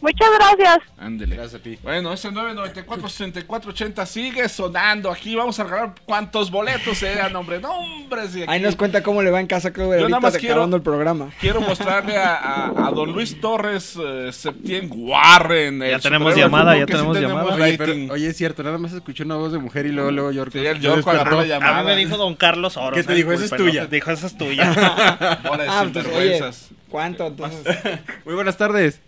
Muchas 0.00 0.28
gracias. 0.38 0.78
Ándele. 0.98 1.36
Gracias 1.36 1.60
a 1.60 1.62
ti. 1.62 1.78
Bueno, 1.82 2.12
ese 2.12 2.30
994-6480 2.30 4.06
sigue 4.06 4.48
sonando. 4.48 5.10
Aquí 5.10 5.34
vamos 5.34 5.58
a 5.60 5.64
regalar 5.64 5.94
cuántos 6.04 6.50
boletos 6.50 6.98
sean, 6.98 7.34
hombre. 7.36 7.60
No, 7.60 7.70
hombre. 7.72 8.28
si 8.28 8.42
aquí- 8.42 8.50
Ahí 8.52 8.60
nos 8.60 8.76
cuenta 8.76 9.02
cómo 9.02 9.22
le 9.22 9.30
va 9.30 9.40
en 9.40 9.46
casa, 9.46 9.72
creo, 9.72 9.98
Yo 9.98 10.08
nada 10.08 10.20
más 10.20 10.36
quiero- 10.38 10.64
el 10.64 10.82
programa. 10.82 11.30
Quiero 11.40 11.60
mostrarle 11.60 12.16
a, 12.16 12.34
a- 12.36 12.88
a 12.88 12.90
don 12.92 13.12
Luis 13.12 13.40
Torres 13.40 13.96
eh, 14.02 14.30
Septién 14.32 14.90
Warren. 14.92 15.80
Ya 15.80 15.98
tenemos 15.98 16.34
llamada, 16.36 16.76
ya 16.76 16.86
que 16.86 16.92
sí 16.92 16.98
tenemos 16.98 17.18
llamada. 17.20 17.54
Oye, 17.54 17.76
rating. 17.76 17.76
pero- 18.06 18.14
oye, 18.14 18.26
es 18.28 18.36
cierto, 18.36 18.62
nada 18.62 18.78
más 18.78 18.92
escuché 18.92 19.24
una 19.24 19.36
voz 19.36 19.52
de 19.52 19.58
mujer 19.58 19.86
y 19.86 19.92
luego, 19.92 20.10
luego 20.10 20.30
Yorko. 20.32 20.52
Sí, 20.52 20.64
el 20.66 20.76
agarró 20.86 21.40
la 21.40 21.46
llamada. 21.46 21.78
A 21.78 21.82
mí 21.82 21.88
me 21.88 21.96
dijo 21.96 22.16
don 22.16 22.34
Carlos 22.36 22.76
Oro. 22.76 22.96
¿Qué 22.96 23.02
te 23.04 23.14
dijo? 23.14 23.32
Esa 23.32 23.44
es 23.44 23.50
tuya. 23.50 23.86
Dijo, 23.86 24.10
esa 24.10 24.26
es 24.26 24.36
tuya. 24.38 25.38
Bola 25.44 25.62
de 25.64 25.68
Ah, 25.68 25.82
oye, 25.82 25.92
sinvergüenzas. 25.92 26.68
¿cuánto? 26.88 27.26
Entonces, 27.26 27.76
Muy 28.24 28.34
buenas 28.34 28.56
tardes. 28.56 29.00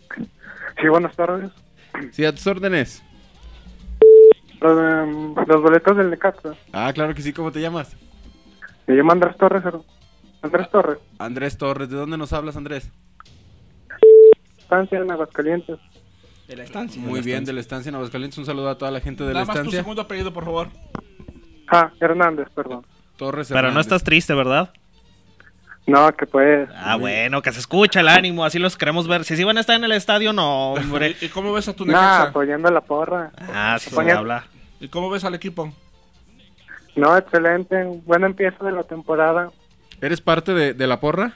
Sí, 0.82 0.88
buenas 0.88 1.14
tardes. 1.16 1.50
Sí, 2.10 2.24
a 2.24 2.32
tus 2.32 2.46
órdenes. 2.46 3.02
Los, 4.60 4.78
em, 4.78 5.34
los 5.46 5.62
boletos 5.62 5.96
del 5.96 6.10
Necaxa. 6.10 6.54
Ah, 6.72 6.92
claro 6.92 7.14
que 7.14 7.22
sí, 7.22 7.32
¿cómo 7.32 7.50
te 7.52 7.60
llamas? 7.60 7.96
Me 8.86 8.94
llamo 8.96 9.12
Andrés 9.12 9.36
Torres. 9.36 9.62
Andrés 10.42 10.70
Torres. 10.70 10.98
Andrés 11.18 11.56
Torres, 11.56 11.88
¿de 11.88 11.96
dónde 11.96 12.18
nos 12.18 12.32
hablas, 12.32 12.56
Andrés? 12.56 12.90
Estancia 14.58 14.98
en 14.98 15.10
Aguascalientes. 15.10 15.78
de 16.48 16.56
la 16.56 16.64
estancia. 16.64 17.00
Muy 17.00 17.20
bien, 17.22 17.44
de 17.44 17.52
la 17.52 17.60
estancia 17.60 17.88
en 17.90 17.94
Aguascalientes. 17.94 18.36
Un 18.38 18.44
saludo 18.46 18.68
a 18.70 18.76
toda 18.76 18.90
la 18.90 19.00
gente 19.00 19.22
de 19.24 19.30
Nada 19.32 19.40
la 19.40 19.46
más 19.46 19.54
tu 19.54 19.60
estancia. 19.60 19.80
segundo 19.80 20.02
apellido, 20.02 20.32
por 20.32 20.44
favor. 20.44 20.68
Ah, 21.68 21.90
Hernández, 22.00 22.48
perdón. 22.54 22.84
Torres 23.16 23.48
Pero 23.48 23.60
no 23.62 23.68
Hernández. 23.68 23.86
estás 23.86 24.02
triste, 24.04 24.34
¿verdad? 24.34 24.70
No, 25.86 26.12
que 26.12 26.26
pues. 26.26 26.68
Ah, 26.76 26.96
bueno, 26.96 27.42
que 27.42 27.52
se 27.52 27.58
escucha 27.58 28.00
el 28.00 28.08
ánimo, 28.08 28.44
así 28.44 28.58
los 28.58 28.76
queremos 28.76 29.08
ver. 29.08 29.24
Si 29.24 29.36
sí 29.36 29.44
van 29.44 29.56
a 29.56 29.60
estar 29.60 29.74
en 29.76 29.84
el 29.84 29.92
estadio, 29.92 30.32
no, 30.32 30.74
hombre. 30.74 31.16
¿Y, 31.20 31.28
cómo 31.28 31.52
ves 31.52 31.68
a 31.68 31.72
tu 31.74 31.84
Nah, 31.84 31.92
Necaxa? 31.92 32.22
apoyando 32.28 32.70
la 32.70 32.80
porra. 32.80 33.30
Ah, 33.52 33.76
sí 33.80 33.90
se 33.90 34.10
habla. 34.12 34.44
¿Y 34.80 34.88
cómo 34.88 35.10
ves 35.10 35.24
al 35.24 35.34
equipo? 35.34 35.72
No, 36.94 37.16
excelente. 37.16 37.84
Buen 38.04 38.22
empiezo 38.24 38.64
de 38.64 38.72
la 38.72 38.82
temporada. 38.84 39.50
¿Eres 40.00 40.20
parte 40.20 40.52
de, 40.54 40.74
de 40.74 40.86
la 40.86 41.00
porra? 41.00 41.32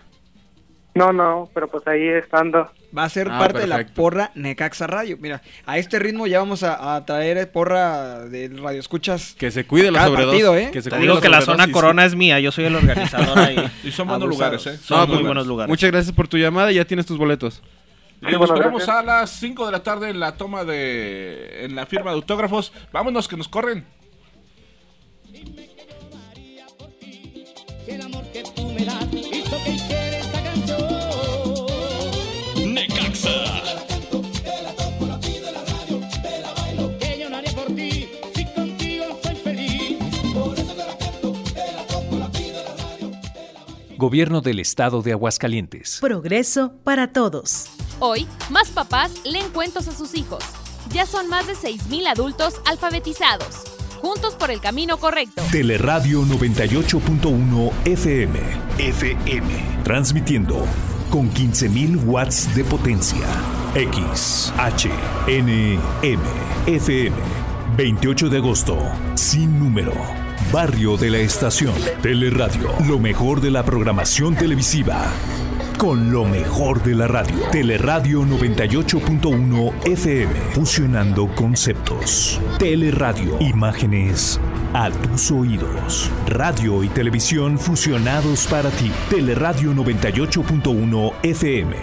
No, 0.96 1.12
no, 1.12 1.50
pero 1.52 1.68
pues 1.68 1.86
ahí 1.86 2.08
estando. 2.08 2.70
Va 2.96 3.04
a 3.04 3.08
ser 3.10 3.28
Ah, 3.30 3.38
parte 3.38 3.58
de 3.58 3.66
la 3.66 3.86
porra 3.86 4.30
Necaxa 4.34 4.86
Radio. 4.86 5.18
Mira, 5.20 5.42
a 5.66 5.76
este 5.76 5.98
ritmo 5.98 6.26
ya 6.26 6.38
vamos 6.38 6.62
a, 6.62 6.96
a 6.96 7.04
traer 7.04 7.50
porra 7.52 8.20
de 8.24 8.48
radio 8.48 8.80
escuchas. 8.80 9.34
Que 9.38 9.50
se 9.50 9.66
cuide 9.66 9.88
sobredosis. 10.06 10.24
partido, 10.42 10.56
¿eh? 10.56 10.70
Que 10.72 10.80
se 10.80 10.88
Te 10.88 10.96
cuide 10.96 11.08
digo 11.10 11.20
que 11.20 11.28
la 11.28 11.42
zona 11.42 11.66
sí. 11.66 11.72
corona 11.72 12.04
es 12.06 12.14
mía, 12.14 12.40
yo 12.40 12.50
soy 12.50 12.64
el 12.64 12.74
organizador 12.76 13.38
ahí. 13.38 13.56
Y 13.84 13.90
son 13.92 14.08
buenos 14.08 14.24
Abusados. 14.26 14.64
lugares, 14.64 14.66
¿eh? 14.66 14.78
Son 14.82 14.98
No, 15.00 15.06
muy 15.06 15.16
pues, 15.16 15.26
buenos 15.26 15.46
lugares. 15.46 15.68
Muchas 15.68 15.90
gracias 15.90 16.14
por 16.14 16.28
tu 16.28 16.38
llamada 16.38 16.72
y 16.72 16.76
ya 16.76 16.84
tienes 16.86 17.04
tus 17.04 17.18
boletos. 17.18 17.62
Y 18.22 18.32
nos 18.32 18.50
gracias. 18.86 18.88
a 18.88 19.02
las 19.02 19.30
5 19.38 19.66
de 19.66 19.72
la 19.72 19.82
tarde 19.82 20.08
en 20.08 20.18
la 20.18 20.36
toma 20.38 20.64
de. 20.64 21.64
en 21.66 21.74
la 21.76 21.84
firma 21.84 22.10
de 22.12 22.16
autógrafos. 22.16 22.72
Vámonos, 22.90 23.28
que 23.28 23.36
nos 23.36 23.48
corren. 23.48 23.84
Necaxa. 28.72 29.95
Gobierno 43.96 44.42
del 44.42 44.60
Estado 44.60 45.00
de 45.00 45.12
Aguascalientes. 45.12 45.98
Progreso 46.02 46.74
para 46.84 47.12
todos. 47.12 47.66
Hoy, 47.98 48.26
más 48.50 48.68
papás 48.68 49.12
leen 49.24 49.50
cuentos 49.50 49.88
a 49.88 49.92
sus 49.92 50.14
hijos. 50.14 50.44
Ya 50.92 51.06
son 51.06 51.28
más 51.28 51.46
de 51.46 51.54
6.000 51.54 52.06
adultos 52.08 52.60
alfabetizados. 52.66 53.64
Juntos 54.02 54.34
por 54.34 54.50
el 54.50 54.60
camino 54.60 54.98
correcto. 54.98 55.42
Teleradio 55.50 56.22
98.1 56.24 57.72
FM. 57.86 58.38
FM. 58.78 59.48
Transmitiendo 59.82 60.66
con 61.10 61.30
15.000 61.32 62.04
watts 62.04 62.54
de 62.54 62.64
potencia. 62.64 63.26
X, 63.74 64.52
H, 64.58 64.90
N, 65.26 65.78
M, 66.02 66.22
FM. 66.66 67.16
28 67.78 68.28
de 68.28 68.36
agosto. 68.36 68.78
Sin 69.14 69.58
número. 69.58 70.25
Barrio 70.52 70.96
de 70.96 71.10
la 71.10 71.18
Estación. 71.18 71.74
Teleradio. 72.02 72.70
Lo 72.86 72.98
mejor 72.98 73.40
de 73.40 73.50
la 73.50 73.64
programación 73.64 74.36
televisiva. 74.36 75.04
Con 75.76 76.12
lo 76.12 76.24
mejor 76.24 76.82
de 76.82 76.94
la 76.94 77.08
radio. 77.08 77.36
Teleradio 77.50 78.22
98.1 78.22 79.72
FM. 79.84 80.32
Fusionando 80.52 81.28
conceptos. 81.34 82.40
Teleradio. 82.58 83.38
Imágenes 83.40 84.40
a 84.72 84.90
tus 84.90 85.30
oídos. 85.30 86.10
Radio 86.28 86.82
y 86.84 86.88
televisión 86.88 87.58
fusionados 87.58 88.46
para 88.46 88.70
ti. 88.70 88.90
Teleradio 89.10 89.72
98.1 89.72 91.12
FM. 91.22 91.76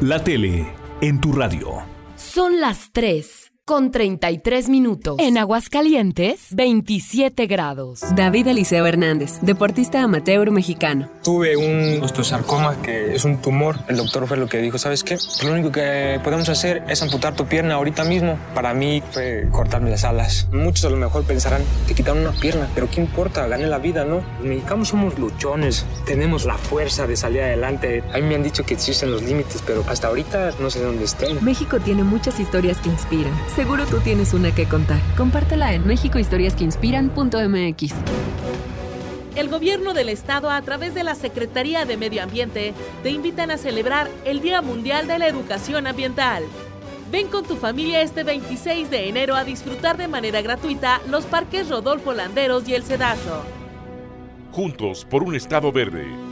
La 0.00 0.22
tele 0.22 0.72
en 1.00 1.20
tu 1.20 1.32
radio. 1.32 1.82
Son 2.16 2.60
las 2.60 2.90
3 2.92 3.47
con 3.68 3.90
33 3.90 4.70
minutos. 4.70 5.16
En 5.18 5.36
Aguascalientes, 5.36 6.46
27 6.52 7.46
grados. 7.46 8.00
David 8.16 8.46
Eliseo 8.46 8.86
Hernández, 8.86 9.40
deportista 9.42 10.02
amateur 10.02 10.50
mexicano. 10.50 11.10
Tuve 11.22 11.54
un 11.54 12.02
osteosarcoma 12.02 12.80
que 12.80 13.14
es 13.14 13.26
un 13.26 13.42
tumor. 13.42 13.76
El 13.86 13.98
doctor 13.98 14.26
fue 14.26 14.38
lo 14.38 14.48
que 14.48 14.56
dijo, 14.56 14.78
¿sabes 14.78 15.04
qué? 15.04 15.18
Lo 15.44 15.52
único 15.52 15.70
que 15.70 16.18
podemos 16.24 16.48
hacer 16.48 16.82
es 16.88 17.02
amputar 17.02 17.36
tu 17.36 17.44
pierna 17.44 17.74
ahorita 17.74 18.04
mismo. 18.04 18.38
Para 18.54 18.72
mí 18.72 19.02
fue 19.10 19.46
cortarme 19.52 19.90
las 19.90 20.04
alas. 20.04 20.48
Muchos 20.50 20.86
a 20.86 20.88
lo 20.88 20.96
mejor 20.96 21.24
pensarán, 21.24 21.60
te 21.86 21.94
quitaron 21.94 22.22
una 22.22 22.32
pierna, 22.32 22.70
pero 22.74 22.88
¿qué 22.88 23.02
importa? 23.02 23.46
Gané 23.48 23.66
la 23.66 23.76
vida, 23.76 24.06
¿no? 24.06 24.22
Los 24.38 24.46
mexicanos 24.46 24.88
somos 24.88 25.18
luchones, 25.18 25.84
tenemos 26.06 26.46
la 26.46 26.56
fuerza 26.56 27.06
de 27.06 27.16
salir 27.16 27.42
adelante. 27.42 28.02
A 28.14 28.16
mí 28.16 28.22
me 28.22 28.34
han 28.34 28.42
dicho 28.42 28.64
que 28.64 28.72
existen 28.72 29.10
los 29.10 29.22
límites, 29.22 29.62
pero 29.66 29.84
hasta 29.88 30.08
ahorita 30.08 30.52
no 30.58 30.70
sé 30.70 30.80
dónde 30.80 31.04
estén. 31.04 31.44
México 31.44 31.78
tiene 31.80 32.02
muchas 32.02 32.40
historias 32.40 32.78
que 32.78 32.88
inspiran. 32.88 33.34
Seguro 33.58 33.84
tú 33.86 33.98
tienes 33.98 34.32
una 34.34 34.54
que 34.54 34.68
contar. 34.68 35.00
Compártela 35.16 35.74
en 35.74 35.84
mexicohistoriasqueinspiran.mx. 35.84 37.94
El 39.34 39.48
gobierno 39.48 39.94
del 39.94 40.10
estado 40.10 40.48
a 40.48 40.62
través 40.62 40.94
de 40.94 41.02
la 41.02 41.16
Secretaría 41.16 41.84
de 41.84 41.96
Medio 41.96 42.22
Ambiente 42.22 42.72
te 43.02 43.10
invitan 43.10 43.50
a 43.50 43.58
celebrar 43.58 44.08
el 44.24 44.42
Día 44.42 44.62
Mundial 44.62 45.08
de 45.08 45.18
la 45.18 45.26
Educación 45.26 45.88
Ambiental. 45.88 46.44
Ven 47.10 47.26
con 47.26 47.44
tu 47.44 47.56
familia 47.56 48.00
este 48.00 48.22
26 48.22 48.92
de 48.92 49.08
enero 49.08 49.34
a 49.34 49.42
disfrutar 49.42 49.96
de 49.96 50.06
manera 50.06 50.40
gratuita 50.40 51.00
los 51.10 51.26
parques 51.26 51.68
Rodolfo 51.68 52.12
Landeros 52.12 52.68
y 52.68 52.76
El 52.76 52.84
Cedazo. 52.84 53.42
Juntos 54.52 55.04
por 55.04 55.24
un 55.24 55.34
estado 55.34 55.72
verde. 55.72 56.27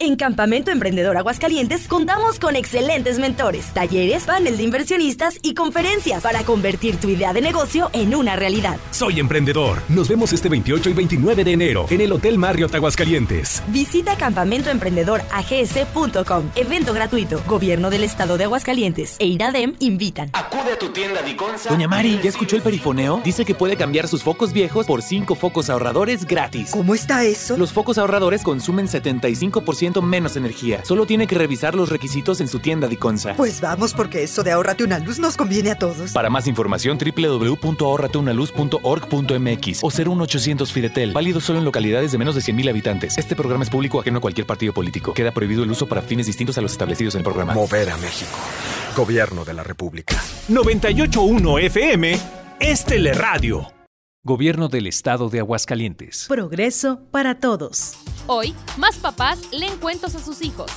En 0.00 0.16
Campamento 0.16 0.72
Emprendedor 0.72 1.16
Aguascalientes 1.16 1.86
contamos 1.86 2.40
con 2.40 2.56
excelentes 2.56 3.20
mentores, 3.20 3.66
talleres, 3.72 4.24
panel 4.24 4.56
de 4.56 4.64
inversionistas 4.64 5.38
y 5.40 5.54
conferencias 5.54 6.20
para 6.20 6.42
convertir 6.42 6.96
tu 6.96 7.08
idea 7.08 7.32
de 7.32 7.40
negocio 7.40 7.90
en 7.92 8.16
una 8.16 8.34
realidad. 8.34 8.76
Soy 8.90 9.20
emprendedor. 9.20 9.78
Nos 9.88 10.08
vemos 10.08 10.32
este 10.32 10.48
28 10.48 10.90
y 10.90 10.94
29 10.94 11.44
de 11.44 11.52
enero 11.52 11.86
en 11.90 12.00
el 12.00 12.10
Hotel 12.10 12.38
Marriott 12.38 12.74
Aguascalientes. 12.74 13.62
Visita 13.68 14.16
campamentoemprendedorags.com. 14.16 16.50
Evento 16.56 16.92
gratuito. 16.92 17.40
Gobierno 17.46 17.88
del 17.88 18.02
Estado 18.02 18.36
de 18.36 18.42
Aguascalientes 18.44 19.14
e 19.20 19.26
INADEM 19.26 19.76
invitan. 19.78 20.30
Acude 20.32 20.72
a 20.72 20.78
tu 20.78 20.88
tienda 20.88 21.22
Diconsa. 21.22 21.70
Doña 21.70 21.86
Mari, 21.86 22.18
¿ya 22.20 22.30
escuchó 22.30 22.56
el 22.56 22.62
perifoneo? 22.62 23.20
Dice 23.24 23.44
que 23.44 23.54
puede 23.54 23.76
cambiar 23.76 24.08
sus 24.08 24.24
focos 24.24 24.52
viejos 24.52 24.86
por 24.86 25.02
5 25.02 25.36
focos 25.36 25.70
ahorradores 25.70 26.26
gratis. 26.26 26.70
¿Cómo 26.72 26.96
está 26.96 27.24
eso? 27.24 27.56
Los 27.56 27.72
focos 27.72 27.96
ahorradores 27.96 28.42
consumen 28.42 28.88
75% 28.88 29.83
menos 30.02 30.36
energía. 30.36 30.84
Solo 30.84 31.06
tiene 31.06 31.26
que 31.26 31.36
revisar 31.36 31.74
los 31.74 31.88
requisitos 31.88 32.40
en 32.40 32.46
su 32.48 32.60
tienda 32.60 32.88
Diconsa. 32.88 33.34
Pues 33.34 33.60
vamos, 33.60 33.92
porque 33.94 34.22
eso 34.22 34.42
de 34.42 34.52
ahorrate 34.52 34.84
una 34.84 34.98
luz 34.98 35.18
nos 35.18 35.36
conviene 35.36 35.70
a 35.70 35.78
todos. 35.78 36.12
Para 36.12 36.30
más 36.30 36.46
información, 36.46 36.98
www.ahorrateunaluz.org.mx 36.98 39.78
o 39.82 39.90
01800 39.90 40.72
Fidetel. 40.72 41.12
Válido 41.12 41.40
solo 41.40 41.58
en 41.58 41.64
localidades 41.64 42.12
de 42.12 42.18
menos 42.18 42.34
de 42.34 42.40
100.000 42.40 42.70
habitantes. 42.70 43.18
Este 43.18 43.36
programa 43.36 43.64
es 43.64 43.70
público 43.70 44.00
ajeno 44.00 44.18
a 44.18 44.20
cualquier 44.20 44.46
partido 44.46 44.72
político. 44.72 45.14
Queda 45.14 45.32
prohibido 45.32 45.64
el 45.64 45.70
uso 45.70 45.86
para 45.86 46.02
fines 46.02 46.26
distintos 46.26 46.58
a 46.58 46.60
los 46.60 46.72
establecidos 46.72 47.14
en 47.14 47.20
el 47.20 47.24
programa. 47.24 47.54
Mover 47.54 47.90
a 47.90 47.96
México. 47.98 48.36
Gobierno 48.96 49.44
de 49.44 49.54
la 49.54 49.62
República. 49.62 50.16
981 50.48 51.58
FM 51.58 52.18
es 52.60 52.84
Teleradio. 52.84 53.83
Gobierno 54.26 54.68
del 54.68 54.86
Estado 54.86 55.28
de 55.28 55.40
Aguascalientes. 55.40 56.24
Progreso 56.30 57.02
para 57.10 57.40
todos. 57.40 57.92
Hoy, 58.26 58.54
más 58.78 58.96
papás 58.96 59.38
leen 59.52 59.76
cuentos 59.76 60.14
a 60.14 60.18
sus 60.18 60.40
hijos. 60.40 60.70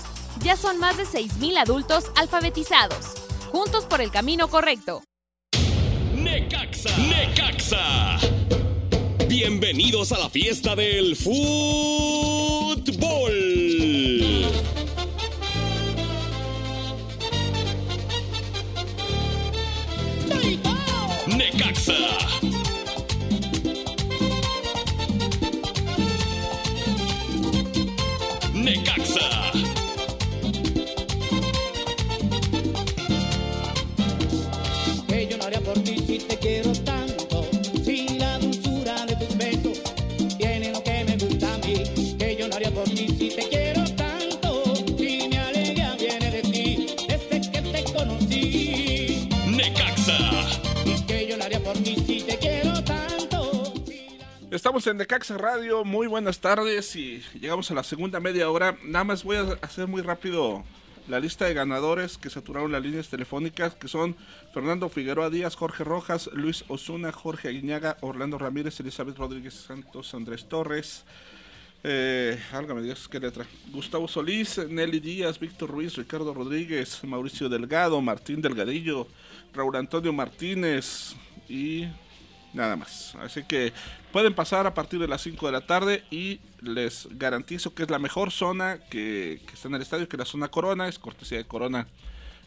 Ya 0.43 0.57
son 0.57 0.79
más 0.79 0.97
de 0.97 1.05
6.000 1.05 1.55
adultos 1.57 2.11
alfabetizados. 2.17 3.13
Juntos 3.49 3.85
por 3.85 4.01
el 4.01 4.11
camino 4.11 4.49
correcto. 4.49 5.01
Necaxa. 6.13 6.89
Necaxa. 6.97 8.17
Bienvenidos 9.29 10.11
a 10.11 10.19
la 10.19 10.29
fiesta 10.29 10.75
del 10.75 11.15
fútbol. 11.15 11.37
Estamos 54.57 54.87
en 54.87 54.97
Necaxa 54.97 55.37
Radio, 55.37 55.85
muy 55.85 56.07
buenas 56.07 56.39
tardes 56.41 56.95
y 56.95 57.21
llegamos 57.39 57.69
a 57.69 57.75
la 57.75 57.83
segunda 57.83 58.19
media 58.19 58.49
hora. 58.49 58.75
Nada 58.83 59.03
más 59.03 59.23
voy 59.23 59.37
a 59.37 59.55
hacer 59.61 59.85
muy 59.85 60.01
rápido 60.01 60.63
la 61.07 61.19
lista 61.19 61.45
de 61.45 61.53
ganadores 61.53 62.17
que 62.17 62.31
saturaron 62.31 62.71
las 62.71 62.81
líneas 62.81 63.07
telefónicas, 63.07 63.75
que 63.75 63.87
son 63.87 64.15
Fernando 64.55 64.89
Figueroa 64.89 65.29
Díaz, 65.29 65.55
Jorge 65.55 65.83
Rojas, 65.83 66.31
Luis 66.33 66.65
Osuna, 66.69 67.11
Jorge 67.11 67.49
Aguiñaga, 67.49 67.97
Orlando 68.01 68.39
Ramírez, 68.39 68.79
Elizabeth 68.79 69.15
Rodríguez 69.15 69.53
Santos, 69.53 70.11
Andrés 70.15 70.49
Torres, 70.49 71.05
eh, 71.83 72.41
álgame 72.51 72.81
Dios, 72.81 73.07
qué 73.07 73.19
letra. 73.19 73.45
Gustavo 73.71 74.07
Solís, 74.07 74.57
Nelly 74.67 74.99
Díaz, 74.99 75.39
Víctor 75.39 75.69
Ruiz, 75.69 75.95
Ricardo 75.95 76.33
Rodríguez, 76.33 77.03
Mauricio 77.03 77.47
Delgado, 77.47 78.01
Martín 78.01 78.41
Delgadillo, 78.41 79.07
Raúl 79.53 79.75
Antonio 79.75 80.11
Martínez 80.13 81.15
y 81.47 81.85
nada 82.57 82.75
más. 82.75 83.15
Así 83.21 83.43
que 83.43 83.71
pueden 84.11 84.33
pasar 84.33 84.67
a 84.67 84.73
partir 84.73 84.99
de 84.99 85.07
las 85.07 85.21
5 85.21 85.45
de 85.45 85.51
la 85.51 85.61
tarde 85.61 86.03
y 86.11 86.39
les 86.61 87.07
garantizo 87.11 87.73
que 87.73 87.83
es 87.83 87.89
la 87.89 87.99
mejor 87.99 88.31
zona 88.31 88.79
que, 88.89 89.41
está 89.53 89.69
en 89.69 89.75
el 89.75 89.81
estadio, 89.81 90.09
que 90.09 90.17
es 90.17 90.19
la 90.19 90.25
zona 90.25 90.49
Corona, 90.49 90.87
es 90.87 90.99
cortesía 90.99 91.37
de 91.37 91.45
Corona 91.45 91.87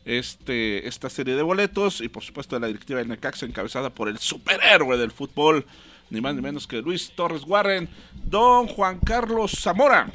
este, 0.05 0.87
esta 0.87 1.09
serie 1.09 1.37
de 1.37 1.43
boletos 1.43 2.01
y 2.01 2.09
por 2.09 2.23
supuesto 2.23 2.57
de 2.57 2.61
la 2.61 2.67
directiva 2.67 2.99
del 2.99 3.09
Necaxa 3.09 3.47
encabezada 3.47 3.91
por 3.91 4.09
el 4.09 4.19
superhéroe 4.19 4.99
del 4.99 5.13
fútbol, 5.13 5.65
ni 6.11 6.21
más 6.21 6.35
ni 6.35 6.43
menos 6.43 6.67
que 6.67 6.83
Luis 6.83 7.13
Torres 7.15 7.45
Warren, 7.47 7.89
don 8.25 8.67
Juan 8.67 8.99
Carlos 8.99 9.53
Zamora. 9.53 10.11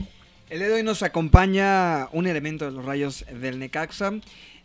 El 0.49 0.59
día 0.59 0.69
de 0.69 0.83
nos 0.83 1.01
acompaña 1.01 2.07
un 2.11 2.27
elemento 2.27 2.65
de 2.65 2.71
los 2.71 2.85
rayos 2.85 3.25
del 3.31 3.57
Necaxa 3.57 4.13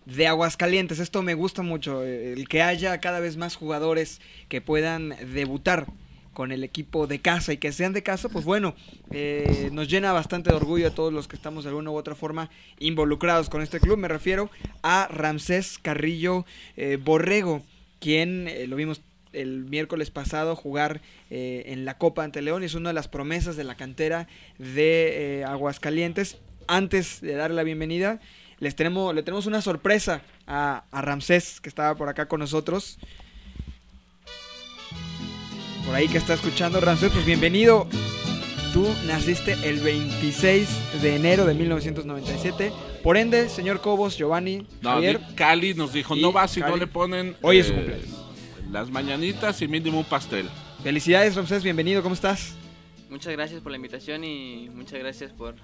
de 0.06 0.26
Aguascalientes. 0.26 0.98
Esto 0.98 1.22
me 1.22 1.34
gusta 1.34 1.62
mucho, 1.62 2.04
eh, 2.04 2.32
el 2.32 2.48
que 2.48 2.62
haya 2.62 2.98
cada 2.98 3.20
vez 3.20 3.36
más 3.36 3.56
jugadores 3.56 4.20
que 4.48 4.60
puedan 4.60 5.14
debutar 5.32 5.86
con 6.32 6.52
el 6.52 6.64
equipo 6.64 7.06
de 7.06 7.20
casa 7.20 7.52
y 7.52 7.58
que 7.58 7.72
sean 7.72 7.92
de 7.92 8.02
casa, 8.02 8.28
pues 8.28 8.44
bueno, 8.44 8.74
eh, 9.10 9.68
nos 9.72 9.88
llena 9.88 10.12
bastante 10.12 10.50
de 10.50 10.56
orgullo 10.56 10.86
a 10.86 10.94
todos 10.94 11.12
los 11.12 11.28
que 11.28 11.36
estamos 11.36 11.64
de 11.64 11.70
alguna 11.70 11.90
u 11.90 11.96
otra 11.96 12.14
forma 12.14 12.50
involucrados 12.78 13.50
con 13.50 13.62
este 13.62 13.80
club. 13.80 13.98
Me 13.98 14.08
refiero 14.08 14.50
a 14.82 15.08
Ramsés 15.10 15.78
Carrillo 15.78 16.46
eh, 16.76 16.98
Borrego, 17.02 17.62
quien 17.98 18.48
eh, 18.48 18.66
lo 18.66 18.76
vimos 18.76 19.02
el 19.32 19.64
miércoles 19.64 20.10
pasado 20.10 20.56
jugar 20.56 21.02
en 21.28 21.84
la 21.84 21.98
Copa 21.98 22.24
ante 22.24 22.42
León. 22.42 22.64
Es 22.64 22.74
una 22.74 22.88
de 22.88 22.94
las 22.94 23.06
promesas 23.06 23.54
de 23.54 23.62
la 23.62 23.76
cantera 23.76 24.26
de 24.58 25.44
Aguascalientes. 25.46 26.38
Antes 26.66 27.20
de 27.20 27.34
darle 27.34 27.54
la 27.54 27.62
bienvenida, 27.62 28.18
les 28.60 28.76
tenemos, 28.76 29.14
le 29.14 29.22
tenemos 29.22 29.46
una 29.46 29.62
sorpresa 29.62 30.22
a, 30.46 30.84
a 30.90 31.02
Ramsés, 31.02 31.60
que 31.60 31.68
estaba 31.68 31.94
por 31.94 32.08
acá 32.08 32.26
con 32.26 32.40
nosotros. 32.40 32.98
Por 35.86 35.94
ahí 35.94 36.08
que 36.08 36.18
está 36.18 36.34
escuchando 36.34 36.80
Ramsés, 36.80 37.10
pues 37.12 37.24
bienvenido. 37.24 37.88
Tú 38.72 38.86
naciste 39.06 39.54
el 39.68 39.80
26 39.80 41.02
de 41.02 41.16
enero 41.16 41.44
de 41.46 41.54
1997. 41.54 42.72
Por 43.02 43.16
ende, 43.16 43.48
señor 43.48 43.80
Cobos, 43.80 44.16
Giovanni, 44.16 44.66
No, 44.82 44.90
Javier. 44.90 45.20
Cali 45.34 45.74
nos 45.74 45.92
dijo, 45.92 46.14
no 46.14 46.32
va 46.32 46.46
si 46.46 46.60
no 46.60 46.76
le 46.76 46.86
ponen... 46.86 47.34
Hoy 47.42 47.58
es 47.58 47.66
su 47.66 47.72
eh, 47.72 47.76
cumpleaños. 47.76 48.08
las 48.70 48.90
mañanitas 48.90 49.60
y 49.62 49.66
mínimo 49.68 49.98
un 49.98 50.04
pastel. 50.04 50.48
Felicidades, 50.84 51.34
Ramsés, 51.34 51.64
bienvenido, 51.64 52.02
¿cómo 52.02 52.14
estás? 52.14 52.54
Muchas 53.08 53.32
gracias 53.32 53.60
por 53.60 53.72
la 53.72 53.76
invitación 53.76 54.22
y 54.22 54.68
muchas 54.72 55.00
gracias 55.00 55.32
por 55.32 55.56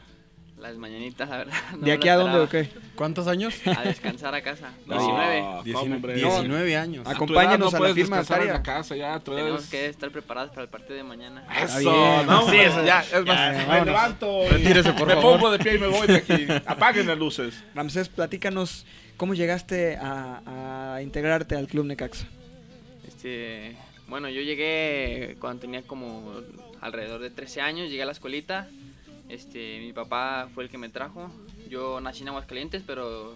las 0.58 0.76
mañanitas, 0.76 1.28
la 1.28 1.36
verdad. 1.38 1.54
no 1.78 1.86
¿De 1.86 1.92
aquí 1.92 2.08
a 2.08 2.16
dónde 2.16 2.38
o 2.38 2.44
esperaba. 2.44 2.68
qué? 2.72 2.80
¿Cuántos 2.96 3.26
años? 3.26 3.54
A 3.66 3.82
descansar 3.82 4.34
a 4.34 4.42
casa. 4.42 4.72
No, 4.86 4.96
19. 4.98 5.40
¿cómo, 5.40 5.62
19, 5.64 5.94
hombre? 5.94 6.14
19 6.14 6.76
años. 6.76 7.06
A 7.06 7.10
tu 7.10 7.16
Acompáñanos 7.16 7.72
edad 7.72 7.78
no 7.80 7.84
a 7.84 7.88
la 7.88 7.94
firma 7.94 8.16
descansar 8.18 8.42
en 8.42 8.48
notaria. 8.48 8.52
la 8.54 8.62
casa, 8.78 8.96
ya, 8.96 9.06
edad 9.12 9.22
Tenemos 9.22 9.66
que 9.66 9.86
estar 9.86 10.10
preparados 10.10 10.50
para 10.50 10.62
el 10.62 10.68
partido 10.68 10.94
de 10.96 11.02
mañana. 11.04 11.44
Eso, 11.62 11.78
bien. 11.78 12.26
no, 12.26 12.48
Sí, 12.50 12.56
eso- 12.56 12.84
ya, 12.84 13.00
es 13.00 13.24
más, 13.26 13.66
ya, 13.66 13.66
me 13.80 13.84
levanto 13.84 14.44
y 14.44 14.48
Retírese, 14.48 14.92
por 14.94 15.08
me 15.08 15.14
favor. 15.14 15.32
pongo 15.34 15.50
de 15.50 15.58
pie 15.58 15.74
y 15.74 15.78
me 15.78 15.86
voy 15.88 16.06
de 16.06 16.16
aquí. 16.16 16.46
Apaguen 16.66 17.06
las 17.06 17.18
luces. 17.18 17.62
Ramsés, 17.74 18.08
platícanos 18.08 18.86
cómo 19.16 19.34
llegaste 19.34 19.96
a, 20.00 20.94
a 20.96 21.02
integrarte 21.02 21.54
al 21.56 21.66
Club 21.66 21.84
Necaxa. 21.86 22.26
Este, 23.06 23.76
bueno, 24.08 24.28
yo 24.28 24.40
llegué 24.40 25.36
cuando 25.40 25.60
tenía 25.60 25.82
como 25.82 26.32
alrededor 26.80 27.20
de 27.20 27.30
13 27.30 27.60
años, 27.60 27.90
llegué 27.90 28.02
a 28.02 28.06
la 28.06 28.12
escuelita. 28.12 28.68
Este, 29.28 29.80
mi 29.80 29.92
papá 29.92 30.48
fue 30.54 30.64
el 30.64 30.70
que 30.70 30.78
me 30.78 30.88
trajo. 30.88 31.30
Yo 31.68 32.00
nací 32.00 32.22
en 32.22 32.28
Aguascalientes, 32.28 32.82
pero 32.86 33.34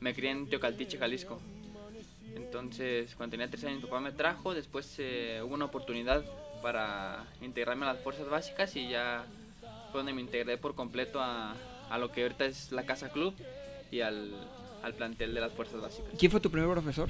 me 0.00 0.14
crié 0.14 0.30
en 0.30 0.48
Teocaltiche, 0.48 0.98
Jalisco. 0.98 1.40
Entonces, 2.36 3.14
cuando 3.16 3.32
tenía 3.32 3.48
13 3.48 3.68
años, 3.68 3.82
mi 3.82 3.88
papá 3.88 4.00
me 4.00 4.12
trajo. 4.12 4.54
Después 4.54 4.94
eh, 4.98 5.40
hubo 5.44 5.54
una 5.54 5.66
oportunidad 5.66 6.24
para 6.62 7.24
integrarme 7.42 7.84
a 7.86 7.92
las 7.94 8.02
fuerzas 8.02 8.28
básicas 8.28 8.74
y 8.76 8.88
ya 8.88 9.24
fue 9.90 10.00
donde 10.00 10.12
me 10.12 10.20
integré 10.20 10.56
por 10.56 10.74
completo 10.74 11.20
a, 11.20 11.54
a 11.90 11.98
lo 11.98 12.10
que 12.10 12.22
ahorita 12.22 12.46
es 12.46 12.72
la 12.72 12.84
Casa 12.84 13.10
Club 13.10 13.34
y 13.90 14.00
al, 14.00 14.32
al 14.82 14.94
plantel 14.94 15.34
de 15.34 15.40
las 15.40 15.52
fuerzas 15.52 15.80
básicas. 15.80 16.10
¿Quién 16.18 16.30
fue 16.30 16.40
tu 16.40 16.50
primer 16.50 16.70
profesor? 16.70 17.08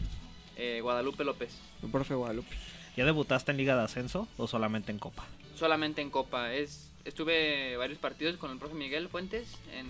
Eh, 0.57 0.81
Guadalupe 0.83 1.25
López. 1.25 1.57
El 1.83 1.91
profe 1.91 2.14
Guadalupe. 2.14 2.55
¿Ya 2.97 3.05
debutaste 3.05 3.51
en 3.51 3.57
Liga 3.59 3.77
de 3.77 3.83
Ascenso 3.83 4.29
o 4.37 4.47
solamente 4.47 4.93
en 4.93 4.99
Copa? 4.99 5.25
solamente 5.57 6.03
en 6.03 6.11
Copa. 6.11 6.53
Es, 6.53 6.91
estuve 7.05 7.77
varios 7.77 7.99
partidos 7.99 8.37
con 8.37 8.51
el 8.51 8.59
profe 8.59 8.75
Miguel 8.75 9.09
Fuentes 9.09 9.49
en, 9.73 9.87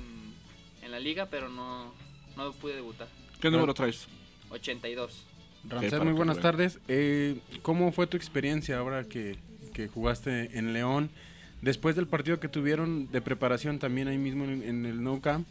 en 0.85 0.91
la 0.91 1.01
liga, 1.01 1.27
pero 1.31 1.49
no, 1.49 1.93
no 2.37 2.53
pude 2.53 2.75
debutar. 2.75 3.09
¿Qué 3.41 3.51
número 3.51 3.75
traes? 3.75 4.07
82. 4.51 5.27
Ramsés, 5.69 6.03
muy 6.03 6.13
buenas 6.13 6.41
tardes. 6.41 6.79
Eh, 6.89 7.39
¿Cómo 7.63 7.91
fue 7.93 8.07
tu 8.07 8.17
experiencia 8.17 8.79
ahora 8.79 9.05
que, 9.05 9.37
que 9.73 9.89
jugaste 9.89 10.59
en 10.59 10.73
León? 10.73 11.11
Después 11.63 11.97
del 11.97 12.07
partido 12.07 12.39
que 12.41 12.49
tuvieron 12.49 13.11
de 13.11 13.23
preparación 13.23 13.79
también 13.79 14.09
ahí 14.09 14.19
mismo 14.19 14.45
en, 14.45 14.63
en 14.63 14.85
el 14.85 15.03
No 15.03 15.23
Camp, 15.23 15.47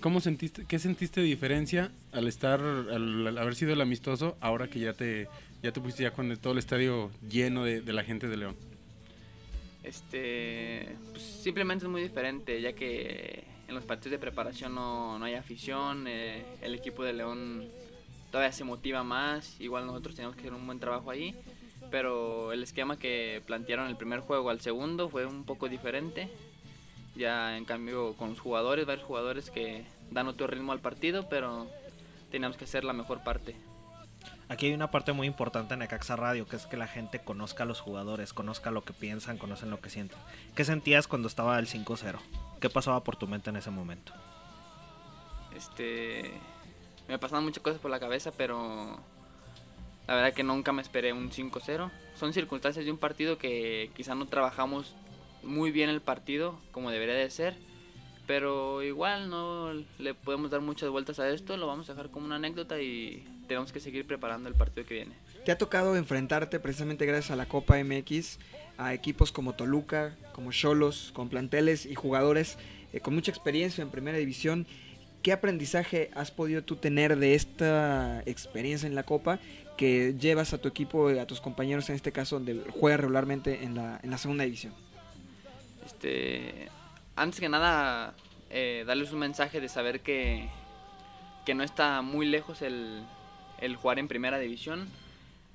¿cómo 0.00 0.20
sentiste, 0.20 0.64
qué 0.66 0.78
sentiste 0.78 1.20
de 1.20 1.26
diferencia 1.26 1.92
al 2.12 2.26
estar, 2.28 2.60
al, 2.60 3.26
al 3.26 3.36
haber 3.36 3.54
sido 3.54 3.74
el 3.74 3.80
amistoso, 3.82 4.38
ahora 4.40 4.68
que 4.68 4.78
ya 4.80 4.94
te, 4.94 5.28
ya 5.62 5.72
te 5.72 5.80
pusiste 5.80 6.04
ya 6.04 6.12
con 6.12 6.30
el- 6.30 6.38
todo 6.38 6.54
el 6.54 6.58
estadio 6.58 7.10
lleno 7.30 7.64
de, 7.64 7.82
de 7.82 7.92
la 7.92 8.02
gente 8.04 8.28
de 8.28 8.38
León? 8.38 8.56
Este, 9.82 10.96
pues, 11.10 11.22
simplemente 11.22 11.84
es 11.84 11.90
muy 11.90 12.02
diferente, 12.02 12.60
ya 12.60 12.72
que 12.72 13.44
en 13.66 13.74
los 13.74 13.84
partidos 13.84 14.12
de 14.12 14.18
preparación 14.18 14.74
no, 14.74 15.18
no 15.18 15.24
hay 15.24 15.34
afición, 15.34 16.06
eh, 16.06 16.44
el 16.60 16.74
equipo 16.74 17.02
de 17.02 17.12
León 17.12 17.68
todavía 18.30 18.52
se 18.52 18.64
motiva 18.64 19.02
más, 19.02 19.60
igual 19.60 19.86
nosotros 19.86 20.14
tenemos 20.14 20.36
que 20.36 20.42
hacer 20.42 20.54
un 20.54 20.66
buen 20.66 20.80
trabajo 20.80 21.10
ahí, 21.10 21.34
pero 21.90 22.52
el 22.52 22.62
esquema 22.62 22.98
que 22.98 23.42
plantearon 23.46 23.88
el 23.88 23.96
primer 23.96 24.20
juego 24.20 24.50
al 24.50 24.60
segundo 24.60 25.08
fue 25.08 25.24
un 25.26 25.44
poco 25.44 25.68
diferente, 25.68 26.28
ya 27.16 27.56
en 27.56 27.64
cambio 27.64 28.14
con 28.14 28.30
los 28.30 28.40
jugadores, 28.40 28.86
varios 28.86 29.06
jugadores 29.06 29.50
que 29.50 29.84
dan 30.10 30.28
otro 30.28 30.46
ritmo 30.46 30.72
al 30.72 30.80
partido, 30.80 31.28
pero 31.28 31.66
teníamos 32.30 32.56
que 32.56 32.64
hacer 32.64 32.84
la 32.84 32.92
mejor 32.92 33.22
parte. 33.24 33.56
Aquí 34.50 34.66
hay 34.66 34.72
una 34.72 34.90
parte 34.90 35.12
muy 35.12 35.28
importante 35.28 35.74
en 35.74 35.80
Necaxa 35.80 36.16
Radio, 36.16 36.44
que 36.48 36.56
es 36.56 36.66
que 36.66 36.76
la 36.76 36.88
gente 36.88 37.20
conozca 37.20 37.62
a 37.62 37.66
los 37.66 37.78
jugadores, 37.80 38.32
conozca 38.32 38.72
lo 38.72 38.82
que 38.82 38.92
piensan, 38.92 39.38
conocen 39.38 39.70
lo 39.70 39.80
que 39.80 39.90
sienten. 39.90 40.18
¿Qué 40.56 40.64
sentías 40.64 41.06
cuando 41.06 41.28
estaba 41.28 41.56
el 41.60 41.68
5-0? 41.68 42.18
¿Qué 42.60 42.68
pasaba 42.68 43.04
por 43.04 43.14
tu 43.14 43.28
mente 43.28 43.50
en 43.50 43.56
ese 43.56 43.70
momento? 43.70 44.12
Este. 45.56 46.32
Me 47.06 47.16
pasaban 47.16 47.44
muchas 47.44 47.62
cosas 47.62 47.80
por 47.80 47.92
la 47.92 48.00
cabeza, 48.00 48.32
pero. 48.36 48.98
La 50.08 50.16
verdad 50.16 50.32
que 50.32 50.42
nunca 50.42 50.72
me 50.72 50.82
esperé 50.82 51.12
un 51.12 51.30
5-0. 51.30 51.88
Son 52.16 52.32
circunstancias 52.32 52.84
de 52.84 52.90
un 52.90 52.98
partido 52.98 53.38
que 53.38 53.92
quizá 53.94 54.16
no 54.16 54.26
trabajamos 54.26 54.96
muy 55.44 55.70
bien 55.70 55.90
el 55.90 56.00
partido 56.00 56.58
como 56.72 56.90
debería 56.90 57.14
de 57.14 57.30
ser. 57.30 57.56
Pero 58.30 58.80
igual 58.84 59.28
no 59.28 59.72
le 59.98 60.14
podemos 60.14 60.52
dar 60.52 60.60
muchas 60.60 60.88
vueltas 60.88 61.18
a 61.18 61.28
esto, 61.28 61.56
lo 61.56 61.66
vamos 61.66 61.90
a 61.90 61.94
dejar 61.94 62.12
como 62.12 62.26
una 62.26 62.36
anécdota 62.36 62.80
y 62.80 63.26
tenemos 63.48 63.72
que 63.72 63.80
seguir 63.80 64.06
preparando 64.06 64.48
el 64.48 64.54
partido 64.54 64.86
que 64.86 64.94
viene. 64.94 65.14
¿Te 65.44 65.50
ha 65.50 65.58
tocado 65.58 65.96
enfrentarte 65.96 66.60
precisamente 66.60 67.06
gracias 67.06 67.32
a 67.32 67.34
la 67.34 67.46
Copa 67.46 67.82
MX 67.82 68.38
a 68.78 68.94
equipos 68.94 69.32
como 69.32 69.54
Toluca, 69.54 70.14
como 70.32 70.52
Cholos, 70.52 71.10
con 71.12 71.28
planteles 71.28 71.86
y 71.86 71.96
jugadores 71.96 72.56
eh, 72.92 73.00
con 73.00 73.16
mucha 73.16 73.32
experiencia 73.32 73.82
en 73.82 73.90
primera 73.90 74.18
división? 74.18 74.64
¿Qué 75.24 75.32
aprendizaje 75.32 76.12
has 76.14 76.30
podido 76.30 76.62
tú 76.62 76.76
tener 76.76 77.18
de 77.18 77.34
esta 77.34 78.22
experiencia 78.26 78.86
en 78.86 78.94
la 78.94 79.02
Copa 79.02 79.40
que 79.76 80.14
llevas 80.16 80.54
a 80.54 80.58
tu 80.58 80.68
equipo, 80.68 81.08
a 81.08 81.26
tus 81.26 81.40
compañeros 81.40 81.88
en 81.88 81.96
este 81.96 82.12
caso, 82.12 82.36
donde 82.36 82.62
juega 82.78 82.96
regularmente 82.96 83.64
en 83.64 83.74
la, 83.74 83.98
en 84.04 84.10
la 84.12 84.18
segunda 84.18 84.44
división? 84.44 84.72
Este, 85.84 86.68
antes 87.16 87.40
que 87.40 87.48
nada, 87.48 88.14
eh, 88.50 88.84
darles 88.86 89.12
un 89.12 89.18
mensaje 89.18 89.60
de 89.60 89.68
saber 89.68 90.00
que, 90.00 90.48
que 91.44 91.54
no 91.54 91.62
está 91.62 92.02
muy 92.02 92.26
lejos 92.26 92.62
el, 92.62 93.02
el 93.60 93.76
jugar 93.76 93.98
en 93.98 94.08
primera 94.08 94.38
división. 94.38 94.88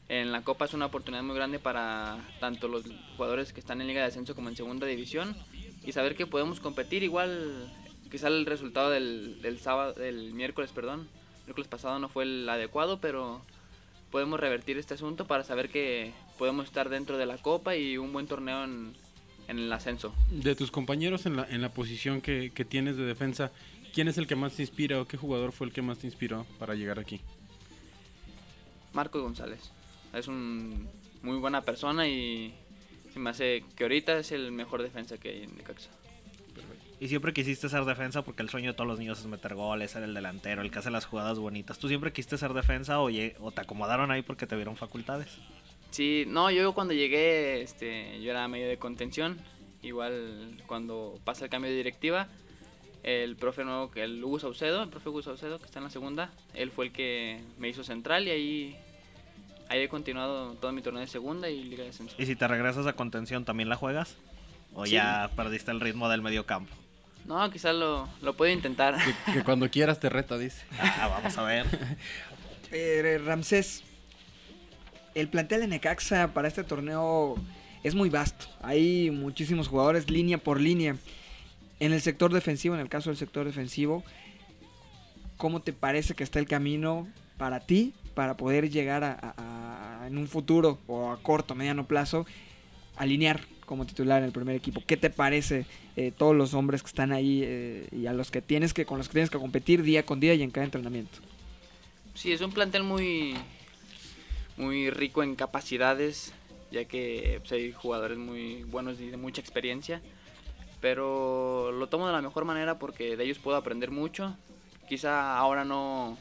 En 0.07 0.31
la 0.31 0.43
Copa 0.43 0.65
es 0.65 0.73
una 0.73 0.85
oportunidad 0.85 1.23
muy 1.23 1.35
grande 1.35 1.57
para 1.57 2.17
tanto 2.39 2.67
los 2.67 2.83
jugadores 3.17 3.53
que 3.53 3.59
están 3.59 3.81
en 3.81 3.87
Liga 3.87 4.01
de 4.01 4.07
Ascenso 4.07 4.35
como 4.35 4.49
en 4.49 4.55
Segunda 4.55 4.85
División 4.85 5.35
y 5.83 5.91
saber 5.93 6.15
que 6.15 6.27
podemos 6.27 6.59
competir 6.59 7.03
igual. 7.03 7.73
Quizá 8.11 8.27
el 8.27 8.45
resultado 8.45 8.91
del, 8.91 9.41
del 9.41 9.59
sábado, 9.59 9.93
del 9.93 10.33
miércoles, 10.33 10.71
perdón, 10.71 11.09
miércoles 11.45 11.67
pasado 11.67 11.97
no 11.99 12.07
fue 12.07 12.23
el 12.23 12.47
adecuado, 12.47 12.99
pero 13.01 13.41
podemos 14.11 14.39
revertir 14.39 14.77
este 14.77 14.93
asunto 14.93 15.25
para 15.25 15.43
saber 15.43 15.69
que 15.69 16.13
podemos 16.37 16.65
estar 16.65 16.89
dentro 16.89 17.17
de 17.17 17.25
la 17.25 17.37
Copa 17.39 17.75
y 17.75 17.97
un 17.97 18.13
buen 18.13 18.27
torneo 18.27 18.63
en, 18.63 18.95
en 19.47 19.59
el 19.59 19.71
ascenso. 19.71 20.13
De 20.29 20.55
tus 20.55 20.71
compañeros 20.71 21.25
en 21.25 21.37
la, 21.37 21.47
en 21.49 21.61
la 21.61 21.69
posición 21.69 22.21
que, 22.21 22.51
que 22.53 22.65
tienes 22.65 22.97
de 22.97 23.03
defensa, 23.03 23.51
¿quién 23.93 24.07
es 24.07 24.17
el 24.17 24.27
que 24.27 24.35
más 24.35 24.53
te 24.53 24.63
inspira 24.63 25.01
o 25.01 25.07
qué 25.07 25.17
jugador 25.17 25.51
fue 25.51 25.67
el 25.67 25.73
que 25.73 25.81
más 25.81 25.99
te 25.99 26.07
inspiró 26.07 26.45
para 26.59 26.75
llegar 26.75 26.99
aquí? 26.99 27.21
Marcos 28.93 29.21
González. 29.21 29.71
Es 30.13 30.27
un 30.27 30.87
muy 31.21 31.37
buena 31.37 31.61
persona 31.61 32.07
y 32.07 32.53
se 33.13 33.19
me 33.19 33.29
hace 33.29 33.63
que 33.75 33.83
ahorita 33.83 34.17
es 34.19 34.31
el 34.31 34.51
mejor 34.51 34.81
defensa 34.83 35.17
que 35.17 35.29
hay 35.29 35.43
en 35.43 35.55
Necaxa. 35.55 35.89
Y 36.99 37.09
siempre 37.09 37.33
quisiste 37.33 37.67
ser 37.67 37.83
defensa 37.83 38.21
porque 38.21 38.41
el 38.41 38.49
sueño 38.49 38.71
de 38.71 38.73
todos 38.73 38.87
los 38.87 38.99
niños 38.99 39.19
es 39.19 39.25
meter 39.25 39.53
goles, 39.53 39.91
ser 39.91 40.03
el 40.03 40.13
delantero, 40.13 40.61
el 40.61 40.71
que 40.71 40.79
hace 40.79 40.89
las 40.89 41.05
jugadas 41.05 41.37
bonitas. 41.37 41.77
¿Tú 41.77 41.89
siempre 41.89 42.13
quisiste 42.13 42.37
ser 42.37 42.53
defensa 42.53 42.99
o, 43.01 43.09
o 43.39 43.51
te 43.51 43.61
acomodaron 43.61 44.11
ahí 44.11 44.21
porque 44.21 44.47
te 44.47 44.55
vieron 44.55 44.77
facultades? 44.77 45.37
Sí, 45.91 46.25
no, 46.27 46.51
yo 46.51 46.73
cuando 46.73 46.93
llegué, 46.93 47.61
este, 47.61 48.21
yo 48.21 48.31
era 48.31 48.47
medio 48.47 48.67
de 48.67 48.77
contención. 48.77 49.39
Igual 49.81 50.57
cuando 50.67 51.19
pasa 51.23 51.45
el 51.45 51.51
cambio 51.51 51.69
de 51.71 51.77
directiva, 51.77 52.27
el 53.03 53.35
profe 53.35 53.63
nuevo, 53.63 53.91
que 53.91 54.03
el 54.03 54.23
Hugo 54.23 54.39
Saucedo, 54.39 54.83
el 54.83 54.89
profe 54.89 55.09
Hugo 55.09 55.21
Saucedo, 55.21 55.59
que 55.59 55.65
está 55.65 55.79
en 55.79 55.83
la 55.85 55.89
segunda, 55.91 56.31
él 56.53 56.71
fue 56.71 56.85
el 56.85 56.91
que 56.91 57.39
me 57.59 57.69
hizo 57.69 57.83
central 57.83 58.27
y 58.27 58.31
ahí, 58.31 58.75
ahí 59.69 59.81
he 59.81 59.87
continuado 59.87 60.53
todo 60.55 60.71
mi 60.71 60.81
torneo 60.81 61.01
de 61.01 61.07
segunda 61.07 61.49
y 61.49 61.63
Liga 61.63 61.83
de 61.83 61.89
Ascenso. 61.91 62.15
¿Y 62.17 62.25
si 62.25 62.35
te 62.35 62.47
regresas 62.47 62.87
a 62.87 62.93
contención 62.93 63.45
también 63.45 63.69
la 63.69 63.75
juegas? 63.75 64.17
¿O 64.73 64.85
Sí. 64.85 64.93
ya 64.93 65.29
perdiste 65.35 65.69
el 65.71 65.79
ritmo 65.79 66.09
del 66.09 66.21
medio 66.23 66.45
campo? 66.47 66.73
No, 67.25 67.49
quizás 67.51 67.75
lo, 67.75 68.09
lo 68.21 68.33
puedo 68.33 68.51
intentar. 68.51 68.95
Que 69.33 69.43
cuando 69.43 69.69
quieras 69.69 69.99
te 69.99 70.09
reta, 70.09 70.37
dice. 70.37 70.63
Ah, 70.79 71.07
vamos 71.09 71.37
a 71.37 71.43
ver. 71.43 71.65
Eh, 72.71 73.21
Ramsés, 73.23 73.83
el 75.15 75.29
plantel 75.29 75.61
de 75.61 75.67
Necaxa 75.67 76.33
para 76.33 76.49
este 76.49 76.63
torneo 76.63 77.35
es 77.83 77.95
muy 77.95 78.09
vasto. 78.09 78.45
Hay 78.61 79.09
muchísimos 79.11 79.69
jugadores 79.69 80.09
línea 80.09 80.37
por 80.37 80.59
línea. 80.59 80.97
En 81.79 81.93
el 81.93 82.01
sector 82.01 82.33
defensivo, 82.33 82.75
en 82.75 82.81
el 82.81 82.89
caso 82.89 83.09
del 83.09 83.17
sector 83.17 83.45
defensivo, 83.45 84.03
¿cómo 85.37 85.61
te 85.61 85.73
parece 85.73 86.13
que 86.13 86.23
está 86.23 86.39
el 86.39 86.47
camino 86.47 87.07
para 87.37 87.61
ti 87.61 87.93
para 88.13 88.37
poder 88.37 88.69
llegar 88.69 89.03
a, 89.03 90.05
en 90.07 90.17
un 90.17 90.27
futuro 90.27 90.79
o 90.87 91.11
a 91.11 91.21
corto, 91.21 91.55
mediano 91.55 91.85
plazo, 91.85 92.25
alinear 92.95 93.41
como 93.65 93.85
titular 93.85 94.19
en 94.19 94.25
el 94.25 94.31
primer 94.31 94.55
equipo? 94.55 94.83
¿Qué 94.85 94.97
te 94.97 95.09
parece 95.09 95.65
eh, 95.95 96.11
todos 96.15 96.35
los 96.35 96.53
hombres 96.53 96.81
que 96.81 96.87
están 96.87 97.13
ahí 97.13 97.41
eh, 97.43 97.87
y 97.91 98.07
a 98.07 98.13
los 98.13 98.31
que 98.31 98.41
tienes 98.41 98.73
que 98.73 98.85
con 98.85 98.97
los 98.97 99.07
que 99.07 99.13
tienes 99.13 99.29
que 99.29 99.37
competir 99.37 99.81
día 99.81 100.05
con 100.05 100.19
día 100.19 100.33
y 100.33 100.43
en 100.43 100.51
cada 100.51 100.65
entrenamiento? 100.65 101.19
Sí, 102.13 102.31
es 102.31 102.39
un 102.39 102.51
plantel 102.51 102.83
muy, 102.83 103.35
muy 104.57 104.89
rico 104.89 105.23
en 105.23 105.35
capacidades, 105.35 106.33
ya 106.71 106.85
que 106.85 107.37
pues, 107.39 107.51
hay 107.51 107.71
jugadores 107.71 108.17
muy 108.17 108.63
buenos 108.63 108.99
y 108.99 109.09
de 109.09 109.17
mucha 109.17 109.41
experiencia. 109.41 110.01
Pero 110.81 111.71
lo 111.71 111.87
tomo 111.87 112.07
de 112.07 112.13
la 112.13 112.21
mejor 112.21 112.45
manera 112.45 112.77
porque 112.77 113.17
de 113.17 113.23
ellos 113.23 113.39
puedo 113.39 113.57
aprender 113.57 113.91
mucho. 113.91 114.35
Quizá 114.87 115.37
ahora 115.37 115.65
no, 115.65 116.17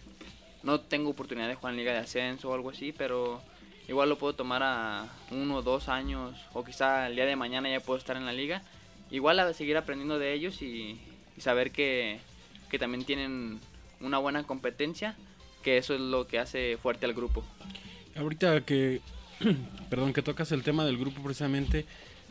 no 0.63 0.81
tengo 0.81 1.11
oportunidad 1.11 1.49
de 1.49 1.55
jugar 1.55 1.75
en 1.75 1.79
Liga 1.79 1.93
de 1.93 1.99
Ascenso 1.99 2.51
o 2.51 2.55
algo 2.55 2.71
así, 2.71 2.93
pero 2.93 3.43
igual 3.89 4.09
lo 4.09 4.17
puedo 4.17 4.35
tomar 4.35 4.63
a 4.63 5.07
uno 5.31 5.57
o 5.57 5.63
dos 5.63 5.89
años 5.89 6.35
o 6.55 6.65
quizá 6.65 7.07
el 7.09 7.17
día 7.17 7.27
de 7.27 7.37
mañana 7.37 7.69
ya 7.69 7.81
puedo 7.81 7.99
estar 7.99 8.17
en 8.17 8.25
la 8.25 8.33
liga. 8.33 8.63
Igual 9.11 9.39
a 9.39 9.53
seguir 9.53 9.77
aprendiendo 9.77 10.19
de 10.19 10.33
ellos 10.33 10.63
y, 10.63 10.99
y 11.37 11.41
saber 11.41 11.71
que, 11.71 12.21
que 12.71 12.79
también 12.79 13.05
tienen 13.05 13.61
una 14.01 14.19
buena 14.19 14.45
competencia, 14.45 15.15
que 15.63 15.77
eso 15.77 15.95
es 15.95 16.01
lo 16.01 16.27
que 16.27 16.39
hace 16.39 16.79
fuerte 16.79 17.07
al 17.07 17.13
grupo. 17.13 17.45
Ahorita 18.17 18.61
que, 18.63 19.01
perdón, 19.91 20.13
que 20.13 20.23
tocas 20.23 20.53
el 20.53 20.63
tema 20.63 20.85
del 20.85 20.99
grupo 20.99 21.23
precisamente, 21.23 21.87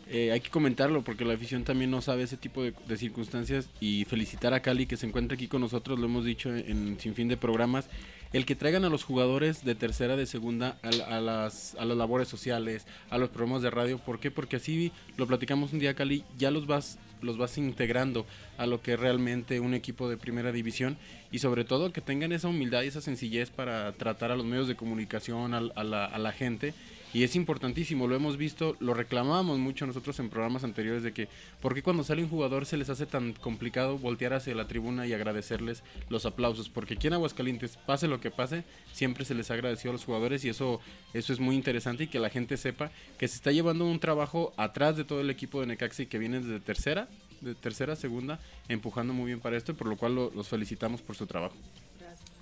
eh, 0.10 0.32
hay 0.32 0.42
que 0.42 0.50
comentarlo 0.50 1.04
porque 1.04 1.24
la 1.24 1.34
afición 1.34 1.64
también 1.64 1.90
no 1.90 2.02
sabe 2.02 2.24
ese 2.24 2.36
tipo 2.36 2.62
de, 2.62 2.98
circunstancias 2.98 3.70
y 3.80 4.06
felicitar 4.06 4.54
a 4.54 4.62
Cali 4.62 4.86
que 4.86 4.98
se 4.98 5.06
encuentra 5.06 5.36
aquí 5.36 5.48
con 5.48 5.62
nosotros, 5.62 5.98
lo 5.98 6.06
hemos 6.06 6.26
dicho 6.26 6.54
en, 6.54 7.00
sin 7.00 7.16
fin 7.16 7.30
de 7.30 7.38
programas, 7.38 7.88
el 8.34 8.46
que 8.46 8.56
traigan 8.56 8.84
a 8.84 8.90
los 8.90 9.04
jugadores 9.04 9.64
de 9.64 9.76
tercera, 9.76 10.16
de 10.16 10.26
segunda, 10.26 10.78
a, 10.84 11.16
a 11.16 11.22
las, 11.22 11.76
a 11.76 11.86
las 11.86 11.98
labores 11.98 12.28
sociales, 12.28 12.86
a 13.10 13.18
los 13.18 13.30
programas 13.30 13.62
de 13.62 13.70
radio. 13.70 13.98
¿Por 13.98 14.20
qué? 14.20 14.32
Porque 14.32 14.58
así 14.58 14.92
lo 15.18 15.28
platicamos 15.28 15.72
un 15.72 15.80
día, 15.80 15.94
Cali, 15.94 16.24
ya 16.38 16.52
los 16.52 16.68
vas, 16.68 16.98
los 17.24 17.38
vas 17.38 17.58
integrando 17.58 18.26
a 18.58 18.66
lo 18.66 18.82
que 18.82 18.94
es 18.94 19.00
realmente 19.00 19.60
un 19.60 19.74
equipo 19.74 20.10
de 20.10 20.18
primera 20.18 20.52
división 20.52 20.98
y 21.32 21.40
sobre 21.40 21.66
todo 21.66 21.92
que 21.92 22.02
tengan 22.02 22.32
esa 22.32 22.48
humildad 22.48 22.84
y 22.84 22.88
esa 22.88 23.02
sencillez 23.02 23.50
para 23.50 23.92
tratar 23.94 24.32
a 24.32 24.36
los 24.36 24.46
medios 24.46 24.68
de 24.68 24.76
comunicación, 24.76 25.54
a, 25.54 25.58
a 25.58 26.20
la 26.20 26.32
gente. 26.32 26.74
Y 27.14 27.24
es 27.24 27.36
importantísimo, 27.36 28.08
lo 28.08 28.16
hemos 28.16 28.38
visto, 28.38 28.76
lo 28.80 28.96
reclamábamos 28.96 29.60
mucho 29.60 29.86
nosotros 29.86 30.18
en 30.20 30.30
programas 30.32 30.64
anteriores 30.64 31.04
de 31.04 31.14
que, 31.14 31.28
¿por 31.62 31.76
qué 31.76 31.84
cuando 31.84 32.04
sale 32.04 32.24
un 32.24 32.30
jugador 32.30 32.66
se 32.66 32.76
les 32.76 32.90
hace 32.90 33.06
tan 33.06 33.34
complicado 33.34 34.00
voltear 34.00 34.34
hacia 34.34 34.56
la 34.56 34.68
tribuna 34.68 35.06
y 35.06 35.14
agradecerles 35.14 35.84
los 36.10 36.26
aplausos? 36.26 36.70
Porque 36.70 36.96
aquí 36.96 37.06
en 37.06 37.14
Aguascalientes, 37.14 37.78
pase 37.86 38.08
lo 38.08 38.20
que 38.20 38.32
pase, 38.32 38.64
siempre 38.94 39.26
se 39.26 39.36
les 39.36 39.52
ha 39.52 39.54
agradecido 39.54 39.92
a 39.92 39.94
los 39.94 40.06
jugadores 40.06 40.44
y 40.44 40.50
eso, 40.50 40.82
eso 41.14 41.34
es 41.34 41.40
muy 41.40 41.56
interesante 41.56 42.06
y 42.06 42.08
que 42.08 42.18
la 42.20 42.32
gente 42.32 42.58
sepa 42.58 42.90
que 43.20 43.28
se 43.28 43.36
está 43.36 43.52
llevando 43.52 43.86
un 43.86 44.00
trabajo 44.00 44.52
atrás 44.58 44.98
de 44.98 45.04
todo 45.04 45.22
el 45.22 45.30
equipo 45.30 45.62
de 45.62 45.68
Necaxi 45.68 46.08
que 46.08 46.18
viene 46.18 46.40
desde 46.40 46.60
tercera, 46.62 47.08
de 47.42 47.54
tercera, 47.54 47.96
segunda, 47.96 48.40
empujando 48.70 49.14
muy 49.14 49.28
bien 49.28 49.40
para 49.40 49.56
esto, 49.56 49.76
por 49.76 49.86
lo 49.88 49.98
cual 49.98 50.16
lo- 50.16 50.32
los 50.34 50.48
felicitamos 50.48 51.02
por 51.04 51.16
su 51.16 51.28
trabajo. 51.28 51.56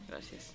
Gracias. 0.08 0.54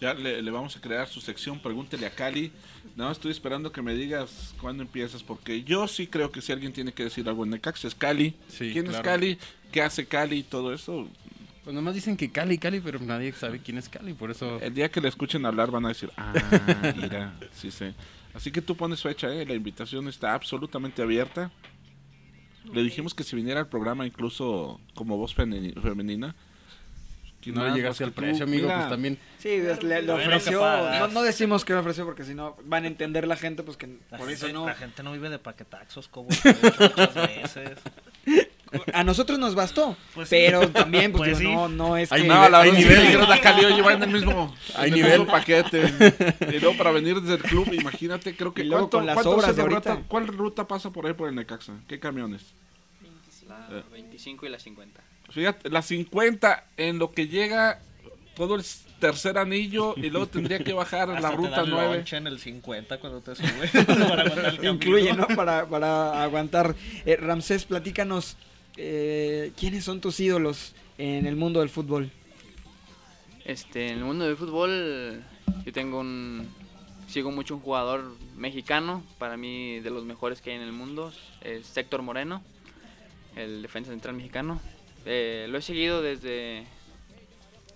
Ya 0.00 0.14
le, 0.14 0.40
le 0.42 0.50
vamos 0.52 0.76
a 0.76 0.80
crear 0.80 1.08
su 1.08 1.20
sección, 1.20 1.58
pregúntele 1.58 2.06
a 2.06 2.10
Cali. 2.10 2.52
Nada 2.98 3.10
más 3.10 3.18
estoy 3.18 3.30
esperando 3.30 3.70
que 3.70 3.80
me 3.80 3.94
digas 3.94 4.56
cuándo 4.60 4.82
empiezas, 4.82 5.22
porque 5.22 5.62
yo 5.62 5.86
sí 5.86 6.08
creo 6.08 6.32
que 6.32 6.42
si 6.42 6.50
alguien 6.50 6.72
tiene 6.72 6.90
que 6.92 7.04
decir 7.04 7.28
algo 7.28 7.44
en 7.44 7.50
Necaxa 7.50 7.86
es 7.86 7.94
Cali. 7.94 8.34
Sí, 8.48 8.70
¿Quién 8.72 8.88
es. 8.88 9.00
Cali? 9.00 9.38
¿Qué 9.70 9.82
hace 9.82 10.04
Cali? 10.06 10.38
y 10.38 10.42
Todo 10.42 10.74
eso. 10.74 11.08
Pues 11.62 11.76
nomás 11.76 11.94
dicen 11.94 12.16
que 12.16 12.32
Cali, 12.32 12.58
Cali, 12.58 12.80
pero 12.80 12.98
nadie 12.98 13.32
sabe 13.34 13.60
quién 13.60 13.78
es 13.78 13.88
Cali, 13.88 14.14
por 14.14 14.32
eso... 14.32 14.58
El 14.60 14.74
día 14.74 14.90
que 14.90 15.00
le 15.00 15.06
escuchen 15.08 15.46
hablar 15.46 15.70
van 15.70 15.84
a 15.84 15.90
decir, 15.90 16.10
ah, 16.16 16.32
mira, 17.00 17.38
sí 17.52 17.70
sé. 17.70 17.94
Así 18.34 18.50
que 18.50 18.60
tú 18.62 18.76
pones 18.76 19.00
fecha, 19.00 19.32
¿eh? 19.32 19.46
La 19.46 19.54
invitación 19.54 20.08
está 20.08 20.34
absolutamente 20.34 21.00
abierta. 21.00 21.52
Le 22.72 22.82
dijimos 22.82 23.14
que 23.14 23.22
si 23.22 23.36
viniera 23.36 23.60
al 23.60 23.68
programa 23.68 24.06
incluso 24.08 24.80
como 24.94 25.16
voz 25.16 25.36
femeni- 25.36 25.80
femenina. 25.80 26.34
¿Quién 27.52 27.54
No 27.56 27.62
le 27.64 27.68
más? 27.70 27.76
llegaste 27.76 28.04
Más 28.04 28.08
al 28.08 28.14
precio, 28.14 28.44
tú? 28.44 28.50
amigo, 28.50 28.66
Mira, 28.66 28.76
pues 28.78 28.88
también... 28.90 29.18
Sí, 29.38 29.48
le, 29.58 29.74
le 29.82 30.02
no 30.02 30.14
ofreció. 30.14 30.60
No, 30.60 31.08
no 31.08 31.22
decimos 31.22 31.64
que 31.64 31.72
le 31.72 31.78
ofreció 31.80 32.04
porque 32.04 32.24
si 32.24 32.34
no 32.34 32.56
van 32.64 32.84
a 32.84 32.86
entender 32.88 33.26
la 33.26 33.36
gente, 33.36 33.62
pues 33.62 33.76
que 33.76 33.86
La, 34.10 34.18
por 34.18 34.28
gente, 34.28 34.46
eso 34.46 34.48
no. 34.52 34.66
la 34.66 34.74
gente 34.74 35.02
no 35.02 35.12
vive 35.12 35.30
de 35.30 35.38
paquetaxos, 35.38 36.08
como 36.08 36.28
muchas 36.28 37.14
veces. 37.14 37.78
A 38.92 39.02
nosotros 39.02 39.38
nos 39.38 39.54
bastó. 39.54 39.96
Pues 40.14 40.28
sí. 40.28 40.36
pero 40.38 40.68
también, 40.68 41.10
pues, 41.12 41.30
Pues 41.30 41.38
digo, 41.38 41.50
sí. 41.50 41.56
no, 41.56 41.68
no 41.88 41.96
es 41.96 42.12
Hay 42.12 42.22
que. 42.22 42.28
nivel, 42.28 42.52
la 42.52 42.60
hay 42.60 42.72
nivel. 42.72 42.96
le 42.96 43.02
dijeron 43.02 43.32
a 43.32 43.40
Cali, 43.40 43.64
oye, 43.64 43.80
va 43.80 43.92
en 43.94 44.02
el 44.02 44.10
mismo, 44.10 44.54
Hay 44.76 44.90
nivel. 44.90 45.20
mismo 45.20 45.26
paquete. 45.32 45.84
Y 46.52 46.58
luego 46.60 46.76
para 46.76 46.90
venir 46.90 47.18
desde 47.20 47.36
el 47.36 47.42
club, 47.42 47.72
imagínate, 47.72 48.36
creo 48.36 48.52
que 48.52 48.62
Y 48.62 48.64
luego 48.66 48.90
¿cuánto- 48.90 48.98
con 48.98 49.06
las 49.06 49.14
cuánto 49.14 49.30
obras 49.30 49.56
de 49.56 49.62
la 49.62 49.68
ahorita. 49.70 49.94
ruta? 49.94 50.04
¿Cuál 50.08 50.26
ruta 50.26 50.66
pasa 50.68 50.90
por 50.90 51.06
ahí 51.06 51.14
por 51.14 51.28
el 51.30 51.34
Necaxa? 51.36 51.72
¿Qué 51.88 51.98
camiones? 51.98 52.42
La 53.48 53.66
Eh. 53.78 53.82
25 53.92 54.44
y 54.44 54.48
la 54.50 54.58
50. 54.58 55.00
Fíjate, 55.30 55.68
la 55.70 55.82
50 55.82 56.64
en 56.76 56.98
lo 56.98 57.12
que 57.12 57.28
llega 57.28 57.80
todo 58.34 58.54
el 58.56 58.64
tercer 59.00 59.38
anillo 59.38 59.94
y 59.96 60.10
luego 60.10 60.26
tendría 60.26 60.58
que 60.58 60.72
bajar 60.72 61.10
Hasta 61.10 61.20
la 61.20 61.30
te 61.30 61.36
ruta 61.36 61.50
dan 61.50 61.70
9. 61.70 61.96
lonche 61.96 62.16
en 62.16 62.26
el 62.26 62.38
50 62.38 62.98
cuando 62.98 63.20
te 63.20 63.34
subes. 63.36 63.70
para 63.86 64.22
el. 64.22 64.64
Incluye, 64.64 65.12
¿no? 65.12 65.26
Para, 65.28 65.66
para 65.68 66.22
aguantar. 66.22 66.74
Eh, 67.04 67.16
Ramsés, 67.16 67.64
platícanos. 67.64 68.36
eh, 68.76 69.52
¿Quiénes 69.58 69.84
son 69.84 70.00
tus 70.00 70.18
ídolos 70.20 70.74
en 70.98 71.26
el 71.26 71.36
mundo 71.36 71.60
del 71.60 71.68
fútbol? 71.68 72.10
Este, 73.44 73.88
en 73.88 73.98
el 73.98 74.04
mundo 74.04 74.24
del 74.26 74.36
fútbol, 74.36 75.22
yo 75.64 75.72
tengo 75.72 76.00
un. 76.00 76.48
Sigo 77.08 77.30
mucho 77.30 77.54
un 77.54 77.60
jugador 77.62 78.14
mexicano, 78.36 79.02
para 79.18 79.38
mí 79.38 79.80
de 79.80 79.88
los 79.90 80.04
mejores 80.04 80.42
que 80.42 80.50
hay 80.50 80.56
en 80.56 80.62
el 80.62 80.72
mundo, 80.72 81.10
es 81.40 81.74
Héctor 81.74 82.02
Moreno, 82.02 82.42
el 83.34 83.62
defensa 83.62 83.90
central 83.90 84.14
mexicano. 84.14 84.60
Eh, 85.10 85.46
lo 85.48 85.56
he 85.56 85.62
seguido 85.62 86.02
desde 86.02 86.64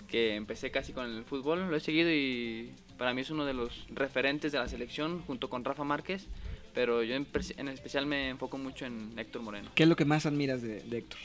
que 0.07 0.35
empecé 0.35 0.71
casi 0.71 0.93
con 0.93 1.07
el 1.07 1.25
fútbol, 1.25 1.71
lo 1.71 1.75
he 1.75 1.81
seguido 1.81 2.11
y 2.13 2.75
para 2.99 3.15
mí 3.15 3.23
es 3.23 3.31
uno 3.31 3.47
de 3.47 3.55
los 3.55 3.87
referentes 3.89 4.53
de 4.53 4.59
la 4.59 4.69
selección 4.69 5.23
junto 5.23 5.49
con 5.49 5.65
Rafa 5.65 5.83
Márquez, 5.83 6.27
pero 6.75 7.03
yo 7.03 7.15
en, 7.15 7.27
en 7.57 7.69
especial 7.69 8.05
me 8.05 8.29
enfoco 8.29 8.59
mucho 8.59 8.85
en 8.85 9.19
Héctor 9.19 9.41
Moreno. 9.41 9.71
¿Qué 9.75 9.85
es 9.85 9.89
lo 9.89 9.97
que 9.97 10.05
más 10.05 10.27
admiras 10.27 10.61
de, 10.61 10.81
de 10.83 10.99
Héctor? 10.99 11.19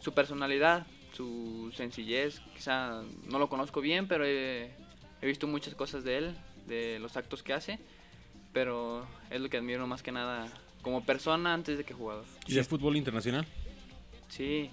su 0.00 0.12
personalidad, 0.12 0.84
su 1.12 1.72
sencillez, 1.76 2.40
quizá 2.56 3.02
no 3.28 3.38
lo 3.38 3.48
conozco 3.48 3.80
bien, 3.80 4.08
pero 4.08 4.26
he, 4.26 4.70
he 5.20 5.26
visto 5.26 5.46
muchas 5.46 5.76
cosas 5.76 6.02
de 6.02 6.18
él, 6.18 6.34
de 6.66 6.98
los 6.98 7.16
actos 7.16 7.44
que 7.44 7.52
hace, 7.52 7.78
pero 8.52 9.06
es 9.30 9.40
lo 9.40 9.48
que 9.48 9.58
admiro 9.58 9.86
más 9.86 10.02
que 10.02 10.10
nada 10.10 10.52
como 10.82 11.04
persona 11.04 11.54
antes 11.54 11.78
de 11.78 11.84
que 11.84 11.94
jugador. 11.94 12.24
¿Y 12.48 12.54
de 12.54 12.64
fútbol 12.64 12.96
internacional? 12.96 13.46
Sí, 14.28 14.70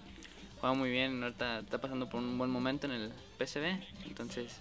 juega 0.59 0.75
muy 0.75 0.89
bien, 0.89 1.23
ahorita 1.23 1.59
está 1.59 1.79
pasando 1.79 2.09
por 2.09 2.21
un 2.21 2.37
buen 2.37 2.49
momento 2.49 2.87
en 2.87 2.93
el 2.93 3.11
PSV, 3.37 3.65
entonces... 4.07 4.59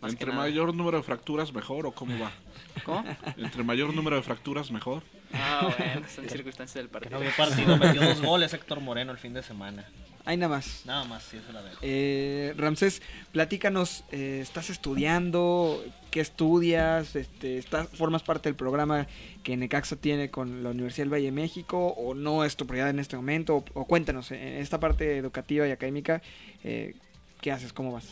más 0.00 0.10
que 0.10 0.24
Entre 0.24 0.26
nada- 0.28 0.40
mayor 0.42 0.74
número 0.74 0.96
de 0.98 1.02
fracturas, 1.02 1.52
mejor 1.52 1.86
o 1.86 1.92
cómo 1.92 2.18
va? 2.18 2.32
¿Cómo? 2.84 3.04
Entre 3.36 3.62
mayor 3.62 3.94
número 3.94 4.16
de 4.16 4.22
fracturas, 4.22 4.70
mejor. 4.70 5.02
Ah, 5.34 5.72
bueno, 5.78 6.06
son 6.14 6.28
circunstancias 6.28 6.74
del 6.74 6.88
partido. 6.88 7.18
no 7.20 7.30
partido, 7.36 7.76
metió 7.78 8.02
dos 8.02 8.20
goles 8.22 8.52
Héctor 8.52 8.80
Moreno 8.80 9.12
el 9.12 9.18
fin 9.18 9.32
de 9.32 9.42
semana. 9.42 9.84
Ahí 10.24 10.36
nada 10.36 10.54
más. 10.56 10.82
Nada 10.84 11.04
más, 11.04 11.24
sí, 11.24 11.36
eso 11.36 11.52
la 11.52 11.62
dejo. 11.62 11.78
Eh, 11.82 12.54
Ramsés, 12.56 13.02
platícanos, 13.32 14.04
eh, 14.12 14.38
¿estás 14.40 14.70
estudiando? 14.70 15.84
¿Qué 16.12 16.20
estudias? 16.20 17.16
Este, 17.16 17.58
¿estás, 17.58 17.88
¿Formas 17.88 18.22
parte 18.22 18.48
del 18.48 18.54
programa 18.54 19.08
que 19.42 19.56
Necaxa 19.56 19.96
tiene 19.96 20.30
con 20.30 20.62
la 20.62 20.70
Universidad 20.70 21.06
del 21.06 21.12
Valle 21.14 21.24
de 21.24 21.32
México? 21.32 21.88
¿O 21.96 22.14
no 22.14 22.44
es 22.44 22.54
tu 22.56 22.66
prioridad 22.68 22.90
en 22.90 23.00
este 23.00 23.16
momento? 23.16 23.56
O, 23.56 23.64
o 23.74 23.84
cuéntanos, 23.84 24.30
en 24.30 24.38
esta 24.58 24.78
parte 24.78 25.16
educativa 25.16 25.66
y 25.66 25.72
académica, 25.72 26.22
eh, 26.62 26.94
¿qué 27.40 27.50
haces? 27.50 27.72
¿Cómo 27.72 27.90
vas? 27.92 28.04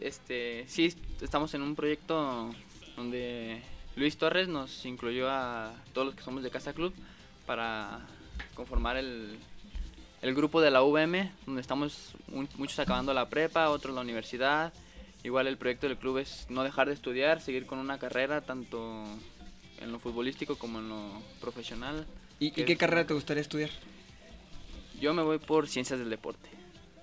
Este, 0.00 0.64
sí, 0.68 0.86
est- 0.86 1.22
estamos 1.22 1.54
en 1.54 1.62
un 1.62 1.74
proyecto 1.74 2.50
donde 2.96 3.60
Luis 3.96 4.16
Torres 4.16 4.46
nos 4.46 4.84
incluyó 4.86 5.28
a 5.28 5.74
todos 5.92 6.06
los 6.06 6.14
que 6.14 6.22
somos 6.22 6.42
de 6.44 6.50
Casa 6.50 6.72
Club 6.72 6.94
para 7.46 8.00
conformar 8.54 8.96
el, 8.96 9.38
el 10.24 10.34
grupo 10.34 10.60
de 10.60 10.70
la 10.70 10.82
VM, 10.82 11.30
donde 11.46 11.60
estamos 11.60 12.12
un- 12.32 12.48
muchos 12.56 12.78
acabando 12.78 13.12
la 13.14 13.28
prepa, 13.28 13.68
otros 13.70 13.94
la 13.94 14.00
universidad. 14.00 14.72
Igual 15.22 15.46
el 15.46 15.56
proyecto 15.56 15.86
del 15.88 15.96
club 15.96 16.18
es 16.18 16.46
no 16.50 16.62
dejar 16.64 16.88
de 16.88 16.94
estudiar, 16.94 17.40
seguir 17.40 17.66
con 17.66 17.78
una 17.78 17.98
carrera 17.98 18.40
tanto 18.40 19.04
en 19.80 19.92
lo 19.92 19.98
futbolístico 19.98 20.56
como 20.56 20.78
en 20.80 20.88
lo 20.88 21.22
profesional. 21.40 22.06
¿Y, 22.40 22.50
que 22.50 22.62
y 22.62 22.64
qué 22.64 22.72
es- 22.72 22.78
carrera 22.78 23.06
te 23.06 23.14
gustaría 23.14 23.40
estudiar? 23.42 23.70
Yo 25.00 25.12
me 25.14 25.22
voy 25.22 25.38
por 25.38 25.68
ciencias 25.68 25.98
del 25.98 26.10
deporte. 26.10 26.48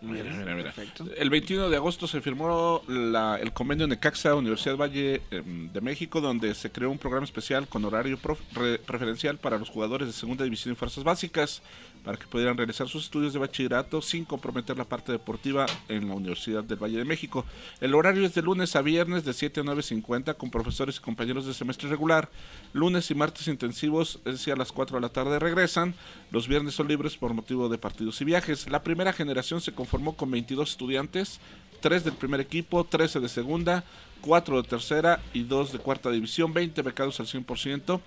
Mira, 0.03 0.23
mira, 0.33 0.55
mira. 0.55 0.71
Perfecto. 0.73 1.05
El 1.15 1.29
21 1.29 1.69
de 1.69 1.75
agosto 1.75 2.07
se 2.07 2.21
firmó 2.21 2.81
la- 2.87 3.37
el 3.39 3.53
convenio 3.53 3.85
Necaxa 3.85 4.33
Universidad 4.33 4.75
Valle 4.75 5.21
em, 5.29 5.71
de 5.71 5.79
México, 5.81 6.21
donde 6.21 6.55
se 6.55 6.71
creó 6.71 6.89
un 6.89 6.97
programa 6.97 7.23
especial 7.25 7.67
con 7.67 7.85
horario 7.85 8.17
prof- 8.17 8.41
re- 8.53 8.79
preferencial 8.79 9.37
para 9.37 9.59
los 9.59 9.69
jugadores 9.69 10.07
de 10.07 10.13
segunda 10.13 10.43
división 10.43 10.73
y 10.73 10.75
fuerzas 10.75 11.03
básicas, 11.03 11.61
para 12.03 12.17
que 12.17 12.27
pudieran 12.27 12.57
realizar 12.57 12.87
sus 12.87 13.05
estudios 13.05 13.33
de 13.33 13.39
bachillerato 13.39 14.01
sin 14.01 14.25
comprometer 14.25 14.77
la 14.77 14.85
parte 14.85 15.11
deportiva 15.11 15.65
en 15.87 16.07
la 16.07 16.15
Universidad 16.15 16.63
del 16.63 16.81
Valle 16.81 16.97
de 16.97 17.05
México. 17.05 17.45
El 17.79 17.93
horario 17.93 18.25
es 18.25 18.33
de 18.33 18.41
lunes 18.41 18.75
a 18.75 18.81
viernes 18.81 19.23
de 19.23 19.33
7 19.33 19.59
a 19.59 19.63
9.50 19.63 20.35
con 20.35 20.49
profesores 20.49 20.97
y 20.97 20.99
compañeros 20.99 21.45
de 21.45 21.53
semestre 21.53 21.89
regular. 21.89 22.29
Lunes 22.73 23.09
y 23.11 23.15
martes 23.15 23.47
intensivos, 23.47 24.19
es 24.25 24.33
decir, 24.33 24.53
a 24.53 24.57
las 24.57 24.71
4 24.71 24.97
de 24.97 25.01
la 25.01 25.09
tarde 25.09 25.39
regresan. 25.39 25.93
Los 26.31 26.47
viernes 26.47 26.73
son 26.73 26.87
libres 26.87 27.17
por 27.17 27.33
motivo 27.33 27.69
de 27.69 27.77
partidos 27.77 28.19
y 28.21 28.25
viajes. 28.25 28.69
La 28.69 28.83
primera 28.83 29.13
generación 29.13 29.61
se 29.61 29.73
conformó 29.73 30.15
con 30.15 30.31
22 30.31 30.71
estudiantes, 30.71 31.39
3 31.81 32.03
del 32.03 32.13
primer 32.13 32.39
equipo, 32.39 32.83
13 32.83 33.19
de 33.19 33.29
segunda, 33.29 33.83
4 34.21 34.61
de 34.61 34.67
tercera 34.67 35.21
y 35.33 35.43
2 35.43 35.73
de 35.73 35.79
cuarta 35.79 36.09
división, 36.11 36.53
20 36.53 36.81
becados 36.81 37.19
al 37.19 37.27
100%. 37.27 37.99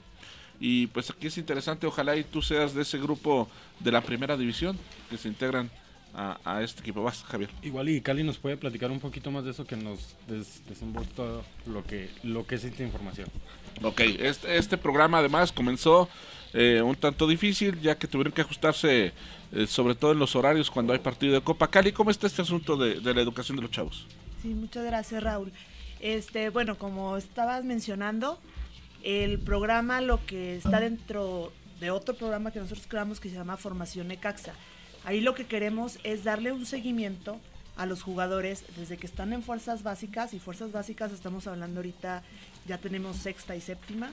Y 0.60 0.86
pues 0.88 1.10
aquí 1.10 1.26
es 1.26 1.38
interesante, 1.38 1.86
ojalá 1.86 2.16
y 2.16 2.24
tú 2.24 2.40
seas 2.40 2.74
de 2.74 2.82
ese 2.82 2.98
grupo 2.98 3.48
de 3.80 3.92
la 3.92 4.00
primera 4.00 4.36
división 4.36 4.78
que 5.10 5.18
se 5.18 5.28
integran 5.28 5.70
a, 6.14 6.38
a 6.44 6.62
este 6.62 6.80
equipo. 6.80 7.02
Vas, 7.02 7.24
Javier. 7.24 7.50
Igual 7.62 7.88
y 7.88 8.00
Cali 8.00 8.22
nos 8.22 8.38
puede 8.38 8.56
platicar 8.56 8.90
un 8.90 9.00
poquito 9.00 9.30
más 9.30 9.44
de 9.44 9.50
eso 9.50 9.66
que 9.66 9.76
nos 9.76 10.16
des, 10.28 10.62
lo 11.66 11.84
que, 11.84 12.08
lo 12.22 12.46
que 12.46 12.54
es 12.54 12.64
esta 12.64 12.82
información. 12.82 13.28
Ok, 13.82 14.00
este, 14.00 14.56
este 14.56 14.78
programa 14.78 15.18
además 15.18 15.50
comenzó 15.50 16.08
eh, 16.52 16.80
un 16.82 16.94
tanto 16.94 17.26
difícil 17.26 17.80
ya 17.80 17.98
que 17.98 18.06
tuvieron 18.06 18.32
que 18.32 18.42
ajustarse 18.42 19.12
eh, 19.52 19.66
sobre 19.66 19.96
todo 19.96 20.12
en 20.12 20.20
los 20.20 20.36
horarios 20.36 20.70
cuando 20.70 20.92
hay 20.92 21.00
partido 21.00 21.34
de 21.34 21.40
Copa 21.40 21.68
Cali. 21.68 21.90
¿Cómo 21.92 22.10
está 22.10 22.28
este 22.28 22.42
asunto 22.42 22.76
de, 22.76 23.00
de 23.00 23.14
la 23.14 23.20
educación 23.20 23.56
de 23.56 23.62
los 23.62 23.72
chavos? 23.72 24.06
Sí, 24.40 24.48
muchas 24.48 24.84
gracias 24.84 25.22
Raúl. 25.22 25.52
Este, 26.00 26.50
bueno, 26.50 26.76
como 26.76 27.16
estabas 27.16 27.64
mencionando, 27.64 28.38
el 29.04 29.38
programa 29.38 30.00
lo 30.00 30.24
que 30.24 30.56
está 30.56 30.80
dentro 30.80 31.52
de 31.78 31.90
otro 31.90 32.14
programa 32.14 32.50
que 32.50 32.58
nosotros 32.58 32.86
creamos 32.88 33.20
que 33.20 33.28
se 33.28 33.36
llama 33.36 33.58
Formación 33.58 34.08
Necaxa. 34.08 34.54
Ahí 35.04 35.20
lo 35.20 35.34
que 35.34 35.46
queremos 35.46 35.98
es 36.04 36.24
darle 36.24 36.52
un 36.52 36.64
seguimiento 36.64 37.38
a 37.76 37.84
los 37.84 38.02
jugadores 38.02 38.64
desde 38.78 38.96
que 38.96 39.06
están 39.06 39.34
en 39.34 39.42
fuerzas 39.42 39.82
básicas 39.82 40.32
y 40.32 40.38
fuerzas 40.38 40.72
básicas 40.72 41.12
estamos 41.12 41.46
hablando 41.46 41.80
ahorita 41.80 42.22
ya 42.66 42.78
tenemos 42.78 43.16
sexta 43.16 43.54
y 43.54 43.60
séptima. 43.60 44.10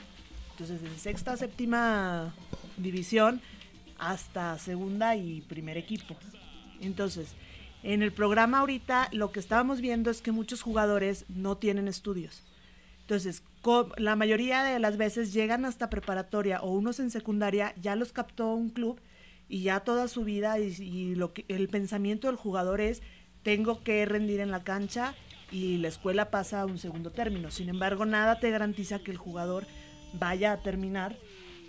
Entonces, 0.51 0.81
desde 0.81 0.99
sexta 0.99 1.37
séptima 1.37 2.33
división 2.75 3.41
hasta 3.97 4.59
segunda 4.59 5.15
y 5.15 5.41
primer 5.41 5.77
equipo. 5.77 6.17
Entonces, 6.81 7.29
en 7.83 8.03
el 8.03 8.11
programa 8.11 8.59
ahorita 8.59 9.07
lo 9.13 9.31
que 9.31 9.39
estábamos 9.39 9.79
viendo 9.79 10.11
es 10.11 10.21
que 10.21 10.33
muchos 10.33 10.61
jugadores 10.61 11.23
no 11.29 11.55
tienen 11.55 11.87
estudios. 11.87 12.43
Entonces, 13.01 13.43
la 13.97 14.15
mayoría 14.15 14.63
de 14.63 14.79
las 14.79 14.97
veces 14.97 15.33
llegan 15.33 15.65
hasta 15.65 15.89
preparatoria 15.89 16.61
o 16.61 16.71
unos 16.71 16.99
en 16.99 17.11
secundaria, 17.11 17.73
ya 17.79 17.95
los 17.95 18.11
captó 18.11 18.53
un 18.53 18.69
club 18.69 18.99
y 19.47 19.63
ya 19.63 19.81
toda 19.81 20.07
su 20.07 20.23
vida 20.23 20.59
y, 20.59 20.73
y 20.79 21.15
lo 21.15 21.33
que 21.33 21.45
el 21.47 21.67
pensamiento 21.67 22.27
del 22.27 22.37
jugador 22.37 22.81
es 22.81 23.01
tengo 23.43 23.83
que 23.83 24.05
rendir 24.05 24.39
en 24.39 24.51
la 24.51 24.63
cancha 24.63 25.13
y 25.51 25.77
la 25.77 25.89
escuela 25.89 26.31
pasa 26.31 26.61
a 26.61 26.65
un 26.65 26.77
segundo 26.77 27.11
término. 27.11 27.51
Sin 27.51 27.69
embargo, 27.69 28.05
nada 28.05 28.39
te 28.39 28.49
garantiza 28.49 28.99
que 28.99 29.11
el 29.11 29.17
jugador 29.17 29.67
vaya 30.13 30.53
a 30.53 30.61
terminar 30.61 31.17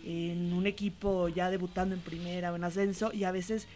en 0.04 0.52
un 0.52 0.66
equipo 0.66 1.28
ya 1.28 1.50
debutando 1.50 1.94
en 1.94 2.00
primera 2.00 2.52
o 2.52 2.56
en 2.56 2.64
ascenso 2.64 3.12
y 3.12 3.24
a 3.24 3.32
veces 3.32 3.68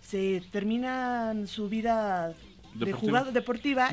se 0.00 0.42
terminan 0.50 1.46
su 1.46 1.68
vida 1.68 2.28
de 2.28 2.86
Deportiva. 2.86 2.98
jugador 2.98 3.32
deportiva 3.32 3.90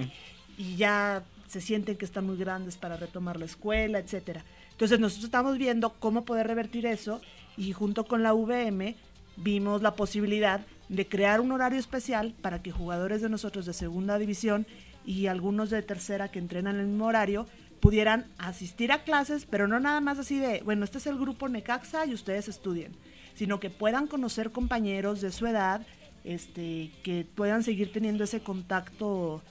y 0.57 0.75
ya 0.75 1.23
se 1.53 1.61
sienten 1.61 1.97
que 1.97 2.05
están 2.05 2.25
muy 2.25 2.35
grandes 2.35 2.77
para 2.77 2.97
retomar 2.97 3.37
la 3.37 3.45
escuela, 3.45 3.99
etcétera. 3.99 4.43
Entonces 4.71 4.99
nosotros 4.99 5.25
estamos 5.25 5.59
viendo 5.59 5.91
cómo 5.99 6.25
poder 6.25 6.47
revertir 6.47 6.87
eso 6.87 7.21
y 7.57 7.73
junto 7.73 8.05
con 8.05 8.23
la 8.23 8.33
VM 8.33 8.95
vimos 9.37 9.83
la 9.83 9.95
posibilidad 9.95 10.61
de 10.89 11.07
crear 11.07 11.41
un 11.41 11.51
horario 11.51 11.79
especial 11.79 12.33
para 12.41 12.63
que 12.63 12.71
jugadores 12.71 13.21
de 13.21 13.29
nosotros 13.29 13.67
de 13.67 13.73
segunda 13.73 14.17
división 14.17 14.65
y 15.05 15.27
algunos 15.27 15.69
de 15.69 15.83
tercera 15.83 16.29
que 16.29 16.39
entrenan 16.39 16.75
en 16.75 16.81
el 16.81 16.87
mismo 16.87 17.05
horario 17.05 17.45
pudieran 17.79 18.25
asistir 18.39 18.91
a 18.91 19.03
clases, 19.03 19.45
pero 19.45 19.67
no 19.67 19.79
nada 19.79 20.01
más 20.01 20.17
así 20.17 20.39
de, 20.39 20.63
bueno, 20.63 20.85
este 20.85 20.97
es 20.97 21.05
el 21.05 21.19
grupo 21.19 21.49
Necaxa 21.49 22.07
y 22.07 22.15
ustedes 22.15 22.47
estudien, 22.47 22.93
sino 23.35 23.59
que 23.59 23.69
puedan 23.69 24.07
conocer 24.07 24.49
compañeros 24.51 25.21
de 25.21 25.31
su 25.31 25.45
edad, 25.45 25.85
este, 26.23 26.89
que 27.03 27.27
puedan 27.35 27.61
seguir 27.61 27.91
teniendo 27.91 28.23
ese 28.23 28.39
contacto 28.39 29.43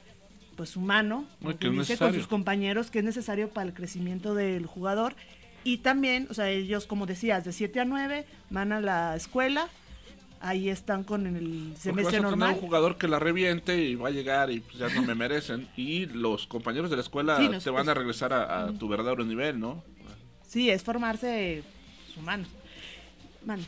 pues 0.57 0.77
humano, 0.77 1.27
Muy 1.41 1.55
que 1.55 1.71
dice, 1.71 1.97
con 1.97 2.13
sus 2.15 2.27
compañeros 2.27 2.91
que 2.91 2.99
es 3.01 3.05
necesario 3.05 3.49
para 3.51 3.67
el 3.69 3.75
crecimiento 3.75 4.35
del 4.35 4.67
jugador. 4.67 5.15
Y 5.65 5.79
también, 5.79 6.27
o 6.31 6.35
sea, 6.35 6.51
ellos, 6.51 6.87
como 6.87 7.07
decías, 7.07 7.45
de 7.45 7.53
7 7.53 7.81
a 7.81 7.85
9 7.85 8.27
van 8.51 8.73
a 8.73 8.81
la 8.81 9.15
escuela, 9.17 9.69
ahí 10.41 10.69
están 10.69 11.05
con 11.05 11.27
el 11.27 11.35
Porque 11.35 11.69
vas 11.71 11.79
semestre 11.81 12.07
a 12.07 12.11
tener 12.21 12.23
normal. 12.31 12.55
un 12.55 12.61
jugador 12.61 12.99
que 12.99 13.07
la 13.09 13.19
reviente 13.21 13.81
y 13.81 13.95
va 13.95 14.09
a 14.09 14.11
llegar 14.11 14.51
y 14.51 14.61
pues, 14.61 14.77
ya 14.79 14.89
no 14.89 15.03
me 15.03 15.15
merecen. 15.15 15.69
Y 15.77 16.07
los 16.07 16.47
compañeros 16.49 16.91
de 16.91 16.97
la 16.97 17.03
escuela 17.03 17.37
Sí, 17.39 17.49
te 17.63 17.71
van 17.71 17.89
a 17.89 17.95
regresar 17.95 18.33
a, 18.33 18.65
a 18.65 18.73
tu 18.73 18.89
verdadero 18.89 19.25
nivel, 19.25 19.61
¿no? 19.61 19.85
Sí, 20.47 20.69
es 20.69 20.83
formarse 20.83 21.63
pues, 22.07 22.17
humano. 22.19 22.45
Mano. 23.47 23.63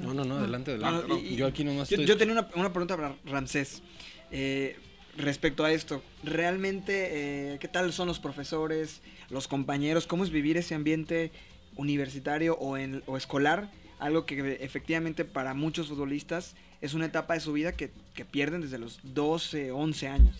No, 0.00 0.14
no, 0.14 0.24
no, 0.24 0.36
adelante, 0.36 0.72
adelante. 0.72 1.06
Ah, 1.10 1.18
y- 1.20 1.34
yo 1.34 1.46
aquí 1.46 1.64
nomás 1.64 1.88
yo, 1.88 1.94
estoy... 1.96 2.06
yo 2.06 2.16
tenía 2.16 2.34
una, 2.34 2.48
una 2.54 2.72
pregunta 2.72 2.94
para 2.96 3.16
Ramsés. 3.24 3.82
Eh, 4.30 4.78
respecto 5.16 5.64
a 5.64 5.72
esto, 5.72 6.02
¿realmente 6.22 7.54
eh, 7.54 7.58
qué 7.58 7.68
tal 7.68 7.92
son 7.92 8.08
los 8.08 8.18
profesores, 8.18 9.00
los 9.30 9.48
compañeros? 9.48 10.06
¿Cómo 10.06 10.24
es 10.24 10.30
vivir 10.30 10.56
ese 10.56 10.74
ambiente 10.74 11.32
universitario 11.76 12.54
o, 12.54 12.76
en, 12.76 13.02
o 13.06 13.16
escolar? 13.16 13.70
Algo 13.98 14.26
que 14.26 14.58
efectivamente 14.60 15.24
para 15.24 15.54
muchos 15.54 15.88
futbolistas 15.88 16.54
es 16.80 16.94
una 16.94 17.06
etapa 17.06 17.34
de 17.34 17.40
su 17.40 17.52
vida 17.52 17.72
que, 17.72 17.90
que 18.14 18.24
pierden 18.24 18.60
desde 18.60 18.78
los 18.78 19.00
12, 19.02 19.72
11 19.72 20.08
años. 20.08 20.36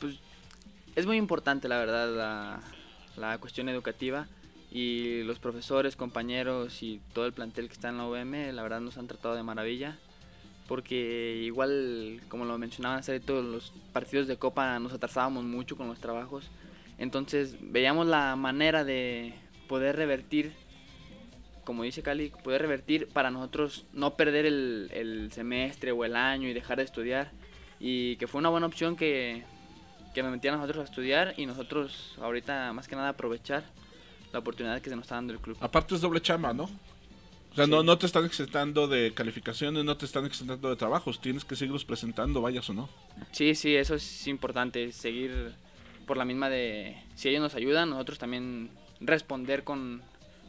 Pues 0.00 0.16
es 0.96 1.06
muy 1.06 1.16
importante, 1.16 1.68
la 1.68 1.78
verdad, 1.78 2.14
la, 2.14 2.60
la 3.16 3.38
cuestión 3.38 3.68
educativa. 3.68 4.26
Y 4.70 5.22
los 5.22 5.38
profesores, 5.38 5.94
compañeros 5.94 6.82
y 6.82 7.00
todo 7.12 7.26
el 7.26 7.32
plantel 7.32 7.68
que 7.68 7.74
está 7.74 7.90
en 7.90 7.98
la 7.98 8.08
UVM, 8.08 8.52
la 8.52 8.62
verdad 8.62 8.80
nos 8.80 8.98
han 8.98 9.06
tratado 9.06 9.36
de 9.36 9.42
maravilla. 9.44 9.98
Porque 10.66 11.42
igual, 11.44 12.20
como 12.28 12.44
lo 12.44 12.56
mencionaban 12.56 13.00
hace 13.00 13.20
todos 13.20 13.44
los 13.44 13.72
partidos 13.92 14.26
de 14.26 14.36
Copa 14.36 14.78
nos 14.78 14.92
atrasábamos 14.92 15.44
mucho 15.44 15.76
con 15.76 15.88
los 15.88 15.98
trabajos. 15.98 16.50
Entonces 16.96 17.56
veíamos 17.60 18.06
la 18.06 18.34
manera 18.36 18.84
de 18.84 19.34
poder 19.68 19.96
revertir, 19.96 20.52
como 21.64 21.82
dice 21.82 22.02
Cali, 22.02 22.32
poder 22.42 22.62
revertir 22.62 23.08
para 23.08 23.30
nosotros 23.30 23.84
no 23.92 24.16
perder 24.16 24.46
el, 24.46 24.90
el 24.94 25.32
semestre 25.32 25.92
o 25.92 26.04
el 26.04 26.16
año 26.16 26.48
y 26.48 26.54
dejar 26.54 26.78
de 26.78 26.84
estudiar. 26.84 27.32
Y 27.78 28.16
que 28.16 28.26
fue 28.26 28.38
una 28.38 28.48
buena 28.48 28.66
opción 28.66 28.96
que, 28.96 29.42
que 30.14 30.22
metieran 30.22 30.58
a 30.58 30.62
nosotros 30.62 30.86
a 30.86 30.90
estudiar 30.90 31.34
y 31.36 31.44
nosotros 31.44 32.16
ahorita 32.20 32.72
más 32.72 32.88
que 32.88 32.96
nada 32.96 33.10
aprovechar 33.10 33.64
la 34.32 34.38
oportunidad 34.38 34.80
que 34.80 34.88
se 34.88 34.96
nos 34.96 35.04
está 35.04 35.16
dando 35.16 35.32
el 35.32 35.40
club. 35.40 35.58
Aparte 35.60 35.94
es 35.94 36.00
doble 36.00 36.22
chamba, 36.22 36.54
¿no? 36.54 36.70
O 37.54 37.56
sea, 37.56 37.68
no, 37.68 37.84
no 37.84 37.96
te 37.98 38.06
están 38.06 38.24
exentando 38.24 38.88
de 38.88 39.14
calificaciones, 39.14 39.84
no 39.84 39.96
te 39.96 40.06
están 40.06 40.26
exentando 40.26 40.68
de 40.70 40.74
trabajos. 40.76 41.20
Tienes 41.20 41.44
que 41.44 41.54
seguirlos 41.54 41.84
presentando, 41.84 42.42
vayas 42.42 42.68
o 42.68 42.74
no. 42.74 42.88
Sí, 43.30 43.54
sí, 43.54 43.76
eso 43.76 43.94
es 43.94 44.26
importante, 44.26 44.90
seguir 44.90 45.54
por 46.04 46.16
la 46.16 46.24
misma 46.24 46.50
de, 46.50 46.96
si 47.14 47.28
ellos 47.28 47.40
nos 47.40 47.54
ayudan, 47.54 47.90
nosotros 47.90 48.18
también 48.18 48.70
responder 48.98 49.62
con, 49.62 50.02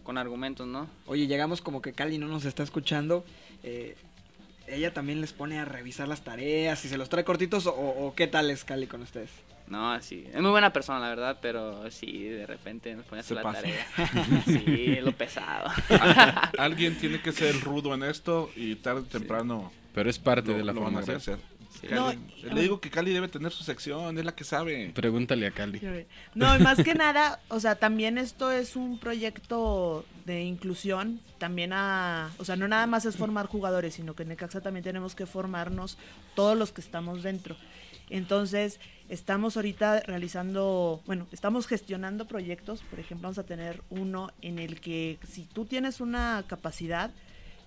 con 0.04 0.18
argumentos, 0.18 0.66
¿no? 0.68 0.90
Oye, 1.06 1.28
llegamos 1.28 1.62
como 1.62 1.80
que 1.82 1.94
Cali 1.94 2.18
no 2.18 2.28
nos 2.28 2.44
está 2.46 2.64
escuchando. 2.64 3.24
eh, 3.64 3.96
ella 4.68 4.92
también 4.96 5.22
les 5.22 5.32
pone 5.32 5.60
a 5.60 5.66
revisar 5.66 6.08
las 6.08 6.24
tareas, 6.24 6.80
si 6.80 6.90
se 6.90 6.98
los 6.98 7.08
trae 7.08 7.24
cortitos 7.24 7.68
o, 7.68 7.72
o 7.76 8.16
qué 8.16 8.26
tal 8.26 8.50
es 8.50 8.64
Cali 8.64 8.88
con 8.88 9.04
ustedes. 9.04 9.30
No, 9.68 10.00
sí, 10.02 10.28
es 10.32 10.42
muy 10.42 10.52
buena 10.52 10.72
persona, 10.72 11.00
la 11.00 11.10
verdad, 11.10 11.40
pero 11.42 11.90
sí, 11.90 12.24
de 12.24 12.46
repente 12.46 12.94
nos 12.96 13.06
pone 13.06 13.20
a 13.20 13.22
hacer 13.22 13.36
la 13.38 13.42
pasa. 13.44 13.62
tarea. 13.62 13.86
Sí, 14.46 14.98
lo 15.02 15.12
pesado. 15.12 15.70
Alguien 16.58 16.96
tiene 16.98 17.22
que 17.22 17.32
ser 17.32 17.60
rudo 17.62 17.94
en 17.94 18.04
esto 18.04 18.52
y 18.56 18.76
tarde 18.76 19.02
o 19.02 19.04
temprano. 19.06 19.72
Pero 19.94 20.10
es 20.10 20.20
parte 20.20 20.52
lo- 20.52 20.58
de 20.58 20.64
la 20.64 20.74
lo 20.74 20.82
van 20.82 20.98
a 20.98 21.02
formación. 21.02 21.18
hacer. 21.18 21.56
Sí. 21.82 21.88
Cali- 21.88 22.18
No, 22.46 22.54
le 22.54 22.62
digo 22.62 22.80
que 22.80 22.90
Cali 22.90 23.12
debe 23.12 23.28
tener 23.28 23.52
su 23.52 23.64
sección, 23.64 24.18
es 24.18 24.24
la 24.24 24.34
que 24.34 24.44
sabe. 24.46 24.92
Pregúntale 24.94 25.46
a 25.48 25.52
Cali. 25.52 25.82
No, 26.34 26.56
y 26.56 26.60
más 26.60 26.82
que 26.82 26.94
nada, 26.94 27.42
o 27.50 27.60
sea, 27.60 27.76
también 27.76 28.18
esto 28.18 28.50
es 28.52 28.76
un 28.78 28.98
proyecto 28.98 30.06
de 30.26 30.44
inclusión, 30.44 31.20
también 31.38 31.74
a, 31.74 32.32
o 32.38 32.46
sea, 32.46 32.56
no 32.56 32.68
nada 32.68 32.88
más 32.88 33.06
es 33.06 33.18
formar 33.18 33.48
jugadores, 33.48 33.94
sino 33.96 34.14
que 34.16 34.24
en 34.24 34.30
Necaxa 34.30 34.62
también 34.62 34.84
tenemos 34.86 35.16
que 35.16 35.26
formarnos 35.26 35.98
todos 36.34 36.58
los 36.58 36.72
que 36.72 36.80
estamos 36.82 37.24
dentro. 37.24 37.58
Entonces, 38.10 38.80
estamos 39.10 39.56
ahorita 39.56 40.02
realizando, 40.02 41.02
bueno, 41.06 41.28
estamos 41.32 41.68
gestionando 41.68 42.26
proyectos, 42.26 42.82
por 42.84 43.00
ejemplo, 43.00 43.28
vamos 43.28 43.40
a 43.40 43.44
tener 43.44 43.82
uno 43.90 44.32
en 44.42 44.60
el 44.60 44.80
que 44.80 45.18
si 45.28 45.44
tú 45.44 45.66
tienes 45.66 46.02
una 46.02 46.44
capacidad, 46.48 47.12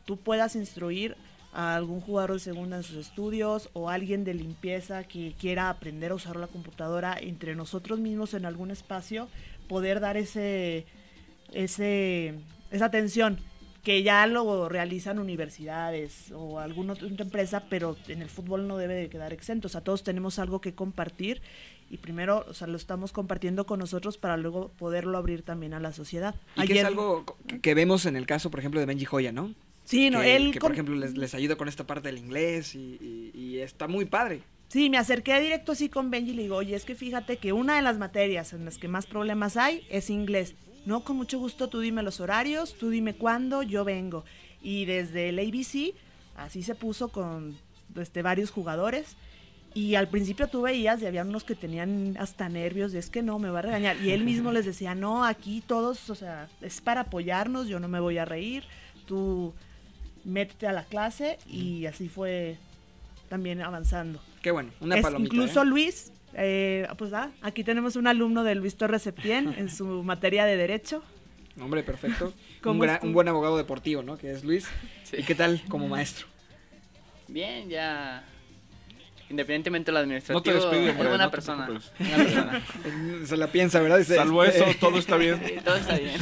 tú 0.05 0.17
puedas 0.17 0.57
instruir 0.57 1.17
a 1.53 1.75
algún 1.75 2.01
jugador 2.01 2.35
de 2.35 2.39
segunda 2.41 2.77
en 2.77 2.83
sus 2.83 2.97
estudios 2.97 3.71
o 3.73 3.89
alguien 3.89 4.25
de 4.25 4.35
limpieza 4.35 5.05
que 5.05 5.35
quiera 5.39 5.71
aprender 5.71 6.13
a 6.13 6.15
usar 6.15 6.37
la 6.37 6.47
computadora 6.47 7.17
entre 7.19 7.55
nosotros 7.55 7.99
mismos 7.99 8.35
en 8.35 8.45
algún 8.45 8.71
espacio, 8.71 9.29
poder 9.69 10.01
dar 10.01 10.17
ese, 10.17 10.87
ese, 11.53 12.35
esa 12.71 12.85
atención 12.87 13.39
que 13.89 14.03
ya 14.03 14.27
lo 14.27 14.69
realizan 14.69 15.19
universidades 15.19 16.31
o 16.35 16.61
alguna 16.61 16.93
otra 16.93 17.07
empresa, 17.09 17.65
pero 17.71 17.97
en 18.09 18.21
el 18.21 18.29
fútbol 18.29 18.69
no 18.69 18.77
debe 18.77 18.93
de 18.95 19.09
quedar 19.09 19.33
exento. 19.33 19.69
O 19.69 19.71
sea, 19.71 19.81
todos 19.81 20.03
tenemos 20.05 20.39
algo 20.39 20.61
que 20.61 20.75
compartir 20.75 21.41
y 21.91 21.97
primero, 21.97 22.45
o 22.47 22.53
sea, 22.53 22.67
lo 22.67 22.77
estamos 22.77 23.13
compartiendo 23.13 23.65
con 23.65 23.79
nosotros 23.79 24.19
para 24.19 24.37
luego 24.37 24.69
poderlo 24.79 25.17
abrir 25.17 25.41
también 25.43 25.73
a 25.73 25.81
la 25.81 25.93
sociedad. 25.95 26.35
Y 26.57 26.67
que 26.67 26.81
es 26.81 26.85
algo 26.85 27.25
que, 27.63 27.73
vemos 27.73 28.05
en 28.05 28.17
el 28.17 28.27
caso, 28.27 28.51
por 28.51 28.61
ejemplo, 28.61 28.79
de 28.79 28.85
Benji 28.85 29.07
Joya, 29.07 29.33
¿no? 29.33 29.55
Sí, 29.87 30.11
no, 30.11 30.21
que, 30.21 30.37
él 30.37 30.53
que, 30.53 30.59
con- 30.59 30.67
por 30.69 30.73
ejemplo, 30.75 30.95
les, 30.95 31.17
les 31.17 31.33
ayuda 31.35 31.57
con 31.57 31.67
esta 31.67 31.87
parte 31.87 32.09
del 32.09 32.19
inglés 32.19 32.75
y, 32.75 32.99
y- 33.01 33.31
y 33.35 33.59
está 33.61 33.89
muy 33.89 34.05
padre. 34.05 34.43
Sí, 34.69 34.91
me 34.91 34.99
acerqué 34.99 35.41
directo 35.41 35.73
así 35.73 35.89
con 35.89 36.11
Benji 36.11 36.33
y 36.33 36.35
le 36.35 36.43
digo, 36.43 36.57
oye, 36.57 36.77
es 36.77 36.85
que 36.85 36.95
fíjate 36.95 37.39
que 37.39 37.55
una 37.55 37.77
de 37.77 37.81
las 37.83 37.97
materias 37.97 38.53
en 38.53 38.67
las 38.67 38.77
que 38.77 38.87
más 38.87 39.07
problemas 39.07 39.57
hay 39.57 39.87
es 39.89 40.11
inglés. 40.11 40.55
No, 40.89 41.05
con 41.05 41.17
mucho 41.17 41.39
gusto 41.39 41.69
tú 41.69 41.81
dime 41.81 42.03
los 42.03 42.19
horarios, 42.19 42.73
tú 42.73 42.89
dime 42.89 43.15
cuándo, 43.15 43.63
yo 43.63 43.85
vengo. 43.85 44.25
Y 44.63 44.87
desde 44.87 45.29
el 45.29 45.39
ABC, 45.39 45.95
así 46.35 46.63
se 46.63 46.75
puso 46.75 47.09
con 47.09 47.59
este, 47.95 48.23
varios 48.23 48.51
jugadores. 48.51 49.15
Y 49.75 49.97
al 49.97 50.09
principio 50.09 50.49
tú 50.49 50.63
veías 50.63 51.03
y 51.03 51.07
había 51.07 51.25
unos 51.25 51.45
que 51.45 51.55
tenían 51.55 52.17
hasta 52.19 52.49
nervios, 52.49 52.93
de 52.93 53.01
es 53.01 53.11
que 53.11 53.21
no, 53.21 53.39
me 53.39 53.51
va 53.51 53.59
a 53.59 53.63
regañar. 53.63 53.99
Y 54.03 54.13
él 54.13 54.25
mismo 54.25 54.51
les 54.51 54.65
decía, 54.65 54.95
no, 54.95 55.27
aquí 55.27 55.63
todos, 55.65 56.09
o 56.09 56.15
sea, 56.15 56.49
es 56.63 56.81
para 56.81 57.03
apoyarnos, 57.03 57.69
yo 57.69 57.79
no 57.81 57.89
me 57.89 58.01
voy 58.01 58.17
a 58.17 58.25
reír, 58.25 58.65
tú 59.05 59.53
métete 60.25 60.69
a 60.69 60.73
la 60.73 60.85
clase 60.85 61.39
y 61.47 61.85
así 61.85 62.09
fue 62.09 62.57
también 63.29 63.61
avanzando. 63.61 64.21
Qué 64.41 64.53
bueno, 64.53 64.71
una 64.81 64.97
Es- 64.97 65.03
palomita. 65.03 65.35
Incluso 65.35 65.61
¿eh? 65.61 65.67
Luis, 65.67 66.13
eh, 66.35 66.87
pues 66.97 67.13
ah, 67.13 67.31
aquí 67.43 67.65
tenemos 67.65 67.97
un 67.97 68.07
alumno 68.07 68.45
de 68.45 68.55
Luis 68.55 68.77
Torres 68.77 69.03
Septién 69.03 69.55
en 69.59 69.71
su 69.71 70.03
materia 70.05 70.45
de 70.45 70.57
Derecho. 70.57 71.03
Hombre, 71.61 71.83
perfecto. 71.83 72.33
un, 72.65 72.89
un 73.03 73.13
buen 73.13 73.29
abogado 73.29 73.57
deportivo, 73.57 74.03
¿no? 74.03 74.17
Que 74.17 74.31
es 74.33 74.45
Luis. 74.45 74.67
¿Y 75.13 75.23
qué 75.25 75.35
tal 75.35 75.63
como 75.69 75.89
maestro? 75.89 76.27
Bien, 77.27 77.69
ya. 77.69 78.25
Independientemente 79.31 79.91
de 79.91 79.93
lo 79.93 79.99
administrativo, 79.99 80.39
No 80.39 80.43
te 80.43 80.55
despide, 80.55 80.91
es 80.91 80.97
buena 80.97 81.25
no 81.25 81.31
persona. 81.31 81.67
preocupes. 81.67 81.93
buena 81.99 82.25
persona. 82.25 83.27
Se 83.27 83.37
la 83.37 83.49
piensa, 83.49 83.81
¿verdad? 83.81 83.99
Dice, 83.99 84.15
Salvo 84.17 84.43
este- 84.45 84.71
eso, 84.71 84.79
todo 84.81 84.99
está 84.99 85.17
bien. 85.19 85.39
Sí, 85.45 85.55
todo 85.65 85.77
está 85.77 85.99
bien. 85.99 86.19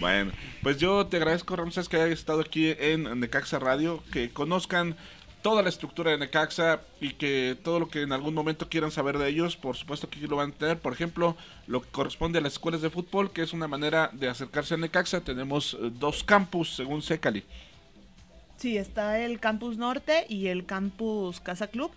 Bueno, 0.00 0.30
pues 0.62 0.78
yo 0.78 1.06
te 1.08 1.16
agradezco, 1.16 1.56
Ramses, 1.56 1.88
que 1.88 1.96
hayas 1.96 2.18
estado 2.20 2.40
aquí 2.40 2.72
en 2.78 3.18
Necaxa 3.18 3.58
Radio, 3.58 4.02
que 4.12 4.30
conozcan 4.30 4.96
toda 5.42 5.62
la 5.62 5.68
estructura 5.68 6.10
de 6.10 6.18
Necaxa 6.18 6.80
y 7.00 7.14
que 7.14 7.56
todo 7.62 7.80
lo 7.80 7.88
que 7.88 8.02
en 8.02 8.12
algún 8.12 8.34
momento 8.34 8.68
quieran 8.68 8.90
saber 8.90 9.18
de 9.18 9.28
ellos, 9.28 9.56
por 9.56 9.76
supuesto 9.76 10.08
que 10.10 10.18
lo 10.20 10.36
van 10.36 10.50
a 10.50 10.54
tener. 10.54 10.78
Por 10.78 10.92
ejemplo, 10.92 11.36
lo 11.66 11.82
que 11.82 11.88
corresponde 11.88 12.38
a 12.38 12.42
las 12.42 12.54
escuelas 12.54 12.82
de 12.82 12.90
fútbol, 12.90 13.30
que 13.30 13.42
es 13.42 13.52
una 13.52 13.68
manera 13.68 14.10
de 14.12 14.28
acercarse 14.28 14.74
a 14.74 14.76
Necaxa. 14.76 15.20
Tenemos 15.20 15.74
eh, 15.74 15.90
dos 15.92 16.24
campus, 16.24 16.74
según 16.74 17.02
Secali. 17.02 17.44
Sí, 18.56 18.76
está 18.76 19.20
el 19.20 19.38
campus 19.38 19.76
norte 19.76 20.26
y 20.28 20.48
el 20.48 20.66
campus 20.66 21.40
Casa 21.40 21.68
Club. 21.68 21.92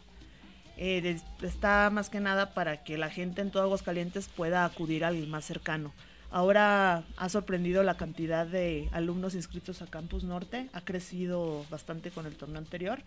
Eh, 0.77 1.19
está 1.41 1.89
más 1.91 2.09
que 2.09 2.19
nada 2.19 2.53
para 2.53 2.83
que 2.83 2.97
la 2.97 3.09
gente 3.09 3.41
en 3.41 3.51
todo 3.51 3.63
Aguascalientes 3.63 4.27
pueda 4.27 4.65
acudir 4.65 5.03
al 5.03 5.27
más 5.27 5.45
cercano. 5.45 5.91
Ahora 6.31 7.03
ha 7.17 7.29
sorprendido 7.29 7.83
la 7.83 7.97
cantidad 7.97 8.47
de 8.47 8.87
alumnos 8.93 9.35
inscritos 9.35 9.81
a 9.81 9.87
Campus 9.87 10.23
Norte, 10.23 10.69
ha 10.71 10.79
crecido 10.79 11.65
bastante 11.69 12.09
con 12.09 12.25
el 12.25 12.35
torneo 12.35 12.57
anterior 12.57 12.99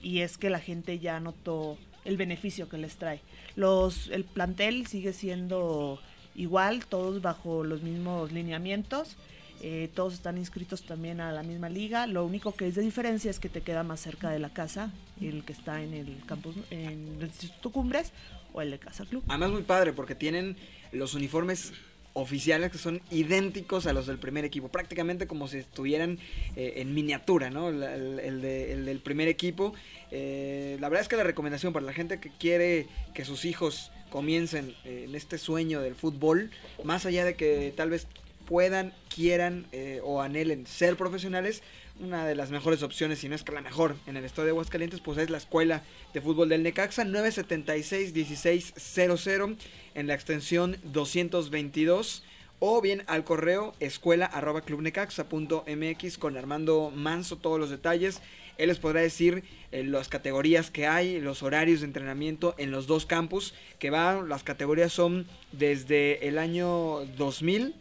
y 0.00 0.20
es 0.20 0.38
que 0.38 0.48
la 0.48 0.58
gente 0.58 0.98
ya 0.98 1.20
notó 1.20 1.76
el 2.06 2.16
beneficio 2.16 2.70
que 2.70 2.78
les 2.78 2.96
trae. 2.96 3.20
Los, 3.56 4.08
el 4.08 4.24
plantel 4.24 4.86
sigue 4.86 5.12
siendo 5.12 6.00
igual, 6.34 6.86
todos 6.86 7.20
bajo 7.20 7.62
los 7.62 7.82
mismos 7.82 8.32
lineamientos. 8.32 9.16
Eh, 9.60 9.90
todos 9.94 10.14
están 10.14 10.38
inscritos 10.38 10.82
también 10.82 11.20
a 11.20 11.30
la 11.30 11.42
misma 11.42 11.68
liga. 11.68 12.06
Lo 12.06 12.24
único 12.24 12.52
que 12.52 12.66
es 12.66 12.74
de 12.74 12.82
diferencia 12.82 13.30
es 13.30 13.38
que 13.38 13.48
te 13.48 13.60
queda 13.60 13.84
más 13.84 14.00
cerca 14.00 14.30
de 14.30 14.40
la 14.40 14.52
casa, 14.52 14.90
el 15.20 15.44
que 15.44 15.52
está 15.52 15.82
en 15.82 15.94
el 15.94 16.24
campus, 16.26 16.56
en 16.70 17.18
el 17.20 17.26
Instituto 17.26 17.70
Cumbres 17.70 18.12
o 18.52 18.60
el 18.60 18.72
de 18.72 18.78
Casa 18.78 19.04
Club. 19.04 19.22
Además 19.28 19.50
muy 19.50 19.62
padre 19.62 19.92
porque 19.92 20.16
tienen 20.16 20.56
los 20.90 21.14
uniformes 21.14 21.72
oficiales 22.14 22.70
que 22.70 22.78
son 22.78 23.00
idénticos 23.10 23.86
a 23.86 23.92
los 23.92 24.06
del 24.06 24.18
primer 24.18 24.44
equipo, 24.44 24.68
prácticamente 24.68 25.26
como 25.26 25.48
si 25.48 25.58
estuvieran 25.58 26.18
eh, 26.56 26.74
en 26.76 26.94
miniatura, 26.94 27.50
¿no? 27.50 27.68
El 27.68 28.42
del 28.42 29.00
primer 29.00 29.28
equipo. 29.28 29.72
Eh, 30.10 30.76
la 30.80 30.88
verdad 30.88 31.02
es 31.02 31.08
que 31.08 31.16
la 31.16 31.22
recomendación 31.22 31.72
para 31.72 31.86
la 31.86 31.92
gente 31.92 32.20
que 32.20 32.30
quiere 32.30 32.86
que 33.14 33.24
sus 33.24 33.44
hijos 33.44 33.90
comiencen 34.10 34.74
eh, 34.84 35.06
en 35.08 35.14
este 35.14 35.38
sueño 35.38 35.80
del 35.80 35.94
fútbol, 35.94 36.50
más 36.84 37.06
allá 37.06 37.24
de 37.24 37.34
que 37.34 37.72
tal 37.74 37.88
vez 37.88 38.06
puedan, 38.42 38.92
quieran 39.14 39.66
eh, 39.72 40.00
o 40.04 40.20
anhelen 40.20 40.66
ser 40.66 40.96
profesionales, 40.96 41.62
una 42.00 42.26
de 42.26 42.34
las 42.34 42.50
mejores 42.50 42.82
opciones, 42.82 43.20
si 43.20 43.28
no 43.28 43.34
es 43.34 43.44
que 43.44 43.52
la 43.52 43.60
mejor 43.60 43.96
en 44.06 44.16
el 44.16 44.24
estado 44.24 44.46
de 44.46 44.50
Aguascalientes, 44.50 45.00
pues 45.00 45.18
es 45.18 45.28
la 45.30 45.38
Escuela 45.38 45.82
de 46.14 46.20
Fútbol 46.20 46.48
del 46.48 46.62
Necaxa 46.62 47.04
976-1600 47.04 49.56
en 49.94 50.06
la 50.06 50.14
extensión 50.14 50.78
222 50.84 52.22
o 52.64 52.80
bien 52.80 53.02
al 53.08 53.24
correo 53.24 53.74
escuela 53.80 54.24
arroba 54.24 54.60
clubnecaxa.mx 54.60 56.18
con 56.18 56.36
Armando 56.36 56.92
Manso 56.94 57.36
todos 57.36 57.58
los 57.58 57.70
detalles. 57.70 58.22
Él 58.56 58.68
les 58.68 58.78
podrá 58.78 59.00
decir 59.00 59.42
eh, 59.72 59.82
las 59.82 60.08
categorías 60.08 60.70
que 60.70 60.86
hay, 60.86 61.20
los 61.20 61.42
horarios 61.42 61.80
de 61.80 61.86
entrenamiento 61.86 62.54
en 62.58 62.70
los 62.70 62.86
dos 62.86 63.04
campus 63.04 63.52
que 63.80 63.90
van, 63.90 64.28
las 64.28 64.44
categorías 64.44 64.92
son 64.92 65.26
desde 65.50 66.28
el 66.28 66.38
año 66.38 67.00
2000 67.16 67.74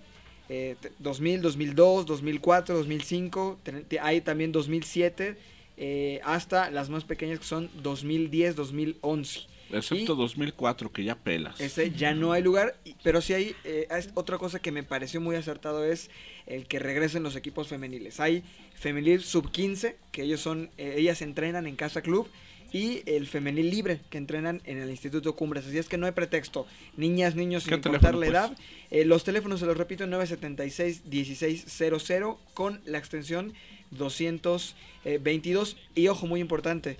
eh, 0.54 0.76
t- 0.82 0.92
2000, 1.00 1.42
2002, 1.42 2.06
2004, 2.06 2.76
2005, 2.76 3.58
ten- 3.64 3.86
te- 3.86 4.00
hay 4.02 4.20
también 4.20 4.52
2007, 4.52 5.38
eh, 5.78 6.20
hasta 6.26 6.70
las 6.70 6.90
más 6.90 7.06
pequeñas 7.06 7.40
que 7.40 7.46
son 7.46 7.70
2010, 7.82 8.56
2011. 8.58 9.42
Excepto 9.74 10.16
2004, 10.16 10.92
que 10.92 11.06
ya 11.06 11.16
pelas. 11.16 11.62
Ese 11.62 11.92
ya 11.92 12.14
no 12.14 12.34
hay 12.34 12.44
lugar, 12.44 12.76
y- 12.84 12.96
pero 13.04 13.22
sí 13.22 13.34
hay 13.34 13.56
eh, 13.64 13.88
es 13.90 14.10
otra 14.16 14.38
cosa 14.38 14.60
que 14.60 14.74
me 14.74 14.84
pareció 14.84 15.22
muy 15.22 15.38
acertado 15.38 15.86
es 15.86 16.10
el 16.46 16.68
que 16.68 16.80
regresen 16.80 17.24
los 17.24 17.38
equipos 17.38 17.70
femeniles. 17.70 18.20
Hay 18.20 18.44
femenil 18.76 19.22
sub 19.22 19.50
15, 19.52 19.96
que 20.12 20.24
ellos 20.24 20.42
son, 20.42 20.70
eh, 20.78 20.96
ellas 20.98 21.22
entrenan 21.22 21.66
en 21.68 21.78
Casa 21.78 22.02
Club, 22.02 22.28
y 22.72 23.02
el 23.06 23.28
femenil 23.28 23.70
libre, 23.70 24.00
que 24.10 24.18
entrenan 24.18 24.62
en 24.66 24.78
el 24.78 24.90
Instituto 24.90 25.36
Cumbres. 25.36 25.68
Así 25.68 25.78
es 25.78 25.90
que 25.90 25.98
no 25.98 26.06
hay 26.06 26.14
pretexto. 26.14 26.66
Niñas, 26.96 27.36
niños, 27.36 27.64
sin 27.64 27.72
¿Qué 27.72 27.76
importar 27.76 28.14
la 28.14 28.20
pues? 28.20 28.30
edad. 28.30 28.56
Eh, 28.90 29.04
los 29.06 29.24
teléfonos 29.24 29.60
se 29.60 29.66
los 29.66 29.78
repito, 29.78 30.06
976-1600 30.06 32.38
con 32.54 32.82
la 32.86 32.98
extensión 32.98 33.54
222. 33.92 35.78
Y 35.96 36.08
ojo, 36.08 36.28
muy 36.28 36.40
importante, 36.40 36.98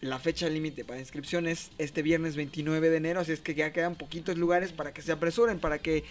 la 0.00 0.18
fecha 0.18 0.48
límite 0.48 0.84
para 0.84 1.00
inscripción 1.00 1.46
es 1.46 1.70
este 1.78 2.02
viernes 2.02 2.36
29 2.36 2.90
de 2.90 2.96
enero, 2.96 3.20
así 3.20 3.32
es 3.32 3.40
que 3.40 3.54
ya 3.54 3.72
quedan 3.72 3.94
poquitos 3.94 4.36
lugares 4.36 4.72
para 4.72 4.92
que 4.92 5.02
se 5.02 5.12
apresuren, 5.12 5.58
para 5.58 5.78
que 5.78 6.04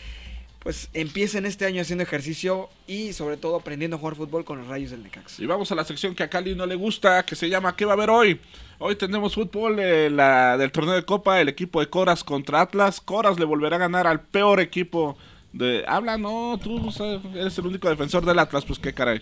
pues 0.59 0.89
empiecen 0.93 1.45
este 1.45 1.67
año 1.67 1.83
haciendo 1.83 2.03
ejercicio 2.03 2.69
y 2.87 3.13
sobre 3.13 3.37
todo 3.37 3.55
aprendiendo 3.55 3.97
a 3.97 3.99
jugar 3.99 4.15
fútbol 4.15 4.43
con 4.43 4.57
los 4.57 4.67
rayos 4.67 4.89
del 4.89 5.03
Necaxa. 5.03 5.43
Y 5.43 5.45
vamos 5.45 5.71
a 5.71 5.75
la 5.75 5.85
sección 5.85 6.15
que 6.15 6.23
a 6.23 6.27
Cali 6.27 6.55
no 6.55 6.65
le 6.65 6.73
gusta, 6.73 7.23
que 7.23 7.35
se 7.35 7.47
llama 7.47 7.75
¿Qué 7.75 7.85
va 7.85 7.91
a 7.91 7.93
haber 7.93 8.09
hoy? 8.09 8.39
Hoy 8.77 8.95
tenemos 8.95 9.35
fútbol 9.35 9.79
eh, 9.79 10.09
la, 10.09 10.57
del 10.57 10.71
torneo 10.71 10.95
de 10.95 11.03
Copa, 11.03 11.39
el 11.39 11.47
equipo 11.47 11.79
de 11.79 11.89
Coras 11.89 12.23
contra 12.23 12.61
Atlas. 12.61 12.99
Coras 12.99 13.39
le 13.39 13.45
volverá 13.45 13.77
a 13.77 13.79
ganar 13.79 14.05
al 14.05 14.19
peor 14.21 14.59
equipo 14.59 15.17
de... 15.53 15.85
Habla, 15.87 16.17
no, 16.17 16.59
tú 16.61 16.91
sea, 16.91 17.21
eres 17.33 17.57
el 17.57 17.67
único 17.67 17.89
defensor 17.89 18.25
del 18.25 18.37
Atlas, 18.37 18.65
pues 18.65 18.77
qué 18.77 18.93
caray. 18.93 19.21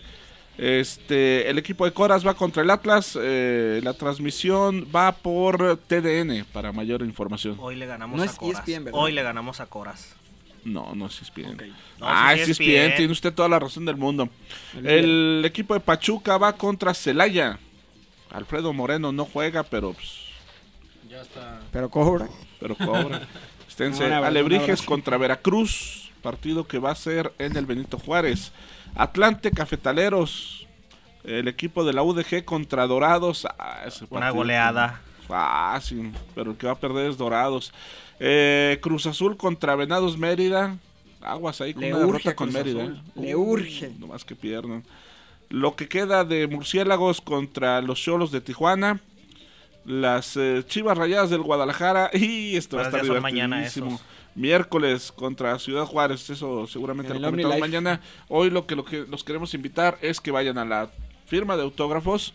Este, 0.58 1.48
el 1.48 1.58
equipo 1.58 1.84
de 1.84 1.92
Coras 1.92 2.26
va 2.26 2.34
contra 2.34 2.62
el 2.64 2.70
Atlas. 2.70 3.16
eh, 3.20 3.80
la 3.84 3.94
transmisión 3.94 4.88
va 4.94 5.12
por 5.12 5.76
TDN 5.86 6.44
para 6.52 6.72
mayor 6.72 7.02
información. 7.02 7.56
Hoy 7.60 7.76
le 7.76 7.86
ganamos 7.86 8.16
No 8.16 8.22
a 8.22 8.26
es 8.26 8.32
Coras. 8.34 8.60
ESPN, 8.66 8.84
¿verdad? 8.84 9.00
Hoy 9.00 9.12
le 9.12 9.22
ganamos 9.22 9.60
a 9.60 9.66
Coras. 9.66 10.16
No, 10.64 10.94
no 10.94 11.06
es 11.06 11.22
ESPN. 11.22 11.58
No, 12.00 12.06
ah, 12.08 12.32
sí 12.34 12.40
es 12.40 12.48
es 12.48 12.60
ESPN, 12.60 12.70
ESPN. 12.70 12.96
tiene 12.96 13.12
usted 13.12 13.32
toda 13.32 13.48
la 13.48 13.58
razón 13.60 13.84
del 13.84 13.96
mundo. 13.96 14.28
El 14.76 14.86
El 14.86 15.42
equipo 15.44 15.74
de 15.74 15.80
Pachuca 15.80 16.38
va 16.38 16.54
contra 16.54 16.92
Celaya. 16.94 17.58
Alfredo 18.34 18.72
Moreno 18.72 19.12
no 19.12 19.24
juega, 19.24 19.62
pero 19.62 19.92
pues, 19.92 20.26
Ya 21.08 21.22
está. 21.22 21.60
Pero 21.70 21.88
cobra. 21.88 22.28
pero 22.58 22.74
cobra. 22.74 23.22
Esténse, 23.68 24.06
un 24.06 24.12
Alebrijes 24.12 24.82
contra 24.82 25.16
Veracruz, 25.16 26.10
partido 26.20 26.66
que 26.66 26.78
va 26.78 26.90
a 26.90 26.94
ser 26.96 27.32
en 27.38 27.56
el 27.56 27.64
Benito 27.64 27.98
Juárez. 27.98 28.52
Atlante 28.96 29.50
Cafetaleros, 29.52 30.66
el 31.22 31.48
equipo 31.48 31.84
de 31.84 31.92
la 31.92 32.02
UDG 32.02 32.44
contra 32.44 32.86
Dorados. 32.86 33.46
Ah, 33.58 33.82
ese 33.86 34.04
Una 34.10 34.30
goleada. 34.30 35.00
Fácil, 35.28 36.12
pero 36.34 36.50
el 36.50 36.56
que 36.56 36.66
va 36.66 36.72
a 36.72 36.78
perder 36.78 37.10
es 37.10 37.16
Dorados. 37.16 37.72
Eh, 38.20 38.78
Cruz 38.82 39.06
Azul 39.06 39.36
contra 39.36 39.76
Venados 39.76 40.18
Mérida. 40.18 40.76
Aguas 41.22 41.60
ahí 41.60 41.72
con 41.72 41.82
Le 41.82 41.94
una 41.94 42.04
urge 42.06 42.18
derrota 42.18 42.36
con 42.36 42.52
Mérida. 42.52 42.82
Azul, 42.82 43.02
eh. 43.16 43.20
le 43.20 43.36
urge. 43.36 43.92
No 43.98 44.08
más 44.08 44.24
que 44.24 44.36
pierdan. 44.36 44.84
Lo 45.48 45.76
que 45.76 45.88
queda 45.88 46.24
de 46.24 46.46
Murciélagos 46.46 47.20
contra 47.20 47.80
los 47.80 48.00
Cholos 48.00 48.30
de 48.30 48.40
Tijuana. 48.40 49.00
Las 49.84 50.36
eh, 50.36 50.64
Chivas 50.66 50.96
Rayadas 50.96 51.30
del 51.30 51.42
Guadalajara. 51.42 52.10
Y 52.14 52.56
esto 52.56 52.76
va 52.76 52.84
a 52.84 52.86
estar 52.86 53.20
mañana 53.20 53.64
esos. 53.64 54.00
Miércoles 54.34 55.12
contra 55.12 55.58
Ciudad 55.58 55.84
Juárez. 55.84 56.28
Eso 56.30 56.66
seguramente 56.66 57.12
En 57.12 57.22
lo 57.22 57.28
comentamos 57.28 57.60
mañana. 57.60 58.00
Hoy 58.28 58.50
lo 58.50 58.66
que, 58.66 58.74
lo 58.74 58.84
que 58.84 59.04
los 59.08 59.22
queremos 59.22 59.54
invitar 59.54 59.98
es 60.00 60.20
que 60.20 60.30
vayan 60.30 60.58
a 60.58 60.64
la 60.64 60.90
firma 61.26 61.56
de 61.56 61.62
autógrafos. 61.62 62.34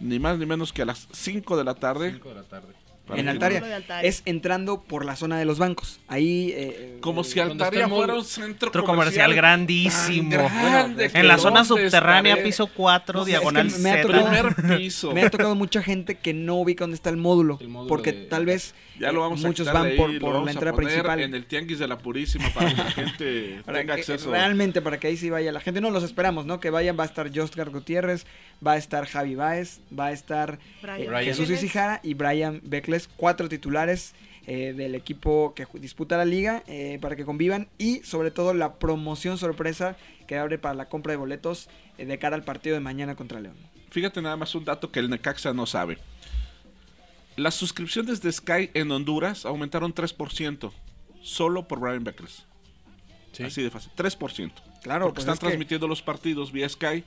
Ni 0.00 0.18
más 0.18 0.38
ni 0.38 0.46
menos 0.46 0.72
que 0.72 0.82
a 0.82 0.84
las 0.84 1.08
5 1.12 1.56
de 1.56 1.64
la 1.64 1.74
tarde. 1.74 2.12
Cinco 2.12 2.28
de 2.28 2.34
la 2.36 2.42
tarde. 2.42 2.87
En 3.16 3.28
Altaria. 3.28 3.60
no- 3.60 3.66
Es 4.02 4.22
entrando 4.26 4.82
por 4.82 5.04
la 5.04 5.16
zona 5.16 5.38
de 5.38 5.44
los 5.44 5.58
bancos. 5.58 6.00
Ahí. 6.08 6.52
eh, 6.54 6.98
Como 7.00 7.22
eh, 7.22 7.24
si 7.24 7.40
Altaria 7.40 7.88
fuera 7.88 8.14
un 8.14 8.24
centro, 8.24 8.66
Centro 8.68 8.84
comercial 8.84 9.34
grandísimo. 9.34 10.30
grande 10.30 11.10
en 11.14 11.28
la 11.28 11.38
zona 11.38 11.62
¿dónde 11.64 11.84
subterránea, 11.84 12.32
estaré? 12.34 12.48
piso 12.48 12.66
4, 12.74 13.18
No 13.20 13.24
sé, 13.24 13.30
diagonal 13.30 13.66
es 13.68 13.74
que 13.74 13.80
me 13.80 13.90
ha 13.90 14.02
tocado- 14.02 14.24
Primer 14.54 14.78
piso. 14.78 15.12
Me 15.12 15.22
ha 15.22 15.30
tocado 15.30 15.54
mucha 15.54 15.82
gente 15.82 16.16
que 16.16 16.34
no 16.34 16.56
ubica 16.56 16.84
dónde 16.84 16.96
está 16.96 17.10
el 17.10 17.16
módulo. 17.16 17.58
porque 17.88 18.12
tal 18.12 18.44
vez 18.46 18.74
Ya 18.98 19.12
lo 19.12 19.20
vamos 19.20 19.44
a 19.44 19.46
muchos 19.46 19.72
van 19.72 19.86
ahí, 19.86 19.96
por, 19.96 20.10
lo 20.10 20.20
por 20.20 20.32
vamos 20.32 20.46
la 20.46 20.50
a 20.50 20.52
entrada 20.54 20.74
poner 20.74 20.88
principal. 20.90 21.20
En 21.20 21.34
el 21.34 21.46
tianguis 21.46 21.78
de 21.78 21.86
la 21.88 21.98
Purísima 21.98 22.48
para 22.52 22.70
que 22.70 22.76
la 22.76 22.90
gente 22.90 23.60
Para 23.64 23.78
tenga 23.78 23.94
que- 23.94 24.00
acceso. 24.00 24.30
Realmente, 24.32 24.82
para 24.82 24.98
que 24.98 25.06
ahí 25.06 25.16
sí 25.16 25.30
vaya 25.30 25.52
la 25.52 25.60
gente. 25.60 25.80
No, 25.80 25.90
los 25.90 26.02
esperamos, 26.02 26.46
¿no? 26.46 26.58
Que 26.58 26.70
vayan, 26.70 26.98
va 26.98 27.04
a 27.04 27.06
estar 27.06 27.30
Jostgar 27.34 27.70
Gutiérrez, 27.70 28.26
va 28.66 28.72
a 28.72 28.76
estar 28.76 29.06
Javi 29.06 29.36
Baez, 29.36 29.80
va 29.96 30.06
a 30.06 30.12
estar 30.12 30.58
Brian 30.82 31.00
eh, 31.00 31.06
Brian. 31.06 31.24
Jesús. 31.24 31.48
Isijara 31.48 32.00
y 32.02 32.14
Brian 32.14 32.60
Beckles, 32.64 32.97
cuatro 33.06 33.48
titulares 33.48 34.14
eh, 34.46 34.72
del 34.74 34.94
equipo 34.94 35.52
que 35.54 35.66
disputa 35.74 36.16
la 36.16 36.24
liga 36.24 36.62
eh, 36.66 36.98
para 37.00 37.14
que 37.14 37.24
convivan 37.24 37.68
y 37.78 37.98
sobre 38.00 38.30
todo 38.30 38.54
la 38.54 38.74
promoción 38.78 39.36
sorpresa 39.38 39.96
que 40.26 40.38
abre 40.38 40.58
para 40.58 40.74
la 40.74 40.88
compra 40.88 41.12
de 41.12 41.18
boletos 41.18 41.68
eh, 41.98 42.06
de 42.06 42.18
cara 42.18 42.34
al 42.34 42.42
partido 42.44 42.74
de 42.74 42.80
mañana 42.80 43.14
contra 43.14 43.40
León. 43.40 43.56
Fíjate 43.90 44.20
nada 44.22 44.36
más 44.36 44.54
un 44.54 44.64
dato 44.64 44.90
que 44.90 45.00
el 45.00 45.08
Necaxa 45.10 45.52
no 45.52 45.66
sabe. 45.66 45.98
Las 47.36 47.54
suscripciones 47.54 48.20
de 48.20 48.32
Sky 48.32 48.70
en 48.74 48.90
Honduras 48.90 49.46
aumentaron 49.46 49.94
3% 49.94 50.72
solo 51.22 51.68
por 51.68 51.78
Brian 51.78 52.02
Beckles. 52.04 52.44
Así 53.44 53.62
de 53.62 53.70
fácil, 53.70 53.92
3%. 53.96 54.50
Claro, 54.82 55.04
porque 55.06 55.14
pues 55.14 55.18
están 55.22 55.34
es 55.34 55.38
que- 55.40 55.46
transmitiendo 55.46 55.86
los 55.86 56.02
partidos 56.02 56.50
vía 56.50 56.68
Sky 56.68 57.04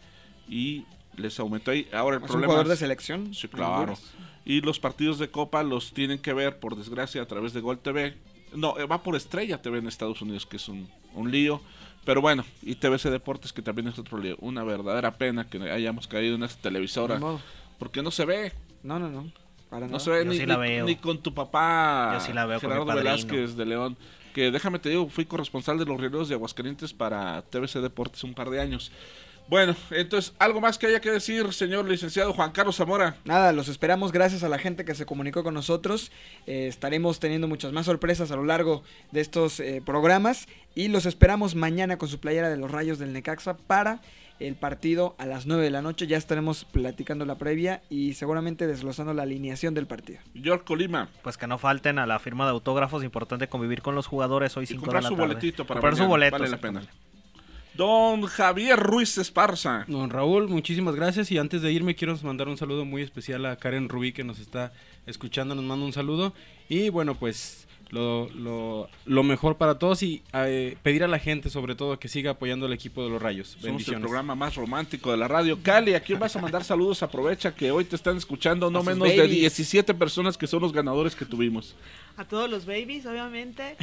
y 0.48 0.86
les 1.18 1.38
aumentó 1.40 1.72
ahí. 1.72 1.90
Ahora 1.92 2.18
el 2.18 2.24
Es 2.24 2.30
un 2.30 2.34
problema 2.34 2.54
jugador 2.54 2.70
de 2.70 2.78
selección 2.78 3.34
Sí, 3.34 3.48
claro. 3.50 3.74
Honduras. 3.74 4.02
Y 4.46 4.62
los 4.62 4.80
partidos 4.80 5.20
de 5.20 5.30
Copa 5.30 5.64
los 5.64 5.94
tienen 5.94 6.20
que 6.20 6.34
ver, 6.34 6.60
por 6.60 6.76
desgracia, 6.76 7.22
a 7.22 7.26
través 7.28 7.54
de 7.54 7.62
Gol 7.62 7.80
TV. 7.80 8.16
No, 8.54 8.78
eh, 8.78 8.86
va 8.86 9.04
por 9.04 9.16
Estrella 9.16 9.62
TV 9.62 9.78
en 9.80 9.88
Estados 9.88 10.22
Unidos, 10.22 10.46
que 10.46 10.58
es 10.58 10.68
un, 10.68 10.90
un 11.14 11.32
lío. 11.32 11.62
Pero 12.04 12.20
bueno, 12.22 12.44
y 12.64 12.76
TVC 12.76 13.10
Deportes, 13.12 13.54
que 13.54 13.62
también 13.62 13.88
es 13.88 14.00
otro 14.00 14.18
lío. 14.18 14.36
Una 14.40 14.64
verdadera 14.64 15.12
pena 15.12 15.48
que 15.48 15.58
hayamos 15.70 16.08
caído 16.08 16.36
en 16.36 16.44
esta 16.44 16.60
televisora. 16.62 17.20
Porque 17.78 18.02
no 18.02 18.10
se 18.12 18.26
ve. 18.26 18.52
No, 18.84 18.98
no, 18.98 19.10
no. 19.10 19.32
Para 19.70 19.82
No 19.86 19.94
nada. 19.94 20.00
se 20.00 20.10
ve 20.10 20.26
Yo 20.26 20.32
ni, 20.32 20.38
sí 20.38 20.46
la 20.46 20.56
ni- 20.56 20.62
veo. 20.62 20.86
ni 20.86 20.96
con 20.96 21.20
tu 21.20 21.34
papá, 21.34 22.14
Yo 22.16 22.20
sí 22.20 22.32
Gerardo. 22.34 22.86
Velázquez 22.86 23.56
de 23.56 23.66
León. 23.66 23.96
Que 24.34 24.50
déjame 24.50 24.80
te 24.80 24.90
digo, 24.90 25.08
fui 25.10 25.26
corresponsal 25.26 25.78
de 25.78 25.86
los 25.86 26.00
Rieros 26.00 26.28
de 26.30 26.36
Aguascalientes 26.36 26.94
para 26.94 27.42
TVC 27.44 27.80
Deportes 27.82 28.24
un 28.24 28.34
par 28.34 28.50
de 28.50 28.60
años. 28.62 28.92
Bueno, 29.48 29.76
entonces, 29.90 30.34
¿algo 30.40 30.62
más 30.62 30.78
que 30.78 30.88
haya 30.88 31.02
que 31.02 31.12
decir, 31.12 31.52
señor 31.52 31.86
licenciado 31.88 32.32
Juan 32.34 32.52
Carlos 32.52 32.78
Zamora? 32.78 33.18
Nada, 33.26 33.52
los 33.52 33.68
esperamos 33.68 34.14
gracias 34.14 34.44
a 34.44 34.50
la 34.50 34.58
gente 34.58 34.86
que 34.86 34.96
se 34.96 35.06
comunicó 35.06 35.44
con 35.44 35.54
nosotros. 35.54 36.12
Eh, 36.48 36.68
estaremos 36.68 37.20
teniendo 37.20 37.50
muchas 37.50 37.74
más 37.74 37.86
sorpresas 37.86 38.32
a 38.32 38.38
lo 38.38 38.46
largo 38.46 38.82
de 39.12 39.20
estos 39.20 39.60
eh, 39.60 39.82
programas 39.86 40.48
y 40.74 40.88
los 40.88 41.06
esperamos 41.06 41.56
mañana 41.56 41.98
con 41.98 42.08
su 42.08 42.20
playera 42.20 42.50
de 42.50 42.56
los 42.56 42.72
Rayos 42.72 42.98
del 42.98 43.12
Necaxa 43.12 43.58
para 43.58 44.00
el 44.40 44.56
partido 44.56 45.16
a 45.20 45.26
las 45.26 45.46
9 45.46 45.64
de 45.64 45.70
la 45.70 45.82
noche. 45.82 46.08
Ya 46.08 46.18
estaremos 46.18 46.66
platicando 46.66 47.26
la 47.26 47.36
previa 47.36 47.82
y 47.90 48.14
seguramente 48.14 48.68
desglosando 48.68 49.14
la 49.14 49.24
alineación 49.24 49.74
del 49.74 49.86
partido. 49.86 50.20
York 50.34 50.64
Colima. 50.66 51.10
Pues 51.24 51.38
que 51.38 51.46
no 51.48 51.58
falten 51.58 52.00
a 52.00 52.08
la 52.08 52.20
firma 52.20 52.46
de 52.46 52.52
autógrafos. 52.52 53.04
Importante 53.04 53.48
convivir 53.48 53.82
con 53.82 53.96
los 53.96 54.08
jugadores 54.08 54.56
hoy 54.58 54.66
5 54.66 54.80
de 54.80 54.86
comprar 54.86 55.04
la 55.04 55.10
su 55.10 55.16
tarde. 55.16 55.28
boletito 55.28 55.68
para 55.68 55.82
comprar 55.82 55.98
su 55.98 56.06
boleto. 56.08 56.38
vale 56.38 56.50
la 56.50 56.58
pena. 56.58 56.82
Don 57.74 58.24
Javier 58.24 58.78
Ruiz 58.78 59.18
Esparza. 59.18 59.86
Don 59.88 60.10
Raúl, 60.10 60.50
muchísimas 60.50 60.96
gracias. 60.96 61.32
Y 61.32 61.38
antes 61.38 61.62
de 61.62 61.72
irme 61.72 61.96
quiero 61.96 62.18
mandar 62.22 62.50
un 62.50 62.58
saludo 62.58 62.84
muy 62.84 63.02
especial 63.02 63.46
a 63.46 63.56
Karen 63.56 63.88
Rubí 63.88 64.12
que 64.12 64.26
nos 64.26 64.40
está 64.40 64.74
escuchando, 65.06 65.56
nos 65.56 65.64
manda 65.64 65.86
un 65.86 65.94
saludo. 65.94 66.34
Y 66.68 66.90
bueno 66.90 67.16
pues 67.16 67.61
lo, 67.92 68.30
lo, 68.30 68.90
lo 69.06 69.24
mejor 69.24 69.58
para 69.58 69.78
todos 69.78 70.02
y 70.02 70.24
eh, 70.34 70.78
pedir 70.82 71.04
a 71.04 71.08
la 71.08 71.20
gente 71.20 71.50
sobre 71.50 71.76
todo 71.76 72.00
que 72.00 72.08
siga 72.08 72.32
apoyando 72.32 72.66
al 72.66 72.74
equipo 72.74 73.04
de 73.04 73.10
los 73.10 73.22
Rayos. 73.22 73.50
Somos 73.50 73.64
el 73.64 73.72
Bendiciones. 73.72 74.02
programa 74.02 74.34
más 74.36 74.56
romántico 74.56 75.12
de 75.12 75.18
la 75.18 75.28
radio. 75.28 75.60
Cali, 75.62 75.94
¿a 75.94 76.00
quién 76.00 76.18
vas 76.18 76.36
a 76.36 76.42
mandar 76.42 76.64
saludos? 76.64 77.04
Aprovecha 77.04 77.54
que 77.54 77.70
hoy 77.72 77.84
te 77.84 77.96
están 77.96 78.18
escuchando 78.18 78.72
no 78.72 78.82
menos 78.82 79.08
de 79.08 79.18
babies. 79.18 79.40
17 79.40 79.94
personas 79.94 80.38
que 80.38 80.48
son 80.48 80.62
los 80.62 80.72
ganadores 80.72 81.16
que 81.16 81.26
tuvimos. 81.26 81.76
a 82.18 82.26
todos 82.26 82.50
los 82.50 82.66
babies, 82.66 83.06
obviamente. 83.06 83.76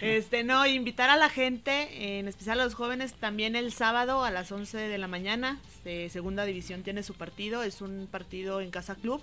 Este, 0.00 0.44
no, 0.44 0.66
invitar 0.66 1.10
a 1.10 1.16
la 1.16 1.28
gente, 1.28 2.18
en 2.18 2.28
especial 2.28 2.60
a 2.60 2.64
los 2.64 2.74
jóvenes, 2.74 3.14
también 3.14 3.56
el 3.56 3.72
sábado 3.72 4.24
a 4.24 4.30
las 4.30 4.50
11 4.50 4.76
de 4.78 4.98
la 4.98 5.08
mañana. 5.08 5.60
Este, 5.68 6.08
Segunda 6.08 6.44
División 6.44 6.82
tiene 6.82 7.02
su 7.02 7.14
partido, 7.14 7.62
es 7.62 7.80
un 7.80 8.08
partido 8.10 8.60
en 8.60 8.70
Casa 8.70 8.94
Club 8.94 9.20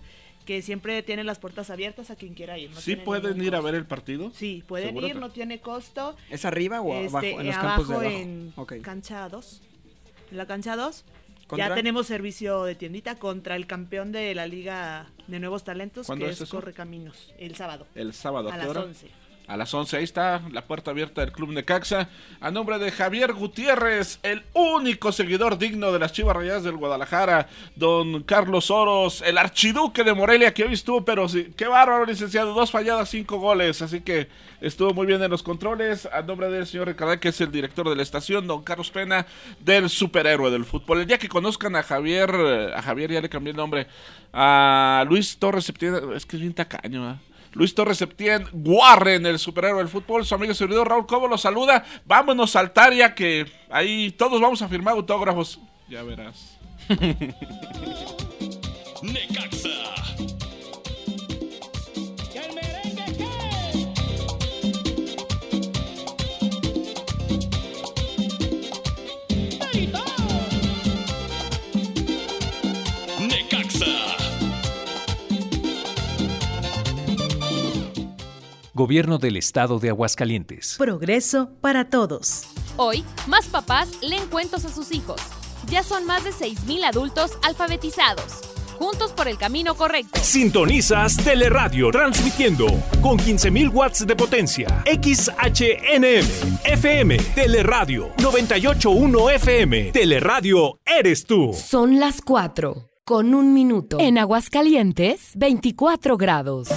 que 0.48 0.62
siempre 0.62 1.04
tiene 1.04 1.26
las 1.26 1.40
puertas 1.40 1.70
abiertas 1.70 2.10
a 2.10 2.16
quien 2.16 2.34
quiera 2.34 2.58
ir. 2.58 2.72
no 2.72 2.80
¿Sí 2.80 2.96
pueden 2.96 3.44
ir 3.44 3.54
a 3.54 3.60
ver 3.60 3.76
el 3.76 3.86
partido? 3.86 4.32
Sí, 4.34 4.64
pueden 4.66 4.88
¿Seguro 4.88 5.08
ir, 5.08 5.16
no 5.18 5.30
tiene 5.30 5.60
costo. 5.60 6.16
¿Es 6.30 6.46
arriba 6.46 6.80
o 6.82 6.94
Este, 6.96 7.10
abajo? 7.10 7.42
En 7.42 7.48
los 7.48 7.56
abajo 7.58 7.68
campos 7.68 7.90
de 7.90 7.96
abajo. 8.56 8.74
en 8.74 8.82
cancha 8.82 9.28
2. 9.28 9.62
En 10.32 10.38
la 10.38 10.46
cancha 10.48 10.78
2. 10.78 11.04
¿Contra? 11.48 11.68
Ya 11.68 11.76
tenemos 11.76 12.08
servicio 12.08 12.64
de 12.64 12.76
tiendita 12.76 13.16
contra 13.16 13.58
el 13.58 13.68
campeón 13.68 14.14
de 14.14 14.34
la 14.36 14.48
Liga 14.48 15.08
de 15.28 15.40
Nuevos 15.40 15.66
Talentos, 15.66 16.08
¿Cuándo 16.08 16.26
que 16.26 16.32
es 16.32 16.40
es? 16.42 16.50
Correcaminos, 16.50 17.34
el 17.38 17.56
sábado. 17.56 17.86
El 17.94 18.14
sábado, 18.14 18.50
¿a, 18.50 18.56
las 18.58 18.68
hora? 18.68 18.82
11. 18.84 19.08
A 19.48 19.56
las 19.56 19.74
11, 19.74 19.96
ahí 19.96 20.04
está 20.04 20.42
la 20.52 20.66
puerta 20.66 20.92
abierta 20.92 21.22
del 21.22 21.32
Club 21.32 21.52
Necaxa. 21.54 22.10
A 22.42 22.52
nombre 22.52 22.80
de 22.80 22.92
Javier 22.92 23.32
Gutiérrez, 23.32 24.20
el 24.22 24.44
único 24.52 25.14
seguidor 25.14 25.58
digno 25.58 25.94
de 25.94 26.00
las 26.00 26.12
Chivas 26.12 26.36
Rayadas 26.36 26.66
del 26.66 26.76
Guadalajara. 26.76 27.48
Don 27.74 28.24
Carlos 28.24 28.70
Oros, 28.70 29.22
el 29.22 29.38
archiduque 29.38 30.04
de 30.04 30.14
Morelia, 30.14 30.54
que 30.54 30.66
hoy 30.66 30.74
estuvo, 30.74 31.06
pero 31.06 31.30
sí, 31.30 31.54
qué 31.56 31.66
bárbaro, 31.66 32.06
licenciado. 32.06 32.54
Dos 32.54 32.72
falladas, 32.72 33.08
cinco 33.08 33.40
goles. 33.40 33.82
Así 33.82 34.02
que 34.02 34.28
estuvo 34.60 34.94
muy 34.94 35.08
bien 35.08 35.24
en 35.24 35.32
los 35.32 35.44
controles. 35.44 36.10
A 36.12 36.22
nombre 36.24 36.50
del 36.50 36.68
señor 36.68 36.90
Ricardo, 36.90 37.18
que 37.18 37.30
es 37.30 37.40
el 37.40 37.50
director 37.50 37.88
de 37.88 37.96
la 37.96 38.04
estación. 38.04 38.48
Don 38.48 38.64
Carlos 38.64 38.92
Pena, 38.92 39.26
del 39.62 39.90
superhéroe 39.90 40.52
del 40.52 40.66
fútbol. 40.66 41.00
El 41.00 41.08
día 41.08 41.18
que 41.18 41.30
conozcan 41.30 41.78
a 41.78 41.84
Javier, 41.84 42.36
eh, 42.36 42.72
a 42.76 42.82
Javier 42.82 43.14
ya 43.14 43.22
le 43.22 43.30
cambié 43.30 43.52
el 43.52 43.58
nombre. 43.58 43.88
A 44.34 45.06
Luis 45.08 45.38
Torres 45.38 45.70
es 45.70 46.26
que 46.26 46.36
es 46.36 46.42
bien 46.42 46.54
tacaño, 46.54 47.02
¿verdad? 47.02 47.20
Luis 47.58 47.74
Torres 47.74 47.98
Septién, 47.98 48.46
Warren, 48.54 49.26
el 49.26 49.40
superhéroe 49.40 49.80
del 49.80 49.88
fútbol, 49.88 50.24
su 50.24 50.36
amigo 50.36 50.52
y 50.52 50.56
servidor 50.56 50.90
Raúl 50.90 51.08
Cobo 51.08 51.28
lo 51.28 51.40
saluda. 51.40 51.84
Vámonos 52.06 52.56
al 52.56 52.72
Taria, 52.72 53.16
que 53.16 53.48
ahí 53.72 54.12
todos 54.12 54.40
vamos 54.40 54.62
a 54.62 54.68
firmar 54.68 54.94
autógrafos. 54.94 55.60
Ya 55.90 56.04
verás. 56.04 56.60
Necaxa. 59.02 59.97
Gobierno 78.78 79.18
del 79.18 79.38
Estado 79.38 79.80
de 79.80 79.90
Aguascalientes. 79.90 80.76
Progreso 80.78 81.50
para 81.62 81.90
todos. 81.90 82.44
Hoy, 82.76 83.04
más 83.26 83.48
papás 83.48 83.90
leen 84.04 84.28
cuentos 84.28 84.66
a 84.66 84.70
sus 84.70 84.92
hijos. 84.92 85.20
Ya 85.68 85.82
son 85.82 86.06
más 86.06 86.24
de 86.24 86.30
6.000 86.30 86.86
adultos 86.86 87.32
alfabetizados. 87.42 88.40
Juntos 88.78 89.14
por 89.14 89.28
el 89.28 89.40
camino 89.40 89.74
correcto. 89.74 90.20
Sintonizas 90.22 91.18
Teleradio 91.18 91.90
transmitiendo 91.90 92.68
con 93.02 93.18
15.000 93.18 93.74
watts 93.74 94.06
de 94.06 94.16
potencia. 94.16 94.84
XHNM, 94.86 96.60
FM, 96.64 97.18
Teleradio 97.34 98.12
981 98.22 99.30
FM. 99.32 99.92
Teleradio 99.92 100.80
eres 100.86 101.26
tú. 101.26 101.52
Son 101.52 102.00
las 102.00 102.22
4 102.22 102.92
con 103.04 103.34
un 103.34 103.56
minuto. 103.56 103.98
En 104.00 104.20
Aguascalientes, 104.20 105.32
24 105.34 106.16
grados. 106.16 106.70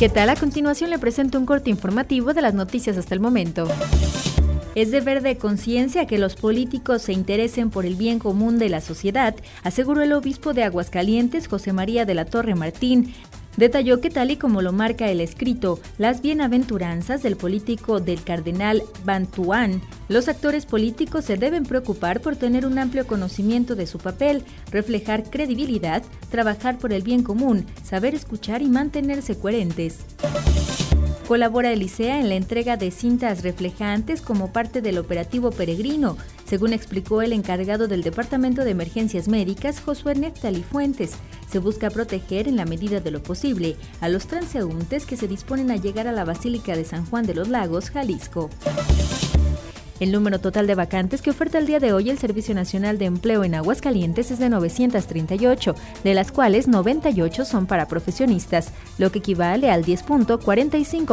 ¿Qué 0.00 0.08
tal? 0.08 0.30
A 0.30 0.34
continuación 0.34 0.88
le 0.88 0.98
presento 0.98 1.38
un 1.38 1.44
corte 1.44 1.68
informativo 1.68 2.32
de 2.32 2.40
las 2.40 2.54
noticias 2.54 2.96
hasta 2.96 3.14
el 3.14 3.20
momento. 3.20 3.68
Es 4.74 4.90
deber 4.90 5.20
de 5.20 5.36
conciencia 5.36 6.06
que 6.06 6.16
los 6.16 6.36
políticos 6.36 7.02
se 7.02 7.12
interesen 7.12 7.68
por 7.68 7.84
el 7.84 7.96
bien 7.96 8.18
común 8.18 8.58
de 8.58 8.70
la 8.70 8.80
sociedad, 8.80 9.36
aseguró 9.62 10.00
el 10.00 10.14
obispo 10.14 10.54
de 10.54 10.64
Aguascalientes, 10.64 11.48
José 11.48 11.74
María 11.74 12.06
de 12.06 12.14
la 12.14 12.24
Torre 12.24 12.54
Martín. 12.54 13.12
Detalló 13.56 14.00
que 14.00 14.10
tal 14.10 14.30
y 14.30 14.36
como 14.36 14.62
lo 14.62 14.72
marca 14.72 15.08
el 15.10 15.20
escrito, 15.20 15.80
las 15.98 16.22
bienaventuranzas 16.22 17.22
del 17.22 17.36
político 17.36 18.00
del 18.00 18.22
cardenal 18.22 18.82
Bantuán, 19.04 19.82
los 20.08 20.28
actores 20.28 20.66
políticos 20.66 21.24
se 21.24 21.36
deben 21.36 21.64
preocupar 21.64 22.20
por 22.20 22.36
tener 22.36 22.64
un 22.64 22.78
amplio 22.78 23.06
conocimiento 23.06 23.74
de 23.74 23.86
su 23.86 23.98
papel, 23.98 24.44
reflejar 24.70 25.28
credibilidad, 25.28 26.02
trabajar 26.30 26.78
por 26.78 26.92
el 26.92 27.02
bien 27.02 27.22
común, 27.22 27.66
saber 27.82 28.14
escuchar 28.14 28.62
y 28.62 28.68
mantenerse 28.68 29.38
coherentes. 29.38 29.98
Colabora 31.30 31.70
Elisea 31.70 32.18
en 32.18 32.28
la 32.28 32.34
entrega 32.34 32.76
de 32.76 32.90
cintas 32.90 33.44
reflejantes 33.44 34.20
como 34.20 34.52
parte 34.52 34.82
del 34.82 34.98
operativo 34.98 35.52
peregrino. 35.52 36.16
Según 36.50 36.72
explicó 36.72 37.22
el 37.22 37.32
encargado 37.32 37.86
del 37.86 38.02
Departamento 38.02 38.64
de 38.64 38.72
Emergencias 38.72 39.28
Médicas, 39.28 39.80
Josué 39.80 40.16
Neftali 40.16 40.64
Fuentes. 40.64 41.12
Se 41.48 41.60
busca 41.60 41.90
proteger 41.90 42.48
en 42.48 42.56
la 42.56 42.64
medida 42.64 42.98
de 42.98 43.12
lo 43.12 43.22
posible 43.22 43.76
a 44.00 44.08
los 44.08 44.26
transeúntes 44.26 45.06
que 45.06 45.16
se 45.16 45.28
disponen 45.28 45.70
a 45.70 45.76
llegar 45.76 46.08
a 46.08 46.12
la 46.12 46.24
Basílica 46.24 46.74
de 46.74 46.84
San 46.84 47.06
Juan 47.06 47.24
de 47.24 47.34
los 47.34 47.46
Lagos, 47.48 47.90
Jalisco. 47.90 48.50
El 50.00 50.12
número 50.12 50.40
total 50.40 50.66
de 50.66 50.74
vacantes 50.74 51.20
que 51.20 51.28
oferta 51.28 51.58
el 51.58 51.66
día 51.66 51.78
de 51.78 51.92
hoy 51.92 52.08
el 52.08 52.18
Servicio 52.18 52.54
Nacional 52.54 52.96
de 52.96 53.04
Empleo 53.04 53.44
en 53.44 53.54
Aguascalientes 53.54 54.30
es 54.30 54.38
de 54.38 54.48
938, 54.48 55.74
de 56.02 56.14
las 56.14 56.32
cuales 56.32 56.68
98 56.68 57.44
son 57.44 57.66
para 57.66 57.86
profesionistas, 57.86 58.72
lo 58.96 59.12
que 59.12 59.18
equivale 59.18 59.70
al 59.70 59.84
10.45 59.84 61.06